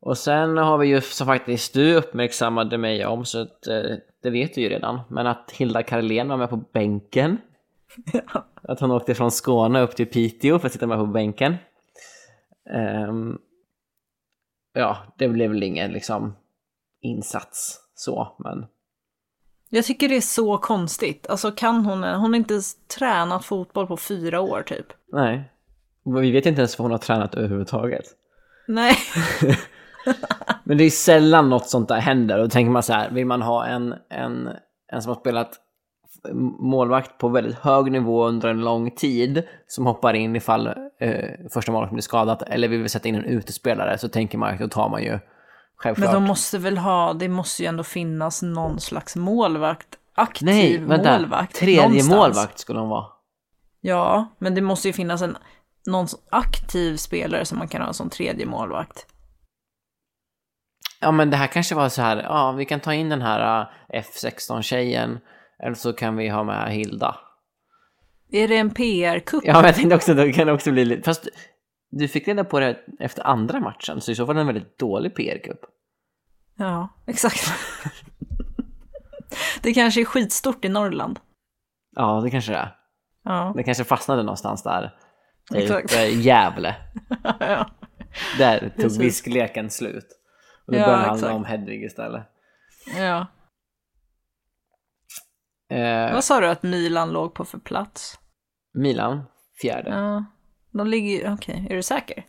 Och 0.01 0.17
sen 0.17 0.57
har 0.57 0.77
vi 0.77 0.87
ju 0.87 1.01
som 1.01 1.27
faktiskt 1.27 1.73
du 1.73 1.95
uppmärksammade 1.95 2.77
mig 2.77 3.05
om, 3.05 3.25
så 3.25 3.41
att, 3.41 3.67
eh, 3.67 3.81
det 4.21 4.29
vet 4.29 4.55
du 4.55 4.61
ju 4.61 4.69
redan, 4.69 4.99
men 5.09 5.27
att 5.27 5.51
Hilda 5.51 5.83
Karlén 5.83 6.27
var 6.29 6.37
med 6.37 6.49
på 6.49 6.57
bänken. 6.57 7.37
Att 8.61 8.79
hon 8.79 8.91
åkte 8.91 9.15
från 9.15 9.31
Skåne 9.31 9.81
upp 9.81 9.95
till 9.95 10.05
Piteå 10.05 10.59
för 10.59 10.67
att 10.67 10.73
sitta 10.73 10.87
med 10.87 10.97
på 10.97 11.05
bänken. 11.05 11.55
Ehm, 12.73 13.37
ja, 14.73 14.97
det 15.17 15.27
blev 15.27 15.49
väl 15.49 15.63
ingen 15.63 15.91
liksom 15.91 16.35
insats 17.01 17.79
så, 17.95 18.35
men 18.39 18.65
Jag 19.69 19.85
tycker 19.85 20.09
det 20.09 20.15
är 20.15 20.21
så 20.21 20.57
konstigt. 20.57 21.27
Alltså 21.29 21.51
kan 21.51 21.75
hon, 21.75 22.03
hon 22.03 22.33
har 22.33 22.35
inte 22.35 22.59
tränat 22.97 23.45
fotboll 23.45 23.87
på 23.87 23.97
fyra 23.97 24.41
år 24.41 24.63
typ. 24.67 24.87
nej. 25.11 25.51
Vi 26.21 26.31
vet 26.31 26.45
inte 26.45 26.61
ens 26.61 26.79
vad 26.79 26.83
hon 26.83 26.91
har 26.91 26.97
tränat 26.97 27.35
överhuvudtaget. 27.35 28.05
Nej. 28.67 28.95
Men 30.63 30.77
det 30.77 30.83
är 30.83 30.89
sällan 30.89 31.49
något 31.49 31.69
sånt 31.69 31.87
där 31.87 31.99
händer. 31.99 32.37
Och 32.37 32.43
då 32.43 32.49
tänker 32.49 32.71
man 32.71 32.83
så 32.83 32.93
här, 32.93 33.11
vill 33.11 33.25
man 33.25 33.41
ha 33.41 33.65
en, 33.65 33.95
en, 34.09 34.49
en 34.87 35.01
som 35.01 35.09
har 35.09 35.19
spelat 35.19 35.59
målvakt 36.59 37.17
på 37.17 37.27
väldigt 37.27 37.59
hög 37.59 37.91
nivå 37.91 38.25
under 38.25 38.49
en 38.49 38.61
lång 38.61 38.91
tid 38.91 39.43
som 39.67 39.85
hoppar 39.85 40.13
in 40.13 40.35
ifall 40.35 40.67
eh, 40.99 41.29
första 41.53 41.71
målet 41.71 41.91
blir 41.91 42.01
skadat 42.01 42.41
eller 42.41 42.67
vill 42.67 42.81
vi 42.81 42.89
sätta 42.89 43.09
in 43.09 43.15
en 43.15 43.25
utespelare 43.25 43.97
så 43.97 44.09
tänker 44.09 44.37
man 44.37 44.53
att 44.53 44.59
då 44.59 44.67
tar 44.67 44.89
man 44.89 45.03
ju 45.03 45.19
självklart. 45.75 46.13
Men 46.13 46.21
de 46.21 46.27
måste 46.27 46.57
väl 46.57 46.77
ha, 46.77 47.13
det 47.13 47.27
måste 47.29 47.63
ju 47.63 47.67
ändå 47.67 47.83
finnas 47.83 48.41
någon 48.41 48.79
slags 48.79 49.15
målvakt. 49.15 49.87
Aktiv 50.15 50.45
Nej, 50.45 50.77
vänta. 50.77 51.11
målvakt. 51.11 51.55
Tredje 51.55 51.81
någonstans. 51.81 52.09
målvakt 52.09 52.59
skulle 52.59 52.79
de 52.79 52.89
vara. 52.89 53.05
Ja, 53.81 54.35
men 54.39 54.55
det 54.55 54.61
måste 54.61 54.87
ju 54.87 54.93
finnas 54.93 55.21
en 55.21 55.37
någon 55.85 56.07
aktiv 56.29 56.97
spelare 56.97 57.45
som 57.45 57.57
man 57.57 57.67
kan 57.67 57.81
ha 57.81 57.93
som 57.93 58.09
tredje 58.09 58.45
målvakt. 58.45 59.05
Ja 61.01 61.11
men 61.11 61.29
det 61.29 61.37
här 61.37 61.47
kanske 61.47 61.75
var 61.75 61.89
så 61.89 62.01
här, 62.01 62.23
ja 62.23 62.51
vi 62.51 62.65
kan 62.65 62.79
ta 62.79 62.93
in 62.93 63.09
den 63.09 63.21
här 63.21 63.67
eh, 63.93 64.01
F16-tjejen 64.01 65.19
eller 65.63 65.75
så 65.75 65.93
kan 65.93 66.15
vi 66.17 66.29
ha 66.29 66.43
med 66.43 66.71
Hilda. 66.71 67.15
Är 68.31 68.47
det 68.47 68.57
en 68.57 68.69
PR-kupp? 68.73 69.43
Ja, 69.45 69.53
men 69.53 69.65
jag 69.65 69.75
tänkte 69.75 69.95
också 69.95 70.13
det 70.13 70.33
kan 70.33 70.49
också 70.49 70.71
bli 70.71 70.85
lite... 70.85 71.03
Fast 71.03 71.27
du 71.91 72.07
fick 72.07 72.27
reda 72.27 72.43
på 72.43 72.59
det 72.59 72.77
efter 72.99 73.23
andra 73.27 73.59
matchen, 73.59 74.01
så 74.01 74.11
i 74.11 74.15
så 74.15 74.25
fall 74.25 74.35
är 74.35 74.35
det 74.35 74.41
en 74.41 74.47
väldigt 74.47 74.79
dålig 74.79 75.17
PR-cup. 75.17 75.59
Ja, 76.57 76.89
exakt. 77.07 77.53
det 79.61 79.73
kanske 79.73 80.01
är 80.01 80.05
skitstort 80.05 80.65
i 80.65 80.69
Norrland. 80.69 81.19
Ja, 81.95 82.21
det 82.23 82.29
kanske 82.31 82.51
det 82.51 82.57
är. 82.57 82.75
Ja, 83.23 83.53
Det 83.55 83.63
kanske 83.63 83.83
fastnade 83.83 84.23
någonstans 84.23 84.63
där. 84.63 84.95
Typ 85.53 85.91
Gävle. 86.25 86.75
ja. 87.39 87.69
Där 88.37 88.73
tog 88.79 88.97
viskleken 88.99 89.69
slut. 89.69 90.07
Och 90.67 90.73
då 90.73 90.79
Ja, 90.79 90.85
började 90.85 91.03
det 91.03 91.09
handla 91.09 91.33
om 91.33 91.45
Hedvig 91.45 91.83
istället. 91.83 92.23
ja. 92.97 93.27
Eh, 95.69 96.13
Vad 96.13 96.23
sa 96.23 96.39
du 96.39 96.47
att 96.47 96.63
Milan 96.63 97.11
låg 97.11 97.33
på 97.33 97.45
för 97.45 97.57
plats? 97.57 98.19
Milan, 98.73 99.23
fjärde. 99.61 99.89
Ja, 99.89 100.25
de 100.71 100.87
ligger 100.87 101.33
okej, 101.33 101.67
är 101.69 101.75
du 101.75 101.83
säker? 101.83 102.25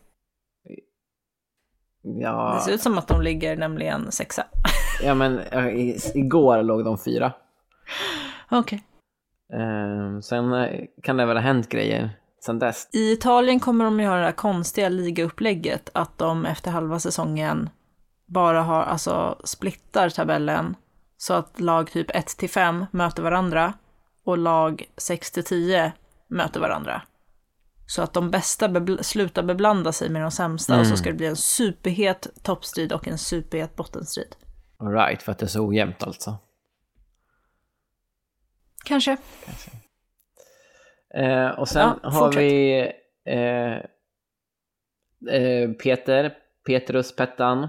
Ja, 2.02 2.54
Det 2.54 2.60
ser 2.60 2.72
ut 2.72 2.80
som 2.82 2.98
att 2.98 3.08
de 3.08 3.22
ligger 3.22 3.56
nämligen 3.56 4.12
sexa. 4.12 4.46
ja 5.02 5.14
men 5.14 5.40
igår 6.14 6.62
låg 6.62 6.84
de 6.84 6.98
fyra. 6.98 7.32
Okej. 8.50 8.82
Eh, 9.52 10.20
sen 10.20 10.52
eh, 10.52 10.84
kan 11.02 11.16
det 11.16 11.26
väl 11.26 11.36
ha 11.36 11.42
hänt 11.42 11.68
grejer 11.68 12.10
sen 12.44 12.58
dess. 12.58 12.88
I 12.92 13.12
Italien 13.12 13.60
kommer 13.60 13.84
de 13.84 14.00
ju 14.00 14.06
ha 14.06 14.16
det 14.16 14.24
här 14.24 14.32
konstiga 14.32 14.88
ligaupplägget 14.88 15.90
att 15.94 16.18
de 16.18 16.46
efter 16.46 16.70
halva 16.70 16.98
säsongen 16.98 17.70
bara 18.26 18.62
har, 18.62 18.82
alltså 18.82 19.38
splittar 19.44 20.08
tabellen 20.08 20.74
så 21.16 21.34
att 21.34 21.60
lag 21.60 21.90
typ 21.90 22.10
1 22.16 22.26
till 22.26 22.50
5 22.50 22.86
möter 22.90 23.22
varandra 23.22 23.72
och 24.24 24.38
lag 24.38 24.84
6 24.96 25.30
till 25.32 25.44
10 25.44 25.92
möter 26.28 26.60
varandra. 26.60 27.02
Så 27.88 28.02
att 28.02 28.12
de 28.12 28.30
bästa 28.30 28.68
bebl- 28.68 29.02
slutar 29.02 29.42
beblanda 29.42 29.92
sig 29.92 30.08
med 30.10 30.22
de 30.22 30.30
sämsta 30.30 30.80
och 30.80 30.86
så 30.86 30.96
ska 30.96 31.08
det 31.10 31.16
bli 31.16 31.26
en 31.26 31.36
superhet 31.36 32.26
toppstrid 32.42 32.92
och 32.92 33.08
en 33.08 33.18
superhet 33.18 33.76
bottenstrid. 33.76 34.36
All 34.78 34.92
right, 34.92 35.22
för 35.22 35.32
att 35.32 35.38
det 35.38 35.46
är 35.46 35.48
så 35.48 35.66
ojämnt 35.68 36.02
alltså. 36.02 36.38
Kanske. 38.84 39.16
Eh, 41.14 41.48
och 41.48 41.68
sen 41.68 41.90
Ja, 42.02 42.10
har 42.10 42.18
fortsätt. 42.26 42.42
vi 42.42 42.80
eh, 43.24 43.76
eh, 45.34 45.70
Peter, 45.82 46.34
Petrus 46.66 47.16
Pettan 47.16 47.68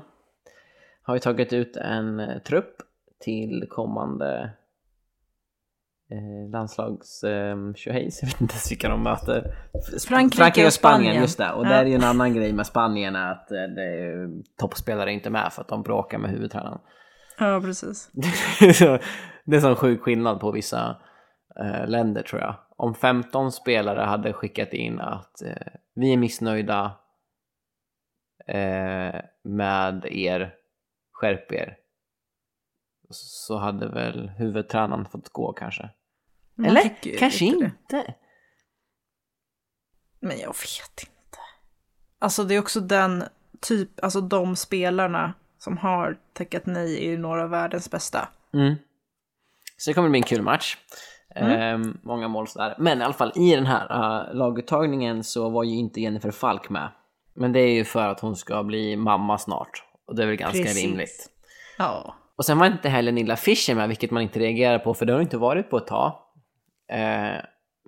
har 1.01 1.13
ju 1.15 1.19
tagit 1.19 1.53
ut 1.53 1.77
en 1.77 2.41
trupp 2.45 2.75
till 3.19 3.67
kommande 3.69 4.51
eh, 6.11 6.51
landslags 6.51 7.23
eh, 7.23 7.73
tjohejs. 7.75 8.19
Jag 8.21 8.27
vet 8.29 8.41
inte 8.41 8.53
ens 8.53 8.71
vilka 8.71 8.89
de 8.89 9.03
möter. 9.03 9.55
Sp- 9.73 10.07
Frankrike 10.07 10.65
och 10.65 10.73
Spanien. 10.73 11.15
just 11.21 11.37
det. 11.37 11.51
Och 11.51 11.65
Ja. 11.65 11.69
där 11.69 11.81
är 11.81 11.85
ju 11.85 11.95
en 11.95 12.03
annan 12.03 12.33
grej 12.33 12.53
med 12.53 12.65
Spanien 12.67 13.15
att 13.15 13.51
eh, 13.51 13.57
det 13.75 13.83
är, 13.83 14.27
toppspelare 14.59 15.09
är 15.11 15.13
inte 15.13 15.29
med 15.29 15.53
för 15.53 15.61
att 15.61 15.67
de 15.67 15.83
bråkar 15.83 16.17
med 16.17 16.31
huvudtränaren. 16.31 16.79
Ja, 17.39 17.61
precis. 17.63 18.09
Det 19.45 19.55
är 19.55 19.59
sån 19.59 19.75
sjuk 19.75 20.01
skillnad 20.01 20.39
på 20.39 20.51
vissa 20.51 20.97
eh, 21.59 21.87
länder 21.87 22.21
tror 22.23 22.41
jag. 22.41 22.55
Om 22.75 22.95
15 22.95 23.51
spelare 23.51 24.01
hade 24.01 24.33
skickat 24.33 24.73
in 24.73 24.99
att 24.99 25.41
eh, 25.41 25.67
vi 25.95 26.13
är 26.13 26.17
missnöjda 26.17 26.95
eh, 28.47 29.21
med 29.43 30.05
er, 30.05 30.53
skärp 31.11 31.51
er. 31.51 31.75
Så 33.09 33.57
hade 33.57 33.87
väl 33.87 34.27
huvudtränaren 34.27 35.05
fått 35.05 35.29
gå 35.29 35.53
kanske. 35.53 35.89
Man 36.55 36.65
Eller 36.65 37.17
kanske 37.19 37.45
lite 37.45 37.57
det. 37.59 37.65
inte. 37.65 38.13
Men 40.19 40.39
jag 40.39 40.47
vet 40.47 40.99
inte. 40.99 41.39
Alltså 42.19 42.43
det 42.43 42.55
är 42.55 42.59
också 42.59 42.79
den 42.79 43.23
typ, 43.61 44.03
alltså 44.03 44.21
de 44.21 44.55
spelarna 44.55 45.33
som 45.57 45.77
har 45.77 46.17
tackat 46.33 46.65
nej 46.65 47.05
är 47.05 47.09
ju 47.09 47.17
några 47.17 47.43
av 47.43 47.49
världens 47.49 47.91
bästa. 47.91 48.29
Mm. 48.53 48.75
Så 49.77 49.89
det 49.89 49.93
kommer 49.93 50.09
bli 50.09 50.19
en 50.19 50.23
kul 50.23 50.41
match. 50.41 50.77
Eh, 51.35 51.77
många 52.01 52.27
mål 52.27 52.47
sådär. 52.47 52.75
Men 52.77 53.01
i 53.01 53.03
alla 53.03 53.13
fall 53.13 53.31
i 53.35 53.55
den 53.55 53.65
här 53.65 53.85
uh, 53.91 54.35
laguttagningen 54.35 55.23
så 55.23 55.49
var 55.49 55.63
ju 55.63 55.75
inte 55.75 56.01
Jennifer 56.01 56.31
Falk 56.31 56.69
med. 56.69 56.89
Men 57.33 57.53
det 57.53 57.59
är 57.59 57.73
ju 57.73 57.83
för 57.83 58.07
att 58.07 58.19
hon 58.19 58.35
ska 58.35 58.63
bli 58.63 58.95
mamma 58.95 59.37
snart. 59.37 59.83
Och 60.07 60.15
det 60.15 60.23
är 60.23 60.27
väl 60.27 60.35
ganska 60.35 60.63
Precis. 60.63 60.83
rimligt. 60.83 61.29
Ja. 61.77 62.15
Och 62.37 62.45
sen 62.45 62.57
var 62.59 62.65
inte 62.67 62.89
heller 62.89 63.11
Nilla 63.11 63.35
Fischer 63.35 63.75
med, 63.75 63.87
vilket 63.87 64.11
man 64.11 64.23
inte 64.23 64.39
reagerar 64.39 64.79
på, 64.79 64.93
för 64.93 65.05
det 65.05 65.13
har 65.13 65.21
inte 65.21 65.37
varit 65.37 65.69
på 65.69 65.77
ett 65.77 65.87
tag. 65.87 66.13
Eh, 66.91 67.41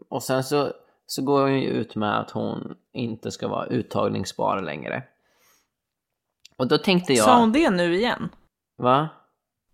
och 0.10 0.24
sen 0.24 0.44
så, 0.44 0.72
så 1.06 1.22
går 1.24 1.42
hon 1.42 1.62
ju 1.62 1.68
ut 1.70 1.96
med 1.96 2.20
att 2.20 2.32
hon 2.32 2.76
inte 2.94 3.32
ska 3.32 3.48
vara 3.48 3.66
uttagningsbar 3.66 4.62
längre. 4.62 5.04
Och 6.58 6.68
då 6.68 6.78
tänkte 6.78 7.14
jag... 7.14 7.26
Sa 7.26 7.40
hon 7.40 7.52
det 7.52 7.70
nu 7.70 7.96
igen? 7.96 8.30
Va? 8.78 9.10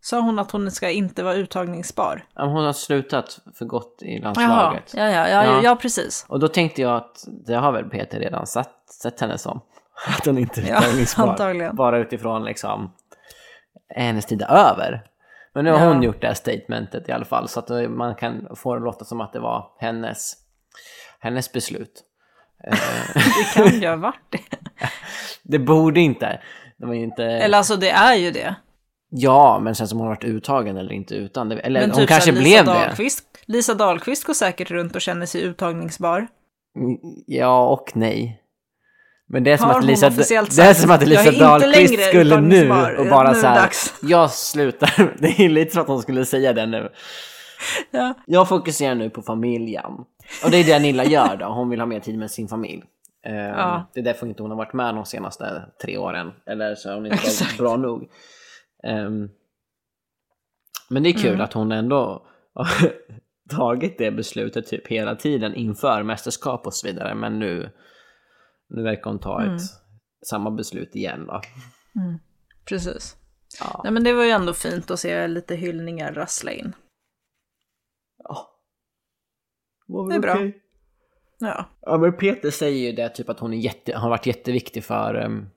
Sa 0.01 0.19
hon 0.21 0.39
att 0.39 0.51
hon 0.51 0.71
ska 0.71 0.89
inte 0.89 1.23
vara 1.23 1.33
uttagningsbar? 1.33 2.25
Ja, 2.35 2.45
Hon 2.45 2.65
har 2.65 2.73
slutat 2.73 3.39
för 3.53 3.65
gott 3.65 4.01
i 4.01 4.13
Jaha, 4.13 4.23
landslaget. 4.23 4.93
ja, 4.97 5.03
ja, 5.03 5.29
ja, 5.29 5.43
Ja. 5.45 5.59
ja. 5.63 5.75
precis. 5.75 6.25
Och 6.29 6.39
då 6.39 6.47
tänkte 6.47 6.81
jag 6.81 6.95
att 6.95 7.27
det 7.45 7.55
har 7.55 7.71
väl 7.71 7.89
Peter 7.89 8.19
redan 8.19 8.47
sett, 8.47 8.89
sett 9.01 9.19
henne 9.21 9.37
som. 9.37 9.61
Att 10.19 10.25
hon 10.25 10.37
inte 10.37 10.61
är 10.61 10.67
Ja, 10.69 10.77
uttagningsbar. 10.79 11.27
antagligen. 11.27 11.75
Bara 11.75 11.97
utifrån 11.97 12.43
liksom 12.43 12.91
hennes 13.89 14.25
tid 14.25 14.41
är 14.41 14.47
över. 14.71 15.03
Men 15.53 15.65
nu 15.65 15.71
har 15.71 15.79
Ja. 15.79 15.87
hon 15.87 16.03
gjort 16.03 16.21
det 16.21 16.27
här 16.27 16.33
statementet 16.33 17.09
i 17.09 17.11
alla 17.11 17.25
fall 17.25 17.47
så 17.47 17.59
att 17.59 17.89
man 17.89 18.15
kan 18.15 18.47
få 18.55 18.73
det 18.73 18.77
att 18.77 18.83
låta 18.83 19.05
som 19.05 19.21
att 19.21 19.33
det 19.33 19.39
var 19.39 19.71
hennes, 19.79 20.33
hennes 21.19 21.51
beslut. 21.51 22.03
Det 23.25 23.53
kan 23.53 23.79
ju 23.81 23.87
ha 23.87 23.95
varit 23.95 24.21
det. 24.29 24.39
Det 25.43 25.59
borde 25.59 25.99
inte. 25.99 26.41
Det 26.77 26.85
var 26.85 26.93
inte... 26.93 27.23
Eller 27.23 27.57
alltså 27.57 27.75
det 27.75 27.89
är 27.89 28.15
ju 28.15 28.31
det. 28.31 28.55
Ja, 29.09 29.59
men 29.59 29.75
sen 29.75 29.87
som 29.87 29.97
hon 29.99 30.07
har 30.07 30.15
varit 30.15 30.23
uttagen 30.23 30.77
eller 30.77 30.91
inte 30.93 31.15
utan. 31.15 31.49
Det... 31.49 31.59
Eller 31.59 31.79
Men 31.81 31.91
hon 31.91 31.99
typ 31.99 32.09
kanske 32.09 32.31
Lisa 32.31 32.41
blev 32.43 32.65
det. 32.65 32.71
Dahlqvist, 32.71 33.25
Lisa 33.45 33.73
Dahlqvist 33.73 34.23
går 34.23 34.33
säkert 34.33 34.71
runt 34.71 34.95
och 34.95 35.01
känner 35.01 35.25
sig 35.25 35.41
uttagningsbar. 35.41 36.27
Mm, 36.77 36.97
Ja 37.27 37.67
och 37.67 37.91
nej. 37.95 38.41
Men 39.27 39.43
det 39.43 39.51
är 39.51 39.57
som 39.57 39.69
Har 39.69 39.79
att 39.79 39.85
Lisa, 39.85 40.09
det 40.09 40.31
är 40.59 40.73
som 40.73 40.91
att 40.91 41.07
"Jag 41.07 41.25
är 41.25 41.31
Lisa 41.31 41.45
Dahlqvist 41.45 42.03
skulle 42.07 42.41
nu 42.41 42.71
och 42.97 43.05
bara 43.05 43.31
nu 43.31 43.39
så 43.39 43.47
här, 43.47 43.61
dags." 43.61 43.93
jag 44.01 44.31
slutar. 44.31 45.13
Det 45.21 45.27
är 45.45 45.49
lite 45.49 45.71
som 45.71 45.81
att 45.81 45.87
hon 45.87 46.01
skulle 46.01 46.25
säga 46.25 46.53
det 46.53 46.65
nu. 46.65 46.89
Ja. 47.91 48.13
Jag 48.25 48.49
fokuserar 48.49 48.95
nu 48.95 49.09
på 49.09 49.21
familjen. 49.21 49.91
Och 50.43 50.51
det 50.51 50.57
är 50.57 50.63
det 50.63 50.79
Nilla 50.79 51.05
gör 51.05 51.37
då, 51.37 51.45
hon 51.45 51.69
vill 51.69 51.79
ha 51.79 51.85
mer 51.87 51.99
tid 51.99 52.17
med 52.19 52.31
sin 52.31 52.47
familj. 52.47 52.83
Eh, 53.25 53.35
Ja. 53.35 53.89
Det 53.93 53.99
är 53.99 54.03
därför 54.03 54.27
inte 54.27 54.43
hon 54.43 54.51
har 54.51 54.57
varit 54.57 54.73
med 54.73 54.95
de 54.95 55.05
senaste 55.05 55.65
tre 55.81 55.97
åren. 55.97 56.31
Eller 56.45 56.75
så 56.75 56.89
har 56.89 56.95
hon 56.95 57.05
inte 57.05 57.17
varit 57.17 57.57
bra 57.57 57.77
nog. 57.77 58.09
Ehm, 58.87 59.29
men 60.89 61.03
det 61.03 61.09
är 61.09 61.13
kul 61.13 61.29
Mm. 61.29 61.41
att 61.41 61.53
hon 61.53 61.71
ändå 61.71 62.25
har 62.53 62.67
tagit 63.57 63.97
det 63.97 64.11
beslutet 64.11 64.67
typ 64.67 64.87
hela 64.87 65.15
tiden 65.15 65.55
inför 65.55 66.03
mästerskap 66.03 66.67
och 66.67 66.73
så 66.73 66.87
vidare. 66.87 67.15
Men 67.15 67.39
nu, 67.39 67.69
nu 68.69 68.83
verkar 68.83 69.09
hon 69.09 69.19
ta 69.19 69.41
Mm. 69.41 69.55
ett 69.55 69.61
samma 70.25 70.51
beslut 70.51 70.95
igen 70.95 71.25
då. 71.27 71.41
Precis. 72.65 73.15
Ja. 73.59 73.81
Nej 73.83 73.93
men 73.93 74.03
det 74.03 74.13
var 74.13 74.23
ju 74.23 74.29
ändå 74.29 74.53
fint 74.53 74.91
att 74.91 74.99
se 74.99 75.27
lite 75.27 75.55
hyllningar 75.55 76.13
rassla 76.13 76.51
in. 76.51 76.75
Ja. 78.23 78.47
Var 79.87 80.09
Det 80.09 80.15
är 80.15 80.19
bra. 80.19 80.33
okej. 80.33 80.61
Ja. 81.39 81.65
Ja 81.81 81.97
men 81.97 82.17
Peter 82.17 82.51
säger 82.51 82.89
ju 82.89 82.91
det 82.95 83.09
typ 83.09 83.29
att 83.29 83.39
hon 83.39 83.53
är 83.53 83.57
jätte, 83.57 83.95
har 83.97 84.09
varit 84.09 84.25
jätteviktig 84.25 84.83
för, 84.83 85.15
em, 85.15 85.49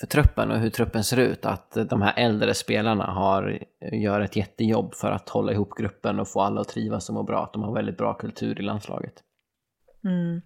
för 0.00 0.06
truppen 0.06 0.50
och 0.50 0.58
hur 0.58 0.70
truppen 0.70 1.04
ser 1.04 1.16
ut. 1.16 1.46
Att 1.46 1.70
de 1.88 2.02
här 2.02 2.14
äldre 2.16 2.54
spelarna 2.54 3.04
har, 3.06 3.64
gör 3.92 4.20
ett 4.20 4.36
jättejobb 4.36 4.94
för 4.94 5.10
att 5.10 5.28
hålla 5.28 5.52
ihop 5.52 5.70
gruppen 5.78 6.20
och 6.20 6.28
få 6.28 6.40
alla 6.40 6.60
att 6.60 6.68
trivas 6.68 7.08
och 7.08 7.14
må 7.14 7.22
bra. 7.22 7.44
Att 7.44 7.52
de 7.52 7.62
har 7.62 7.74
väldigt 7.74 7.98
bra 7.98 8.14
kultur 8.14 8.60
i 8.60 8.62
landslaget. 8.62 9.14
Mm. 10.04 10.40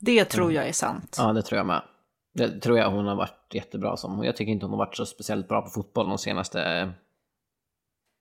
Det 0.00 0.24
tror 0.24 0.52
jag 0.52 0.68
är 0.68 0.72
sant. 0.72 1.16
Ja 1.18 1.32
det 1.32 1.42
tror 1.42 1.56
jag 1.56 1.66
med. 1.66 1.82
Det 2.34 2.60
tror 2.60 2.78
jag 2.78 2.90
hon 2.90 3.06
har 3.06 3.14
varit 3.16 3.54
jättebra 3.54 3.96
som. 3.96 4.24
Jag 4.24 4.36
tycker 4.36 4.52
inte 4.52 4.66
hon 4.66 4.70
har 4.70 4.78
varit 4.78 4.96
så 4.96 5.06
speciellt 5.06 5.48
bra 5.48 5.62
på 5.62 5.68
fotboll 5.70 6.08
de 6.08 6.18
senaste, 6.18 6.90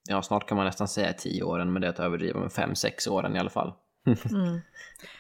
ja 0.10 0.22
snart 0.22 0.48
kan 0.48 0.58
man 0.58 0.66
nästan 0.66 0.88
säga 0.88 1.14
tio 1.14 1.44
åren, 1.44 1.74
men 1.74 1.82
det 1.82 1.88
är 1.88 1.90
att 1.92 2.00
överdriva 2.00 2.40
med 2.40 2.52
fem, 2.52 2.76
sex 2.76 3.08
åren 3.08 3.36
i 3.36 3.40
alla 3.40 3.50
fall. 3.50 3.74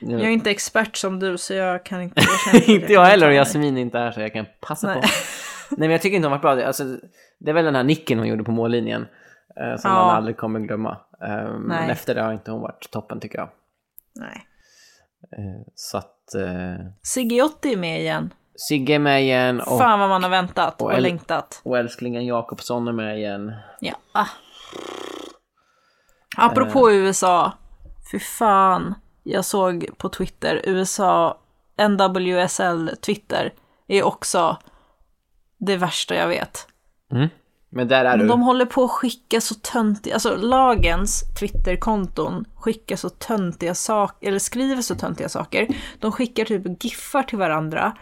Mm. 0.01 0.19
Jag 0.19 0.21
är 0.21 0.29
inte 0.33 0.51
expert 0.51 0.95
som 0.97 1.19
du 1.19 1.37
så 1.37 1.53
jag 1.53 1.85
kan 1.85 2.01
inte... 2.01 2.21
Inte 2.71 2.93
jag 2.93 3.05
heller 3.05 3.27
och 3.27 3.33
Jasmin 3.33 3.77
är 3.77 3.81
inte 3.81 3.97
här 3.99 4.11
så 4.11 4.21
jag 4.21 4.33
kan 4.33 4.45
passa 4.61 4.87
Nej. 4.87 5.01
på. 5.01 5.07
Nej 5.69 5.79
men 5.79 5.91
jag 5.91 6.01
tycker 6.01 6.15
inte 6.15 6.27
hon 6.27 6.31
har 6.31 6.39
varit 6.43 6.57
bra. 6.57 6.67
Alltså, 6.67 6.83
det 7.39 7.49
är 7.49 7.53
väl 7.53 7.65
den 7.65 7.75
här 7.75 7.83
nicken 7.83 8.17
hon 8.19 8.27
gjorde 8.27 8.43
på 8.43 8.51
mållinjen. 8.51 9.01
eh, 9.55 9.75
som 9.77 9.91
Ja. 9.91 9.95
man 10.05 10.15
aldrig 10.15 10.37
kommer 10.37 10.59
glömma. 10.59 10.97
Eh, 11.21 11.57
men 11.59 11.89
efter 11.89 12.15
det 12.15 12.21
har 12.21 12.33
inte 12.33 12.51
hon 12.51 12.61
varit 12.61 12.91
toppen 12.91 13.19
tycker 13.19 13.37
jag. 13.37 13.49
Nej. 14.15 14.47
Eh, 15.31 15.71
så 15.75 15.97
att 15.97 16.35
eh, 16.35 16.85
Sigge 17.03 17.35
Jotti 17.35 17.73
är 17.73 17.77
med 17.77 17.99
igen. 17.99 18.33
Sigge 18.55 18.95
är 18.95 18.99
med 18.99 19.21
igen 19.21 19.61
och, 19.61 19.77
Fan 19.77 19.99
vad 19.99 20.09
man 20.09 20.23
har 20.23 20.29
väntat 20.29 20.81
och, 20.81 20.91
och 20.93 21.01
längtat. 21.01 21.61
och 21.63 21.77
älsklingen 21.77 22.25
Jakobsson 22.25 22.87
är 22.87 22.91
med 22.91 23.17
igen. 23.17 23.53
Ja. 23.79 23.95
Ah. 24.11 24.27
Apropå 26.37 26.91
USA. 26.91 27.53
Fy 28.11 28.19
fan. 28.19 28.95
Jag 29.23 29.45
såg 29.45 29.87
på 29.97 30.09
Twitter, 30.09 30.61
USA 30.63 31.37
NWSL 31.77 32.89
Twitter 33.01 33.53
är 33.87 34.03
också 34.03 34.57
det 35.57 35.77
värsta 35.77 36.15
jag 36.15 36.27
vet. 36.27 36.67
Men 37.77 37.87
där 37.87 38.05
är 38.05 38.17
Men 38.17 38.19
du. 38.19 38.27
de 38.27 38.41
håller 38.41 38.65
på 38.65 38.83
att 38.83 38.91
skicka 38.91 39.41
så 39.41 39.55
töntiga, 39.55 40.13
alltså 40.13 40.35
lagens 40.35 41.23
Twitterkonton 41.39 42.45
skickar 42.55 42.95
så 42.95 43.09
töntiga 43.09 43.75
saker, 43.75 44.27
eller 44.27 44.39
skriver 44.39 44.81
så 44.81 44.95
töntiga 44.95 45.29
saker. 45.29 45.67
De 45.99 46.11
skickar 46.11 46.45
typ 46.45 46.83
giffar 46.83 47.23
till 47.23 47.37
varandra. 47.37 47.97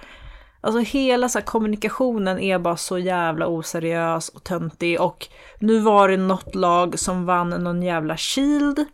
Alltså 0.61 0.80
hela 0.80 1.30
så 1.30 1.39
här, 1.39 1.45
kommunikationen 1.45 2.39
är 2.39 2.59
bara 2.59 2.78
så 2.78 2.97
jävla 2.97 3.47
oseriös 3.47 4.30
och 4.30 4.43
töntig 4.43 5.01
och 5.01 5.28
nu 5.59 5.80
var 5.80 6.09
det 6.09 6.17
något 6.17 6.55
lag 6.55 6.99
som 6.99 7.26
vann 7.26 7.49
någon 7.49 7.84
jävla 7.84 8.17
shield. 8.17 8.86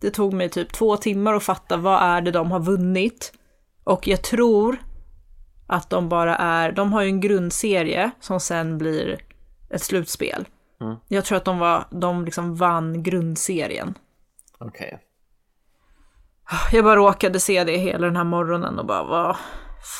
Det 0.00 0.10
tog 0.10 0.32
mig 0.32 0.48
typ 0.48 0.72
två 0.72 0.96
timmar 0.96 1.34
att 1.34 1.42
fatta 1.42 1.76
vad 1.76 2.02
är 2.02 2.20
det 2.20 2.30
de 2.30 2.50
har 2.50 2.60
vunnit. 2.60 3.32
Och 3.84 4.08
jag 4.08 4.22
tror 4.22 4.76
att 5.66 5.90
de 5.90 6.08
bara 6.08 6.36
är, 6.36 6.72
de 6.72 6.92
har 6.92 7.02
ju 7.02 7.08
en 7.08 7.20
grundserie 7.20 8.10
som 8.20 8.40
sen 8.40 8.78
blir 8.78 9.27
ett 9.70 9.82
slutspel. 9.82 10.48
Jag 11.08 11.24
tror 11.24 11.36
att 11.38 11.44
de, 11.44 11.58
var, 11.58 11.84
de 11.90 12.24
liksom 12.24 12.54
vann 12.54 13.02
grundserien. 13.02 13.94
Okej. 14.58 15.00
Jag 16.72 16.84
bara 16.84 16.96
råkade 16.96 17.40
se 17.40 17.64
det 17.64 17.76
hela 17.76 18.06
den 18.06 18.16
här 18.16 18.24
morgonen 18.24 18.78
och 18.78 18.86
bara 18.86 19.04
vad 19.04 19.36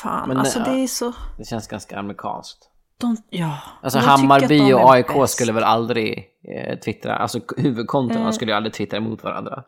fan, 0.01 0.27
Men, 0.27 0.37
alltså 0.37 0.59
det 0.59 0.71
är 0.71 0.87
så... 0.87 1.13
Det 1.37 1.45
känns 1.45 1.67
ganska 1.67 1.99
amerikanskt. 1.99 2.69
De, 2.97 3.17
ja. 3.29 3.57
Alltså 3.81 3.99
Hammarby 3.99 4.73
och 4.73 4.93
AIK 4.93 5.07
bäst. 5.07 5.33
skulle 5.33 5.51
väl 5.51 5.63
aldrig 5.63 6.27
eh, 6.43 6.79
twittra, 6.79 7.15
alltså 7.15 7.39
huvudkontona 7.57 8.25
Eh. 8.25 8.31
skulle 8.31 8.51
ju 8.51 8.57
aldrig 8.57 8.73
twittra 8.73 8.97
emot 8.97 9.23
varandra. 9.23 9.63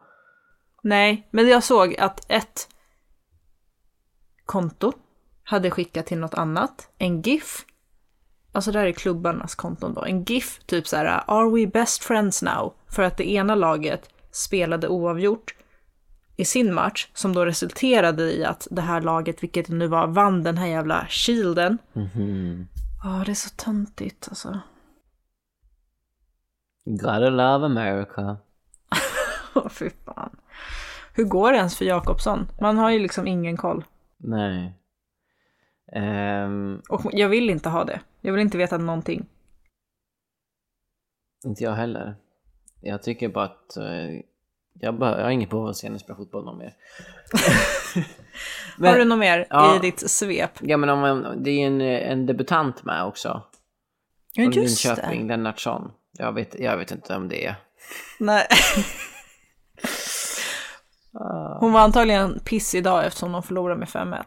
Nej, 0.83 1.27
men 1.31 1.47
jag 1.47 1.63
såg 1.63 1.95
att 1.99 2.31
ett 2.31 2.67
konto 4.45 4.93
hade 5.43 5.71
skickat 5.71 6.05
till 6.05 6.17
något 6.19 6.33
annat, 6.33 6.89
en 6.97 7.21
GIF. 7.21 7.65
Alltså 8.51 8.71
det 8.71 8.79
här 8.79 8.85
är 8.85 8.91
klubbarnas 8.91 9.55
konton 9.55 9.93
då. 9.93 10.05
En 10.05 10.23
GIF, 10.23 10.59
typ 10.65 10.87
så 10.87 10.95
här, 10.95 11.23
are 11.27 11.49
we 11.49 11.67
best 11.67 12.03
friends 12.03 12.41
now? 12.41 12.73
För 12.87 13.03
att 13.03 13.17
det 13.17 13.31
ena 13.31 13.55
laget 13.55 14.09
spelade 14.31 14.87
oavgjort 14.87 15.55
i 16.35 16.45
sin 16.45 16.73
match, 16.73 17.07
som 17.13 17.33
då 17.33 17.45
resulterade 17.45 18.23
i 18.33 18.45
att 18.45 18.67
det 18.71 18.81
här 18.81 19.01
laget, 19.01 19.43
vilket 19.43 19.67
det 19.67 19.73
nu 19.73 19.87
var, 19.87 20.07
vann 20.07 20.43
den 20.43 20.57
här 20.57 20.67
jävla 20.67 21.05
shielden. 21.09 21.77
Ja, 23.03 23.23
det 23.25 23.31
är 23.31 23.35
så 23.35 23.49
töntigt 23.49 24.27
alltså. 24.29 24.59
Gotta 26.85 27.29
love 27.29 27.65
America. 27.65 28.37
Åh, 29.55 29.69
fy 29.69 29.89
fan. 30.05 30.35
Hur 31.13 31.23
går 31.23 31.51
det 31.51 31.57
ens 31.57 31.77
för 31.77 31.85
Jakobsson? 31.85 32.47
Man 32.61 32.77
har 32.77 32.89
ju 32.89 32.99
liksom 32.99 33.27
ingen 33.27 33.57
koll. 33.57 33.83
Nej. 34.17 34.73
Ehm, 35.91 36.81
Och 36.89 37.01
jag 37.13 37.29
vill 37.29 37.49
inte 37.49 37.69
ha 37.69 37.83
det. 37.83 37.99
Jag 38.21 38.33
vill 38.33 38.41
inte 38.41 38.57
veta 38.57 38.77
någonting. 38.77 39.25
inte 41.45 41.63
jag 41.63 41.73
heller. 41.73 42.15
Jag 42.81 43.03
tycker 43.03 43.29
bara 43.29 43.45
att 43.45 43.77
eh, 43.77 44.21
jag, 44.73 44.99
bara, 44.99 45.17
jag 45.17 45.23
har 45.23 45.31
inget 45.31 45.49
behov 45.49 45.63
av 45.63 45.69
att 45.69 45.77
se 45.77 45.87
henne 45.87 45.99
spela 45.99 46.17
fotboll 46.17 46.45
någon 46.45 46.57
mer. 46.57 46.73
har 48.89 48.97
du 48.97 49.05
något 49.05 49.19
mer 49.19 49.47
ja. 49.49 49.75
i 49.75 49.79
ditt 49.79 50.09
svep? 50.09 50.51
Ja 50.61 50.77
men 50.77 50.89
om 50.89 51.35
det 51.37 51.51
är 51.51 51.67
en, 51.67 51.81
en 51.81 52.25
debutant 52.25 52.83
med 52.83 53.03
också. 53.03 53.43
Ja, 54.33 54.43
just 54.43 54.85
Linköping, 54.85 55.27
det. 55.27 55.33
Lennartsson. 55.33 55.91
Jag 56.11 56.33
vet, 56.33 56.59
jag 56.59 56.77
vet 56.77 56.91
inte 56.91 57.15
om 57.15 57.29
det 57.29 57.45
är. 57.45 57.55
Nej. 58.19 58.47
Hon 61.59 61.71
var 61.73 61.79
antagligen 61.79 62.39
piss 62.39 62.75
idag 62.75 63.05
eftersom 63.05 63.31
de 63.31 63.43
förlorade 63.43 63.79
med 63.79 63.87
5-1. 63.87 64.23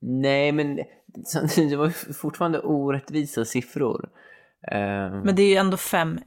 Nej 0.00 0.52
men 0.52 0.76
det 1.56 1.76
var 1.76 2.12
fortfarande 2.12 2.60
orättvisa 2.60 3.44
siffror. 3.44 4.10
Ehm, 4.72 5.20
Men 5.20 5.36
det 5.36 5.42
är 5.42 5.50
ju 5.50 5.56
ändå 5.56 5.76
5-1. 5.76 6.20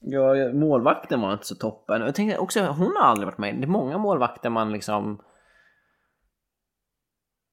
Ja, 0.00 0.52
målvakten 0.52 1.20
var 1.20 1.32
inte 1.32 1.46
så 1.46 1.54
toppen. 1.54 2.00
Jag 2.00 2.14
tänkte 2.14 2.38
också, 2.38 2.60
hon 2.60 2.96
har 2.96 3.02
aldrig 3.02 3.26
varit 3.26 3.38
med. 3.38 3.54
Det 3.56 3.64
är 3.64 3.68
många 3.68 3.98
målvakter 3.98 4.50
man 4.50 4.72
liksom... 4.72 5.22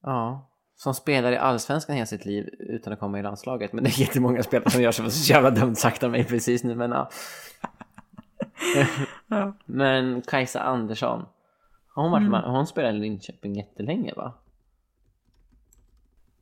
Ja, 0.02 0.50
som 0.76 0.94
spelar 0.94 1.32
i 1.32 1.38
Allsvenskan 1.38 1.96
hela 1.96 2.06
sitt 2.06 2.26
liv 2.26 2.50
utan 2.60 2.94
att 2.94 3.00
komma 3.00 3.20
i 3.20 3.24
landslaget. 3.24 3.74
Men 3.74 3.84
det 3.84 3.90
är 3.90 4.00
jättemånga 4.02 4.44
spelare 4.44 4.70
som 4.70 4.82
gör 4.82 4.92
så, 4.92 5.10
så 5.10 5.32
jävla 5.32 5.50
dumt 5.50 5.76
sagt 5.76 6.04
av 6.04 6.12
mig 6.12 6.24
precis 6.24 6.64
nu, 6.64 6.76
men 6.76 6.92
ja. 6.92 7.10
Ja. 9.28 9.54
Men 9.66 10.22
Kajsa 10.22 10.62
Andersson, 10.62 11.26
har 11.96 12.04
hon 12.04 12.12
varit 12.12 12.30
med? 12.30 12.42
Hon 12.42 12.68
spelade 12.68 12.98
i 12.98 13.00
Linköping 13.00 13.56
jättelänge 13.56 14.14
va? 14.16 14.34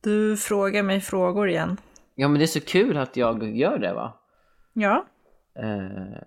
Du 0.02 0.38
frågar 0.38 0.84
mig 0.84 1.02
frågor 1.02 1.50
igen. 1.50 1.78
Ja 2.16 2.28
men 2.28 2.40
det 2.40 2.46
är 2.46 2.48
så 2.48 2.62
kul 2.62 2.98
att 2.98 3.18
jag 3.18 3.58
gör 3.58 3.78
det 3.80 3.94
va? 3.94 4.14
Ja. 4.74 5.06
Eh, 5.56 6.24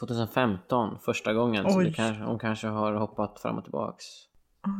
2015, 0.00 0.98
första 1.04 1.34
gången. 1.34 1.70
Så 1.70 1.78
Oj. 1.78 1.84
det 1.84 1.92
kanske, 1.92 2.22
hon 2.22 2.38
kanske 2.38 2.66
har 2.66 2.92
hoppat 2.92 3.40
fram 3.40 3.58
och 3.58 3.64
tillbaks. 3.64 4.04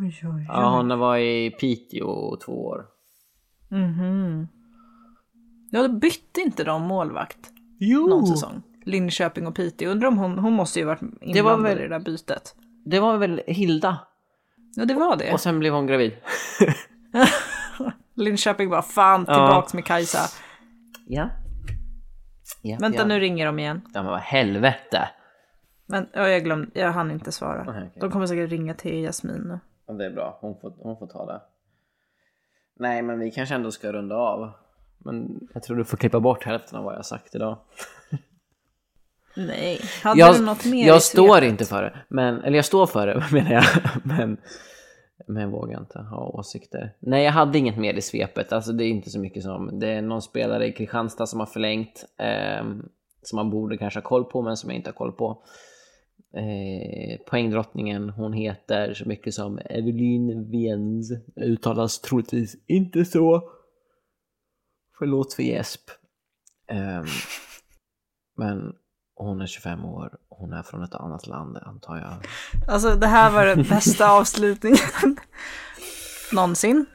Oj, 0.03 0.20
oj, 0.22 0.28
oj. 0.28 0.47
Ja, 0.49 0.76
hon 0.76 0.99
var 0.99 1.16
i 1.16 1.51
Piteå 1.51 2.36
två 2.36 2.66
år. 2.66 2.86
Mhm. 3.68 4.49
Ja, 5.70 5.82
då 5.82 5.88
bytte 5.88 6.40
inte 6.40 6.64
de 6.64 6.82
målvakt 6.82 7.51
Jo! 7.78 8.07
någon 8.07 8.26
säsong? 8.26 8.62
Linköping 8.84 9.47
och 9.47 9.55
Piteå. 9.55 9.90
Undrar 9.90 10.09
om 10.09 10.18
hon, 10.18 10.38
hon 10.38 10.53
måste 10.53 10.78
ju 10.78 10.84
varit 10.84 11.03
inblandad 11.20 11.72
i 11.72 11.74
det 11.82 11.88
där 11.88 12.01
bytet. 12.01 12.55
Det 12.84 13.01
var 13.01 13.16
väl 13.18 13.43
Hilda? 13.47 13.99
Ja, 14.77 14.85
det 14.85 14.95
var 14.95 15.16
det. 15.16 15.33
Och 15.33 15.41
sen 15.41 15.59
blev 15.59 15.73
hon 15.73 15.87
gravid. 15.87 16.12
Linköping 18.14 18.70
bara 18.70 18.83
fan 18.83 19.27
tillbaks 19.27 19.75
med 19.75 19.85
Kajsa. 19.85 20.18
Ja. 21.07 21.29
ja 22.62 22.77
Vänta 22.81 22.99
ja. 22.99 23.05
nu 23.05 23.20
ringer 23.20 23.47
de 23.47 23.59
igen. 23.59 23.81
Ja 23.95 24.03
men 24.03 24.12
vad 24.12 24.20
helvete. 24.20 25.09
Men 25.87 26.09
ja, 26.12 26.29
jag 26.29 26.45
glömde, 26.45 26.81
jag 26.81 26.93
hann 26.93 27.11
inte 27.11 27.33
svara. 27.33 27.64
Nej, 27.64 27.89
okej. 27.89 28.01
De 28.01 28.11
kommer 28.11 28.27
säkert 28.27 28.51
ringa 28.51 28.75
till 28.75 29.05
Jasmin 29.05 29.43
nu. 29.43 29.59
Ja, 29.87 29.95
det 29.95 30.07
är 30.07 30.11
bra, 30.11 30.39
hon 30.41 30.61
får, 30.61 30.75
hon 30.79 30.99
får 30.99 31.07
ta 31.07 31.27
det. 31.27 31.41
Nej 32.77 33.03
men 33.03 33.18
vi 33.18 33.31
kanske 33.31 33.55
ändå 33.55 33.70
ska 33.70 33.93
runda 33.93 34.16
av. 34.16 34.53
Men 34.99 35.49
jag 35.55 35.62
tror 35.62 35.77
du 35.77 35.85
får 35.85 35.97
klippa 35.97 36.20
bort 36.20 36.45
hälften 36.45 36.79
av 36.79 36.85
vad 36.85 36.95
jag 36.95 37.07
sagt 37.07 37.35
idag. 37.35 37.59
Nej. 39.37 39.80
Hade 40.03 40.20
jag 40.20 40.37
du 40.37 40.45
något 40.45 40.64
mer 40.64 40.87
jag 40.87 41.03
står 41.03 41.45
inte 41.45 41.64
för 41.64 41.83
det. 41.83 41.99
Men, 42.09 42.45
eller 42.45 42.57
jag 42.57 42.64
står 42.64 42.87
för 42.87 43.07
det 43.07 43.24
menar 43.33 43.53
jag. 43.53 43.64
Men, 44.05 44.37
men 45.26 45.43
jag 45.43 45.51
vågar 45.51 45.80
inte 45.80 45.99
ha 45.99 46.26
åsikter. 46.26 46.97
Nej 46.99 47.24
jag 47.24 47.33
hade 47.33 47.59
inget 47.59 47.78
mer 47.78 47.95
i 47.95 48.03
svepet. 48.03 48.53
Alltså 48.53 48.72
det 48.72 48.85
är 48.85 48.89
inte 48.89 49.11
så 49.11 49.18
mycket 49.18 49.43
som. 49.43 49.78
Det 49.78 49.89
är 49.89 50.03
någon 50.03 50.22
spelare 50.22 50.66
i 50.66 50.72
Kristianstad 50.72 51.26
som 51.26 51.41
har 51.41 51.47
förlängt. 51.47 52.05
ehm, 52.18 52.83
som 53.22 53.37
man 53.37 53.51
borde 53.51 53.78
kanske 53.78 54.01
ha 54.01 54.05
koll 54.05 54.24
på 54.24 54.43
men 54.43 54.57
som 54.57 54.70
jag 54.70 54.76
inte 54.76 54.91
har 54.91 54.95
koll 54.95 55.12
på. 55.12 55.43
Eh, 56.37 57.20
poängdrottningen, 57.26 58.11
hon 58.11 58.33
heter 58.33 58.95
så 58.95 59.09
mycket 59.09 59.35
som 59.35 59.59
Evelyn 59.59 60.51
Viens. 60.51 61.12
Uttalas 61.37 62.01
troligtvis 62.01 62.57
inte 62.66 63.05
så. 63.05 63.43
Förlåt 64.99 65.35
för 65.35 65.43
gäsp. 65.43 65.80
Ehm, 66.66 67.05
men 68.37 68.72
hon 69.15 69.41
är 69.41 69.47
25 69.47 69.85
år 69.85 70.11
hon 70.29 70.53
är 70.53 70.63
från 70.63 70.83
ett 70.83 70.95
annat 70.95 71.27
land 71.27 71.59
antar 71.63 71.97
jag. 71.97 72.13
Alltså 72.69 72.95
det 72.95 73.07
här 73.07 73.31
var 73.31 73.47
den 73.47 73.63
bästa 73.63 74.11
avslutningen 74.19 75.17
någonsin. 76.33 76.87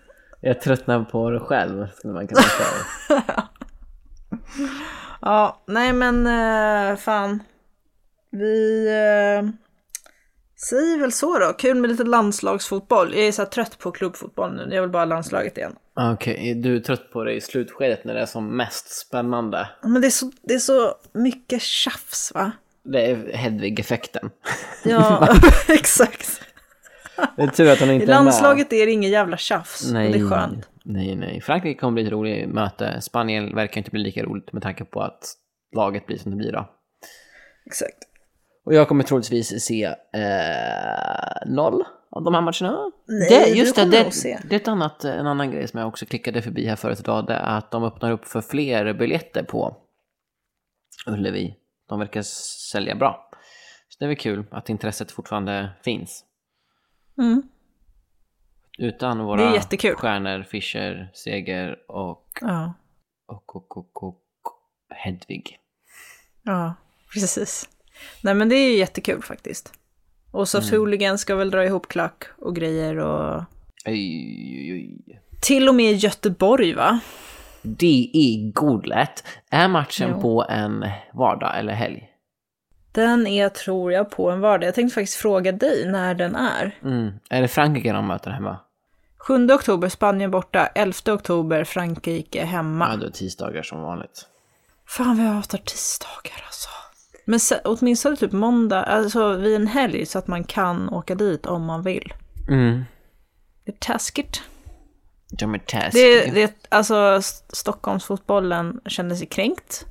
Jag 0.41 0.61
tröttnar 0.61 1.03
på 1.03 1.29
det 1.29 1.39
själv 1.39 1.87
skulle 1.95 2.13
man 2.13 2.27
kunna 2.27 2.41
säga. 2.41 3.43
Ja, 5.21 5.63
nej 5.67 5.93
men 5.93 6.27
eh, 6.27 6.97
fan. 6.97 7.43
Vi 8.31 8.87
eh, 8.87 9.49
säger 10.69 10.99
väl 10.99 11.11
så 11.11 11.39
då. 11.39 11.53
Kul 11.53 11.77
med 11.77 11.89
lite 11.89 12.03
landslagsfotboll. 12.03 13.13
Jag 13.15 13.27
är 13.27 13.31
så 13.31 13.45
trött 13.45 13.79
på 13.79 13.91
klubbfotboll 13.91 14.55
nu. 14.55 14.75
Jag 14.75 14.81
vill 14.81 14.91
bara 14.91 15.05
landslaget 15.05 15.57
igen. 15.57 15.75
Okej, 15.99 16.55
du 16.55 16.75
är 16.75 16.79
trött 16.79 17.11
på 17.11 17.23
det 17.23 17.33
i 17.33 17.41
slutskedet 17.41 18.03
när 18.05 18.13
det 18.13 18.19
är 18.21 18.25
som 18.25 18.57
mest 18.57 18.89
spännande. 18.99 19.69
Men 19.83 20.01
det 20.01 20.07
är 20.07 20.11
så, 20.11 20.31
det 20.41 20.53
är 20.53 20.59
så 20.59 20.95
mycket 21.13 21.61
tjafs 21.61 22.31
va? 22.35 22.51
Det 22.83 23.05
är 23.05 23.33
Hedvig-effekten. 23.33 24.29
Ja, 24.85 25.27
exakt. 25.69 26.41
Det 27.35 27.43
är 27.43 27.47
tur 27.47 27.71
att 27.71 27.79
hon 27.79 27.89
I 27.89 27.93
inte 27.93 28.03
är 28.05 28.07
med. 28.07 28.15
landslaget 28.15 28.73
är 28.73 28.85
det 28.85 28.91
ingen 28.91 29.11
jävla 29.11 29.37
tjafs. 29.37 29.91
Nej, 29.91 30.11
det 30.11 30.19
är 30.19 30.29
skönt. 30.29 30.69
nej, 30.83 31.15
nej. 31.15 31.41
Frankrike 31.41 31.79
kommer 31.79 31.93
bli 31.93 32.03
ett 32.05 32.11
roligt 32.11 32.49
möte. 32.49 33.01
Spanien 33.01 33.55
verkar 33.55 33.77
inte 33.77 33.91
bli 33.91 33.99
lika 33.99 34.23
roligt 34.23 34.53
med 34.53 34.63
tanke 34.63 34.85
på 34.85 35.01
att 35.01 35.33
laget 35.75 36.05
blir 36.05 36.17
som 36.17 36.31
det 36.31 36.37
blir 36.37 36.51
då. 36.51 36.69
Exakt. 37.65 37.97
Och 38.65 38.73
jag 38.73 38.87
kommer 38.87 39.03
troligtvis 39.03 39.63
se 39.65 39.83
eh, 39.85 39.93
noll 41.45 41.83
de 42.23 42.33
här 42.33 42.41
matcherna. 42.41 42.91
Nej, 43.05 43.29
det, 43.29 43.49
just 43.49 43.75
det, 43.75 43.85
det, 43.85 44.11
se. 44.11 44.39
det 44.49 44.55
är 44.55 44.59
ett 44.59 44.67
annat, 44.67 45.03
en 45.03 45.27
annan 45.27 45.51
grej 45.51 45.67
som 45.67 45.79
jag 45.79 45.87
också 45.87 46.05
klickade 46.05 46.41
förbi 46.41 46.67
här 46.67 46.75
förut 46.75 46.99
idag. 46.99 47.25
Det 47.27 47.33
är 47.33 47.57
att 47.57 47.71
de 47.71 47.83
öppnar 47.83 48.11
upp 48.11 48.25
för 48.25 48.41
fler 48.41 48.93
biljetter 48.93 49.43
på 49.43 49.77
Ullevi. 51.07 51.55
De 51.89 51.99
verkar 51.99 52.21
sälja 52.71 52.95
bra. 52.95 53.29
Så 53.89 53.95
det 53.99 54.05
är 54.05 54.07
väl 54.07 54.17
kul 54.17 54.45
att 54.51 54.69
intresset 54.69 55.11
fortfarande 55.11 55.69
finns. 55.83 56.25
Mm. 57.17 57.43
Utan 58.77 59.17
Det 59.17 59.23
våra 59.23 59.61
stjärnor, 59.61 60.43
Fischer, 60.43 61.11
Seger 61.13 61.91
och, 61.91 62.27
Ja, 62.41 62.73
och, 63.25 63.55
och, 63.55 63.77
och, 63.77 64.03
och 64.03 64.21
Hedvig. 64.89 65.59
ja, 66.43 66.75
precis. 67.13 67.69
Nej 68.21 68.33
men 68.33 68.49
det 68.49 68.55
är 68.55 68.77
jättekul 68.77 69.21
faktiskt. 69.21 69.73
Och 70.37 70.49
Soft 70.49 70.67
Mm. 70.69 70.79
Hooligan 70.79 71.17
ska 71.17 71.35
väl 71.35 71.51
dra 71.51 71.65
ihop 71.65 71.87
klack 71.87 72.23
och 72.37 72.55
grejer 72.55 72.97
och 72.97 73.43
Oj, 73.85 74.73
oj, 74.73 75.19
till 75.41 75.69
och 75.69 75.75
med 75.75 75.95
Göteborg 75.95 76.73
va? 76.73 76.99
Det 77.61 78.11
är 78.13 78.51
godlätt. 78.51 79.23
Är 79.51 79.67
matchen 79.67 80.09
Jo. 80.15 80.21
på 80.21 80.45
en 80.49 80.85
vardag 81.13 81.59
eller 81.59 81.73
helg? 81.73 82.09
Den 82.91 83.27
är, 83.27 83.49
tror 83.49 83.91
jag, 83.91 84.09
på 84.11 84.31
en 84.31 84.39
vardag. 84.39 84.67
Jag 84.67 84.75
tänkte 84.75 84.93
faktiskt 84.95 85.17
fråga 85.17 85.51
dig 85.51 85.91
när 85.91 86.15
den 86.15 86.35
är. 86.35 86.75
Mm. 86.83 87.13
Är 87.29 87.41
det 87.41 87.47
Frankrike 87.47 87.93
de 87.93 88.07
möter 88.07 88.31
hemma? 88.31 88.57
7 89.17 89.51
oktober 89.51 89.89
Spanien 89.89 90.31
borta, 90.31 90.67
11 90.75 90.93
oktober 91.07 91.63
Frankrike 91.63 92.45
hemma. 92.45 92.89
Ja, 92.91 92.97
det 92.97 93.05
är 93.05 93.11
tisdagar 93.11 93.63
som 93.63 93.81
vanligt. 93.81 94.25
Fan 94.87 95.17
vad 95.17 95.25
jag 95.25 95.31
hatar 95.33 95.57
tisdagar 95.57 96.43
alltså. 96.45 96.69
Men 97.29 97.39
se, 97.39 97.59
åtminstone 97.63 98.15
typ 98.15 98.31
måndag, 98.31 98.83
alltså 98.83 99.33
vid 99.33 99.55
en 99.55 99.67
helg 99.67 100.05
så 100.05 100.19
att 100.19 100.27
man 100.27 100.43
kan 100.43 100.89
åka 100.89 101.15
dit 101.15 101.45
om 101.45 101.65
man 101.65 101.83
vill. 101.83 102.13
Mm. 102.49 102.83
Det 103.65 103.71
är 103.71 103.77
taskigt. 103.79 104.41
De 105.39 105.53
är 105.53 105.59
taskiga. 105.59 105.91
Det, 105.91 106.31
det, 106.31 106.67
alltså 106.69 107.21
Stockholmsfotbollen 107.49 108.81
kände 108.85 109.15
sig 109.15 109.27
kränkt 109.27 109.85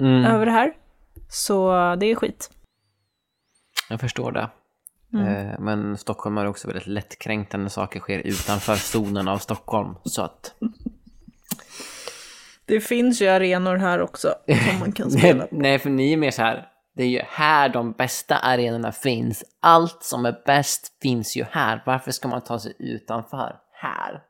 mm. 0.00 0.24
över 0.24 0.46
det 0.46 0.52
här. 0.52 0.72
Så 1.28 1.70
det 2.00 2.06
är 2.06 2.14
skit. 2.14 2.50
Jag 3.90 4.00
förstår 4.00 4.32
det. 4.32 4.50
Mm. 5.12 5.26
Eh, 5.26 5.58
men 5.58 5.96
Stockholm 5.96 6.38
är 6.38 6.46
också 6.46 6.68
väldigt 6.68 6.86
lättkränkta 6.86 7.56
när 7.56 7.68
saker 7.68 8.00
sker 8.00 8.18
utanför 8.18 8.74
zonen 8.74 9.28
av 9.28 9.38
Stockholm. 9.38 9.94
Så 10.04 10.22
att... 10.22 10.54
Det 12.68 12.80
finns 12.80 13.22
ju 13.22 13.28
arenor 13.28 13.76
här 13.76 14.00
också 14.00 14.34
som 14.46 14.78
man 14.80 14.92
kan 14.92 15.10
spela 15.18 15.38
nej, 15.38 15.48
på. 15.48 15.56
nej, 15.56 15.78
för 15.78 15.90
ni 15.90 16.12
är 16.12 16.16
mer 16.16 16.30
så 16.30 16.42
här. 16.42 16.68
Det 16.96 17.02
är 17.02 17.08
ju 17.08 17.22
här 17.26 17.68
de 17.68 17.92
bästa 17.92 18.38
arenorna 18.38 18.92
finns. 18.92 19.44
Allt 19.60 20.02
som 20.02 20.26
är 20.26 20.42
bäst 20.46 20.92
finns 21.02 21.36
ju 21.36 21.44
här. 21.50 21.82
Varför 21.86 22.10
ska 22.10 22.28
man 22.28 22.40
ta 22.40 22.58
sig 22.58 22.74
utanför 22.78 23.56
här? 23.72 24.22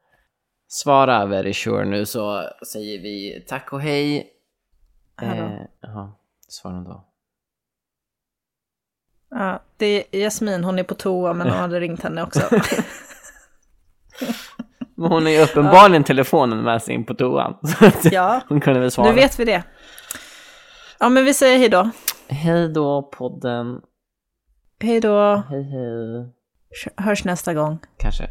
Svara 0.68 1.26
very 1.26 1.52
sure 1.52 1.84
nu 1.84 2.06
så 2.06 2.50
säger 2.72 3.02
vi 3.02 3.44
tack 3.48 3.72
och 3.72 3.80
hej. 3.80 4.32
Eh, 5.22 5.50
Jaha, 5.80 6.12
svara 6.48 6.80
då. 6.80 7.04
Ja, 9.30 9.62
det 9.76 9.86
är 9.86 10.20
Jasmin, 10.20 10.64
hon 10.64 10.78
är 10.78 10.82
på 10.82 10.94
toa 10.94 11.32
men 11.32 11.48
hon 11.48 11.58
hade 11.58 11.80
ringt 11.80 12.02
henne 12.02 12.22
också. 12.22 12.40
Men 14.98 15.10
hon 15.12 15.26
är 15.26 15.30
ju 15.30 15.40
uppenbarligen 15.42 16.04
telefonen 16.04 16.62
med 16.62 16.82
sig 16.82 16.94
in 16.94 17.04
på 17.04 17.14
toan. 17.14 17.54
Ja, 18.02 18.40
hon 18.48 18.60
kunde 18.60 18.80
väl 18.80 18.90
svara. 18.90 19.08
nu 19.08 19.14
vet 19.14 19.38
vi 19.40 19.44
det. 19.44 19.62
Ja, 21.00 21.08
men 21.08 21.24
vi 21.24 21.34
säger 21.34 21.58
hej 21.58 21.68
då. 21.68 21.90
Hej 22.28 22.68
då 22.68 23.02
podden. 23.02 23.80
Hej 24.80 25.00
då. 25.00 25.42
Hej 25.50 25.62
hej. 25.62 26.32
Hörs 26.96 27.24
nästa 27.24 27.54
gång. 27.54 27.78
Kanske. 27.98 28.24